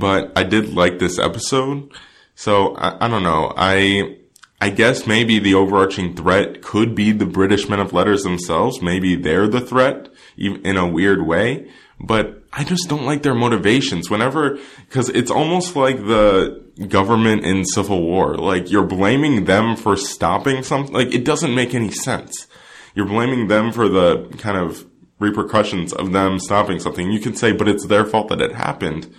but 0.00 0.32
I 0.34 0.44
did 0.44 0.72
like 0.72 0.98
this 0.98 1.18
episode, 1.18 1.92
so 2.34 2.74
I, 2.76 3.04
I 3.04 3.08
don't 3.08 3.22
know. 3.22 3.52
I 3.54 4.16
I 4.62 4.70
guess 4.70 5.06
maybe 5.06 5.38
the 5.38 5.54
overarching 5.56 6.16
threat 6.16 6.62
could 6.62 6.94
be 6.94 7.12
the 7.12 7.26
British 7.26 7.68
men 7.68 7.80
of 7.80 7.92
letters 7.92 8.22
themselves. 8.22 8.80
Maybe 8.80 9.14
they're 9.14 9.46
the 9.46 9.60
threat 9.60 10.08
in 10.38 10.78
a 10.78 10.88
weird 10.88 11.26
way, 11.26 11.70
but 12.00 12.42
I 12.52 12.64
just 12.64 12.88
don't 12.88 13.04
like 13.04 13.22
their 13.22 13.34
motivations 13.34 14.10
whenever, 14.10 14.58
cause 14.90 15.08
it's 15.08 15.30
almost 15.30 15.76
like 15.76 15.98
the 15.98 16.62
government 16.88 17.44
in 17.44 17.64
civil 17.64 18.02
war. 18.02 18.36
Like 18.36 18.70
you're 18.70 18.86
blaming 18.86 19.44
them 19.44 19.76
for 19.76 19.96
stopping 19.96 20.62
something. 20.62 20.94
Like 20.94 21.14
it 21.14 21.24
doesn't 21.24 21.54
make 21.54 21.74
any 21.74 21.90
sense. 21.90 22.46
You're 22.94 23.06
blaming 23.06 23.48
them 23.48 23.72
for 23.72 23.88
the 23.88 24.28
kind 24.38 24.56
of 24.56 24.86
repercussions 25.18 25.92
of 25.92 26.12
them 26.12 26.38
stopping 26.38 26.80
something. 26.80 27.10
You 27.10 27.20
can 27.20 27.34
say, 27.34 27.52
but 27.52 27.68
it's 27.68 27.86
their 27.86 28.04
fault 28.04 28.28
that 28.28 28.40
it 28.40 28.52
happened 28.52 29.14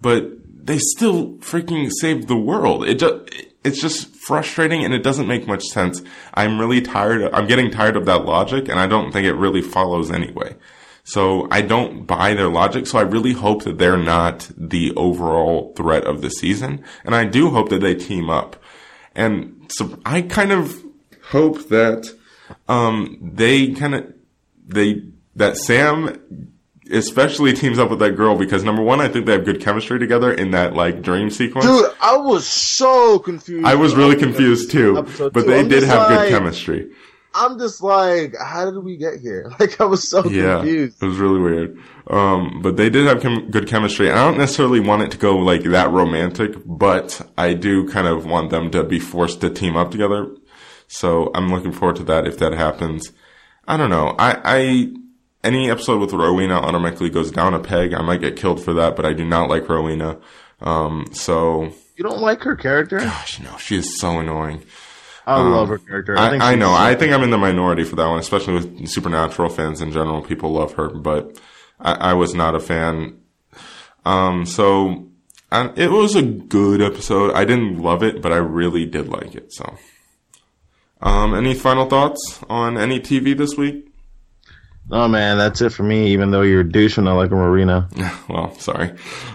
but 0.00 0.30
they 0.66 0.78
still 0.78 1.34
freaking 1.38 1.90
saved 2.00 2.28
the 2.28 2.36
world. 2.36 2.86
It 2.86 2.98
just, 2.98 3.14
it's 3.64 3.80
just 3.80 4.14
frustrating 4.16 4.84
and 4.84 4.94
it 4.94 5.02
doesn't 5.02 5.26
make 5.26 5.46
much 5.46 5.64
sense. 5.64 6.02
I'm 6.34 6.58
really 6.58 6.80
tired. 6.80 7.32
I'm 7.32 7.46
getting 7.46 7.70
tired 7.70 7.96
of 7.96 8.06
that 8.06 8.24
logic 8.24 8.68
and 8.68 8.78
I 8.80 8.86
don't 8.86 9.12
think 9.12 9.26
it 9.26 9.34
really 9.34 9.62
follows 9.62 10.10
anyway. 10.10 10.56
So 11.04 11.48
I 11.50 11.62
don't 11.62 12.06
buy 12.06 12.34
their 12.34 12.48
logic. 12.48 12.86
So 12.86 12.98
I 12.98 13.02
really 13.02 13.32
hope 13.32 13.64
that 13.64 13.78
they're 13.78 13.96
not 13.96 14.50
the 14.56 14.92
overall 14.96 15.72
threat 15.76 16.04
of 16.04 16.22
the 16.22 16.30
season. 16.30 16.84
And 17.04 17.14
I 17.14 17.24
do 17.24 17.50
hope 17.50 17.68
that 17.70 17.80
they 17.80 17.94
team 17.94 18.30
up. 18.30 18.56
And 19.14 19.66
so 19.68 19.98
I 20.04 20.22
kind 20.22 20.52
of 20.52 20.82
hope 21.30 21.68
that, 21.68 22.14
um, 22.68 23.18
they 23.20 23.68
kind 23.72 23.94
of, 23.94 24.12
they, 24.66 25.02
that 25.36 25.56
Sam 25.56 26.50
especially 26.92 27.52
teams 27.52 27.78
up 27.78 27.88
with 27.90 28.00
that 28.00 28.16
girl 28.16 28.36
because 28.36 28.64
number 28.64 28.82
one, 28.82 29.00
I 29.00 29.08
think 29.08 29.26
they 29.26 29.32
have 29.32 29.44
good 29.44 29.60
chemistry 29.60 29.98
together 29.98 30.32
in 30.32 30.50
that 30.52 30.74
like 30.74 31.02
dream 31.02 31.30
sequence. 31.30 31.66
Dude, 31.66 31.86
I 32.00 32.16
was 32.16 32.46
so 32.46 33.18
confused. 33.20 33.64
I 33.64 33.76
was 33.76 33.94
really 33.94 34.16
confused 34.16 34.70
too, 34.72 34.94
but 34.94 35.32
two. 35.34 35.42
they 35.42 35.60
I'm 35.60 35.68
did 35.68 35.84
have 35.84 36.10
like- 36.10 36.18
good 36.20 36.30
chemistry. 36.30 36.90
I'm 37.34 37.58
just 37.58 37.82
like, 37.82 38.34
how 38.38 38.70
did 38.70 38.82
we 38.82 38.96
get 38.96 39.20
here? 39.20 39.52
Like, 39.60 39.80
I 39.80 39.84
was 39.84 40.08
so 40.08 40.24
Yeah, 40.24 40.56
confused. 40.58 41.02
it 41.02 41.06
was 41.06 41.18
really 41.18 41.40
weird. 41.40 41.78
Um, 42.08 42.60
but 42.62 42.76
they 42.76 42.90
did 42.90 43.06
have 43.06 43.20
chem- 43.22 43.50
good 43.50 43.68
chemistry. 43.68 44.10
I 44.10 44.16
don't 44.24 44.38
necessarily 44.38 44.80
want 44.80 45.02
it 45.02 45.10
to 45.12 45.16
go 45.18 45.36
like 45.38 45.62
that 45.64 45.90
romantic, 45.90 46.54
but 46.66 47.20
I 47.38 47.54
do 47.54 47.88
kind 47.88 48.06
of 48.08 48.26
want 48.26 48.50
them 48.50 48.70
to 48.72 48.82
be 48.82 48.98
forced 48.98 49.40
to 49.42 49.50
team 49.50 49.76
up 49.76 49.90
together. 49.92 50.28
So 50.88 51.30
I'm 51.34 51.48
looking 51.52 51.70
forward 51.72 51.96
to 51.96 52.04
that 52.04 52.26
if 52.26 52.38
that 52.38 52.52
happens. 52.52 53.12
I 53.68 53.76
don't 53.76 53.90
know. 53.90 54.16
I, 54.18 54.40
I 54.44 54.92
any 55.44 55.70
episode 55.70 56.00
with 56.00 56.12
Rowena 56.12 56.54
automatically 56.54 57.10
goes 57.10 57.30
down 57.30 57.54
a 57.54 57.60
peg. 57.60 57.94
I 57.94 58.02
might 58.02 58.20
get 58.20 58.36
killed 58.36 58.60
for 58.62 58.74
that, 58.74 58.96
but 58.96 59.06
I 59.06 59.12
do 59.12 59.24
not 59.24 59.48
like 59.48 59.68
Rowena. 59.68 60.18
Um, 60.60 61.06
so 61.12 61.72
You 61.96 62.02
don't 62.02 62.20
like 62.20 62.42
her 62.42 62.56
character? 62.56 62.98
gosh, 62.98 63.38
no, 63.40 63.56
she 63.58 63.76
is 63.76 64.00
so 64.00 64.18
annoying. 64.18 64.62
I 65.26 65.40
love 65.40 65.68
her 65.68 65.78
character. 65.78 66.18
I, 66.18 66.30
think 66.30 66.42
I 66.42 66.54
know. 66.54 66.72
I 66.72 66.94
think 66.94 67.12
I'm 67.12 67.22
in 67.22 67.30
the 67.30 67.38
minority 67.38 67.84
for 67.84 67.96
that 67.96 68.06
one, 68.06 68.18
especially 68.18 68.54
with 68.54 68.88
supernatural 68.88 69.48
fans 69.48 69.80
in 69.80 69.92
general. 69.92 70.22
People 70.22 70.52
love 70.52 70.72
her, 70.74 70.88
but 70.88 71.38
I, 71.78 71.92
I 71.92 72.12
was 72.14 72.34
not 72.34 72.54
a 72.54 72.60
fan. 72.60 73.20
Um, 74.04 74.46
so 74.46 75.10
and 75.52 75.76
it 75.76 75.90
was 75.90 76.14
a 76.14 76.22
good 76.22 76.80
episode. 76.80 77.32
I 77.34 77.44
didn't 77.44 77.78
love 77.78 78.02
it, 78.02 78.22
but 78.22 78.32
I 78.32 78.36
really 78.36 78.86
did 78.86 79.08
like 79.08 79.34
it. 79.34 79.52
So, 79.52 79.76
um, 81.02 81.34
any 81.34 81.54
final 81.54 81.86
thoughts 81.86 82.40
on 82.48 82.78
any 82.78 83.00
TV 83.00 83.36
this 83.36 83.56
week? 83.56 83.88
Oh 84.92 85.08
man, 85.08 85.38
that's 85.38 85.60
it 85.60 85.70
for 85.70 85.82
me. 85.82 86.08
Even 86.08 86.30
though 86.30 86.42
you're 86.42 86.60
a 86.60 86.68
douche 86.68 86.98
and 86.98 87.08
I 87.08 87.12
like 87.12 87.30
a 87.30 87.36
marina. 87.36 87.88
well, 88.28 88.54
sorry. 88.58 88.90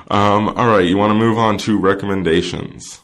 Um, 0.09 0.49
all 0.49 0.67
right, 0.67 0.87
you 0.87 0.97
want 0.97 1.11
to 1.11 1.15
move 1.15 1.37
on 1.37 1.57
to 1.59 1.77
recommendations. 1.77 3.01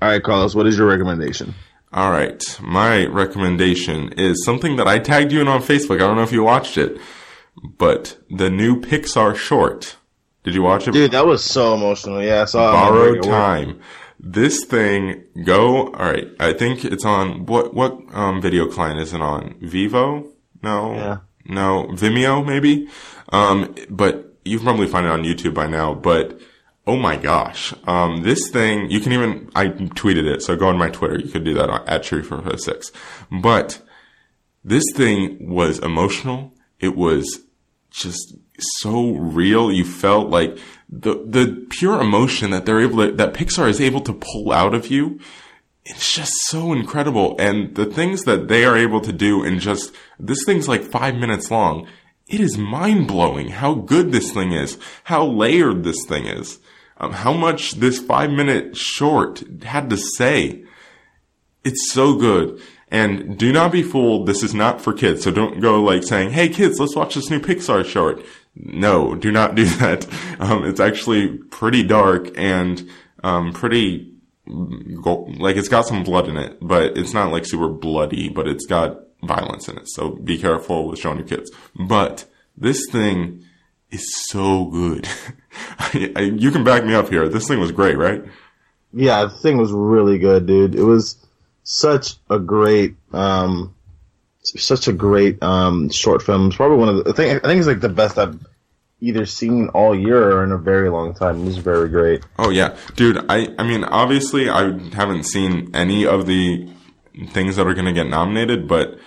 All 0.00 0.08
right, 0.08 0.22
Carlos, 0.22 0.54
what 0.54 0.66
is 0.66 0.78
your 0.78 0.88
recommendation? 0.88 1.54
All 1.92 2.10
right, 2.10 2.42
my 2.62 3.04
recommendation 3.06 4.12
is 4.14 4.42
something 4.44 4.76
that 4.76 4.88
I 4.88 4.98
tagged 4.98 5.30
you 5.32 5.40
in 5.40 5.48
on 5.48 5.60
Facebook. 5.62 5.96
I 5.96 6.06
don't 6.06 6.16
know 6.16 6.22
if 6.22 6.32
you 6.32 6.42
watched 6.42 6.78
it, 6.78 6.98
but 7.62 8.16
the 8.30 8.48
new 8.48 8.80
Pixar 8.80 9.36
short. 9.36 9.96
Did 10.44 10.54
you 10.54 10.62
watch 10.62 10.88
it? 10.88 10.92
Dude, 10.92 11.10
that 11.12 11.26
was 11.26 11.44
so 11.44 11.74
emotional. 11.74 12.22
Yeah, 12.22 12.42
I 12.42 12.44
saw 12.46 12.68
it. 12.70 12.72
Borrowed 12.72 13.22
time. 13.22 13.80
This 14.18 14.64
thing, 14.64 15.22
go. 15.44 15.88
All 15.88 16.10
right, 16.10 16.28
I 16.40 16.52
think 16.52 16.84
it's 16.84 17.04
on 17.04 17.44
what 17.46 17.74
what 17.74 17.98
um, 18.12 18.40
video 18.40 18.66
client 18.68 18.98
is 19.00 19.12
it 19.12 19.20
on? 19.20 19.56
Vivo? 19.60 20.28
No, 20.62 20.94
Yeah. 20.94 21.16
no, 21.44 21.88
Vimeo 21.90 22.44
maybe. 22.46 22.88
Um, 23.30 23.74
but 23.90 24.34
you 24.44 24.58
can 24.58 24.64
probably 24.66 24.86
find 24.86 25.06
it 25.06 25.10
on 25.12 25.22
YouTube 25.24 25.54
by 25.54 25.66
now. 25.66 25.92
But 25.94 26.40
oh 26.86 26.96
my 26.96 27.16
gosh, 27.16 27.72
um, 27.86 28.22
this 28.22 28.50
thing 28.50 28.90
you 28.90 29.00
can 29.00 29.12
even 29.12 29.50
I 29.54 29.68
tweeted 29.68 30.24
it, 30.24 30.42
so 30.42 30.56
go 30.56 30.68
on 30.68 30.78
my 30.78 30.90
Twitter. 30.90 31.18
You 31.18 31.30
could 31.30 31.44
do 31.44 31.54
that 31.54 31.70
on, 31.70 31.86
at 31.88 32.02
Tree 32.02 32.22
for 32.22 32.56
Six. 32.56 32.90
But 33.30 33.80
this 34.64 34.84
thing 34.94 35.50
was 35.50 35.78
emotional. 35.78 36.54
It 36.80 36.96
was 36.96 37.40
just 37.90 38.36
so 38.58 39.12
real. 39.12 39.70
You 39.72 39.84
felt 39.84 40.28
like 40.28 40.58
the 40.88 41.24
the 41.26 41.66
pure 41.70 42.00
emotion 42.00 42.50
that 42.50 42.66
they're 42.66 42.80
able 42.80 43.06
to, 43.06 43.12
that 43.12 43.34
Pixar 43.34 43.68
is 43.68 43.80
able 43.80 44.00
to 44.02 44.12
pull 44.12 44.52
out 44.52 44.74
of 44.74 44.88
you. 44.88 45.20
It's 45.84 46.14
just 46.14 46.32
so 46.46 46.72
incredible, 46.72 47.34
and 47.40 47.74
the 47.74 47.86
things 47.86 48.22
that 48.22 48.46
they 48.46 48.64
are 48.64 48.76
able 48.76 49.00
to 49.00 49.12
do 49.12 49.42
in 49.42 49.58
just 49.58 49.92
this 50.18 50.44
thing's 50.46 50.68
like 50.68 50.82
five 50.82 51.16
minutes 51.16 51.50
long. 51.50 51.88
It 52.28 52.40
is 52.40 52.56
mind 52.56 53.08
blowing 53.08 53.48
how 53.48 53.74
good 53.74 54.12
this 54.12 54.32
thing 54.32 54.52
is, 54.52 54.78
how 55.04 55.24
layered 55.24 55.82
this 55.82 56.04
thing 56.06 56.26
is, 56.26 56.60
um, 57.02 57.12
how 57.12 57.32
much 57.32 57.72
this 57.72 57.98
five 57.98 58.30
minute 58.30 58.76
short 58.76 59.42
had 59.64 59.90
to 59.90 59.96
say. 59.96 60.64
It's 61.64 61.92
so 61.92 62.14
good. 62.14 62.60
And 62.90 63.38
do 63.38 63.52
not 63.52 63.72
be 63.72 63.82
fooled. 63.82 64.26
This 64.26 64.42
is 64.42 64.54
not 64.54 64.80
for 64.80 64.92
kids. 64.92 65.24
So 65.24 65.30
don't 65.30 65.60
go 65.60 65.82
like 65.82 66.04
saying, 66.04 66.30
Hey 66.30 66.48
kids, 66.48 66.78
let's 66.78 66.94
watch 66.94 67.14
this 67.14 67.28
new 67.28 67.40
Pixar 67.40 67.84
short. 67.84 68.24
No, 68.54 69.14
do 69.14 69.32
not 69.32 69.54
do 69.54 69.64
that. 69.78 70.06
Um, 70.38 70.64
it's 70.64 70.80
actually 70.80 71.38
pretty 71.38 71.82
dark 71.82 72.30
and, 72.36 72.88
um, 73.24 73.52
pretty, 73.52 74.14
like 74.46 75.56
it's 75.56 75.68
got 75.68 75.86
some 75.86 76.04
blood 76.04 76.28
in 76.28 76.36
it, 76.36 76.58
but 76.60 76.96
it's 76.98 77.14
not 77.14 77.32
like 77.32 77.46
super 77.46 77.68
bloody, 77.68 78.28
but 78.28 78.46
it's 78.46 78.66
got 78.66 79.00
violence 79.22 79.68
in 79.68 79.78
it. 79.78 79.88
So 79.88 80.10
be 80.10 80.36
careful 80.38 80.88
with 80.88 80.98
showing 80.98 81.18
your 81.18 81.26
kids. 81.26 81.50
But 81.74 82.26
this 82.56 82.86
thing 82.90 83.44
is 83.92 84.14
so 84.28 84.64
good. 84.66 85.06
I, 85.78 86.12
I, 86.16 86.20
you 86.22 86.50
can 86.50 86.64
back 86.64 86.84
me 86.84 86.94
up 86.94 87.08
here. 87.08 87.28
This 87.28 87.46
thing 87.46 87.60
was 87.60 87.72
great, 87.72 87.96
right? 87.96 88.24
Yeah, 88.92 89.24
the 89.24 89.30
thing 89.30 89.58
was 89.58 89.72
really 89.72 90.18
good, 90.18 90.46
dude. 90.46 90.74
It 90.74 90.82
was 90.82 91.16
such 91.64 92.16
a 92.28 92.38
great, 92.38 92.96
um, 93.12 93.74
such 94.42 94.88
a 94.88 94.92
great 94.92 95.42
um, 95.42 95.90
short 95.90 96.22
film. 96.22 96.48
It's 96.48 96.56
probably 96.56 96.78
one 96.78 96.88
of 96.88 97.04
the. 97.04 97.10
I 97.10 97.12
think 97.14 97.44
I 97.44 97.48
think 97.48 97.58
it's 97.58 97.68
like 97.68 97.80
the 97.80 97.88
best 97.88 98.18
I've 98.18 98.38
either 99.00 99.26
seen 99.26 99.68
all 99.68 99.94
year 99.94 100.32
or 100.32 100.44
in 100.44 100.52
a 100.52 100.58
very 100.58 100.88
long 100.88 101.14
time. 101.14 101.42
It 101.42 101.44
was 101.44 101.58
very 101.58 101.88
great. 101.88 102.22
Oh 102.38 102.50
yeah, 102.50 102.76
dude. 102.96 103.24
I 103.28 103.48
I 103.58 103.62
mean, 103.62 103.84
obviously, 103.84 104.48
I 104.48 104.78
haven't 104.94 105.24
seen 105.24 105.70
any 105.74 106.06
of 106.06 106.26
the 106.26 106.68
things 107.28 107.56
that 107.56 107.66
are 107.66 107.74
going 107.74 107.86
to 107.86 107.92
get 107.92 108.06
nominated, 108.06 108.66
but 108.66 108.98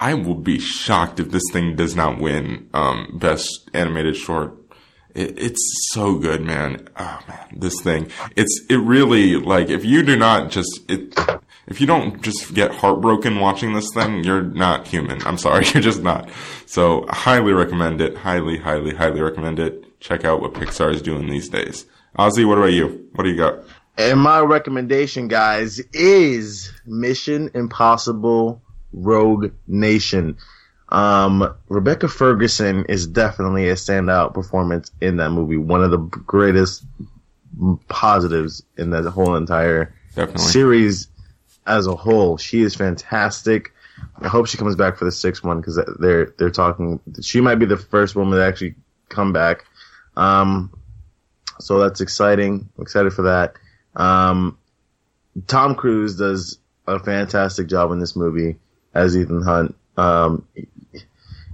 I 0.00 0.14
will 0.14 0.34
be 0.34 0.58
shocked 0.58 1.20
if 1.20 1.30
this 1.30 1.42
thing 1.52 1.76
does 1.76 1.94
not 1.94 2.18
win 2.18 2.70
um, 2.72 3.18
best 3.20 3.70
animated 3.74 4.16
short. 4.16 4.56
It, 5.14 5.38
it's 5.38 5.90
so 5.92 6.16
good, 6.16 6.40
man. 6.40 6.88
Oh 6.96 7.20
man, 7.28 7.48
this 7.54 7.78
thing. 7.82 8.10
It's 8.34 8.64
it 8.70 8.78
really 8.78 9.36
like 9.36 9.68
if 9.68 9.84
you 9.84 10.02
do 10.02 10.16
not 10.16 10.50
just 10.50 10.80
it. 10.88 11.14
If 11.66 11.80
you 11.80 11.86
don't 11.86 12.20
just 12.20 12.52
get 12.52 12.72
heartbroken 12.72 13.38
watching 13.38 13.74
this 13.74 13.88
thing, 13.94 14.24
you're 14.24 14.42
not 14.42 14.88
human. 14.88 15.22
I'm 15.24 15.38
sorry, 15.38 15.64
you're 15.74 15.82
just 15.82 16.02
not. 16.02 16.28
So, 16.66 17.06
highly 17.08 17.52
recommend 17.52 18.00
it. 18.00 18.16
Highly, 18.16 18.58
highly, 18.58 18.92
highly 18.92 19.20
recommend 19.20 19.60
it. 19.60 20.00
Check 20.00 20.24
out 20.24 20.40
what 20.40 20.54
Pixar 20.54 20.92
is 20.92 21.00
doing 21.00 21.28
these 21.28 21.48
days. 21.48 21.86
Ozzy, 22.18 22.44
what 22.44 22.58
about 22.58 22.72
you? 22.72 23.08
What 23.14 23.22
do 23.22 23.30
you 23.30 23.36
got? 23.36 23.62
And 23.96 24.18
my 24.18 24.40
recommendation, 24.40 25.28
guys, 25.28 25.78
is 25.92 26.72
Mission 26.86 27.52
Impossible 27.54 28.60
Rogue 28.92 29.52
Nation. 29.66 30.36
Um, 30.88 31.54
Rebecca 31.68 32.08
Ferguson 32.08 32.84
is 32.86 33.06
definitely 33.06 33.68
a 33.68 33.74
standout 33.74 34.34
performance 34.34 34.90
in 35.00 35.16
that 35.18 35.30
movie. 35.30 35.56
One 35.56 35.84
of 35.84 35.90
the 35.90 35.98
greatest 35.98 36.84
positives 37.88 38.62
in 38.76 38.90
that 38.90 39.04
whole 39.04 39.36
entire 39.36 39.94
Definitely. 40.14 40.42
series 40.44 41.08
as 41.66 41.86
a 41.86 41.94
whole. 41.94 42.36
She 42.38 42.62
is 42.62 42.74
fantastic. 42.74 43.72
I 44.20 44.28
hope 44.28 44.46
she 44.46 44.56
comes 44.56 44.76
back 44.76 44.96
for 44.96 45.04
the 45.04 45.12
sixth 45.12 45.44
one 45.44 45.60
because 45.60 45.78
they're 45.98 46.32
they're 46.38 46.50
talking. 46.50 47.00
She 47.20 47.40
might 47.40 47.56
be 47.56 47.66
the 47.66 47.76
first 47.76 48.16
woman 48.16 48.38
to 48.38 48.44
actually 48.44 48.74
come 49.08 49.32
back. 49.32 49.64
Um, 50.16 50.72
so 51.58 51.78
that's 51.78 52.00
exciting. 52.00 52.68
I'm 52.76 52.82
excited 52.82 53.12
for 53.12 53.22
that. 53.22 53.54
Um, 53.94 54.58
Tom 55.46 55.74
Cruise 55.74 56.16
does 56.16 56.58
a 56.86 56.98
fantastic 56.98 57.68
job 57.68 57.92
in 57.92 58.00
this 58.00 58.16
movie 58.16 58.56
as 58.94 59.16
Ethan 59.16 59.42
Hunt. 59.42 59.76
Um, 59.96 60.46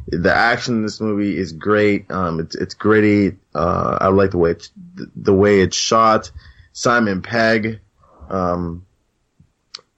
the 0.09 0.33
action 0.33 0.77
in 0.77 0.83
this 0.83 1.01
movie 1.01 1.37
is 1.37 1.53
great. 1.53 2.11
Um, 2.11 2.41
it's 2.41 2.55
it's 2.55 2.75
gritty. 2.75 3.37
Uh, 3.55 3.99
I 4.01 4.09
like 4.09 4.31
the 4.31 4.39
way 4.39 4.53
it's, 4.53 4.71
the 4.95 5.35
way 5.35 5.61
it's 5.61 5.77
shot. 5.77 6.31
Simon 6.73 7.23
Pegg, 7.23 7.81
um, 8.29 8.87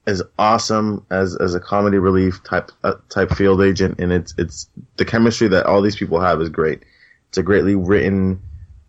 is 0.09 0.23
awesome 0.37 1.05
as 1.09 1.35
as 1.35 1.55
a 1.55 1.59
comedy 1.59 1.97
relief 1.97 2.43
type 2.43 2.71
uh, 2.83 2.95
type 3.09 3.31
field 3.31 3.61
agent, 3.61 3.99
and 3.99 4.11
it's 4.11 4.33
it's 4.37 4.69
the 4.97 5.05
chemistry 5.05 5.49
that 5.49 5.65
all 5.65 5.81
these 5.81 5.95
people 5.95 6.19
have 6.19 6.41
is 6.41 6.49
great. 6.49 6.83
It's 7.29 7.37
a 7.37 7.43
greatly 7.43 7.75
written 7.75 8.41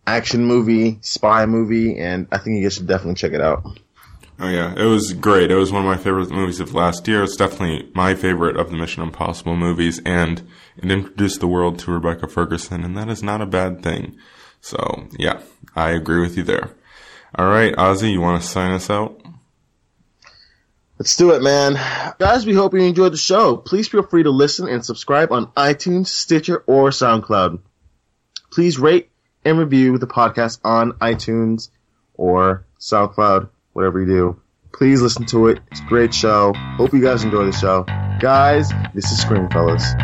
action 0.07 0.44
movie, 0.44 0.98
spy 1.03 1.46
movie, 1.46 1.98
and 1.98 2.26
I 2.32 2.38
think 2.38 2.57
you 2.57 2.62
guys 2.62 2.74
should 2.74 2.86
definitely 2.86 3.14
check 3.14 3.32
it 3.32 3.40
out. 3.40 3.64
Oh 4.43 4.49
yeah, 4.49 4.72
it 4.74 4.86
was 4.86 5.12
great. 5.12 5.51
It 5.51 5.57
was 5.57 5.70
one 5.70 5.84
of 5.84 5.86
my 5.86 6.03
favorite 6.03 6.30
movies 6.30 6.61
of 6.61 6.72
last 6.72 7.07
year. 7.07 7.22
It's 7.22 7.36
definitely 7.36 7.91
my 7.95 8.14
favorite 8.14 8.57
of 8.57 8.70
the 8.70 8.76
Mission 8.76 9.03
Impossible 9.03 9.55
movies, 9.55 10.01
and 10.07 10.43
it 10.78 10.91
introduced 10.91 11.41
the 11.41 11.47
world 11.47 11.78
to 11.80 11.91
Rebecca 11.91 12.26
Ferguson, 12.26 12.82
and 12.82 12.97
that 12.97 13.11
is 13.11 13.22
not 13.22 13.43
a 13.43 13.47
bad 13.47 13.82
thing. 13.82 14.16
So 14.62 15.09
yeah, 15.18 15.43
I 15.76 15.91
agree 15.91 16.22
with 16.22 16.38
you 16.38 16.43
there. 16.43 16.70
All 17.34 17.49
right, 17.49 17.74
Ozzy, 17.76 18.12
you 18.12 18.22
want 18.22 18.41
to 18.41 18.49
sign 18.49 18.72
us 18.72 18.88
out? 18.88 19.20
Let's 20.99 21.16
do 21.16 21.32
it, 21.32 21.43
man. 21.43 21.74
Guys, 22.18 22.47
we 22.47 22.55
hope 22.55 22.72
you 22.72 22.80
enjoyed 22.80 23.12
the 23.12 23.18
show. 23.18 23.59
Please 23.59 23.88
feel 23.88 24.03
free 24.03 24.22
to 24.22 24.30
listen 24.30 24.68
and 24.68 24.84
subscribe 24.84 25.32
on 25.32 25.49
iTunes, 25.49 26.07
Stitcher, 26.07 26.64
or 26.66 26.88
SoundCloud. 26.91 27.61
Please 28.51 28.78
rate 28.78 29.11
and 29.45 29.59
review 29.59 29.99
the 29.99 30.07
podcast 30.07 30.61
on 30.64 30.93
iTunes 30.95 31.68
or 32.14 32.64
SoundCloud, 32.78 33.51
whatever 33.72 34.00
you 34.00 34.06
do. 34.06 34.40
Please 34.72 35.02
listen 35.02 35.26
to 35.26 35.48
it. 35.48 35.60
It's 35.70 35.80
a 35.80 35.84
great 35.84 36.14
show. 36.14 36.52
Hope 36.54 36.92
you 36.92 37.02
guys 37.02 37.24
enjoy 37.24 37.44
the 37.44 37.52
show. 37.52 37.84
Guys, 38.20 38.70
this 38.94 39.10
is 39.10 39.20
Screen 39.20 39.48
Fellas. 39.50 39.94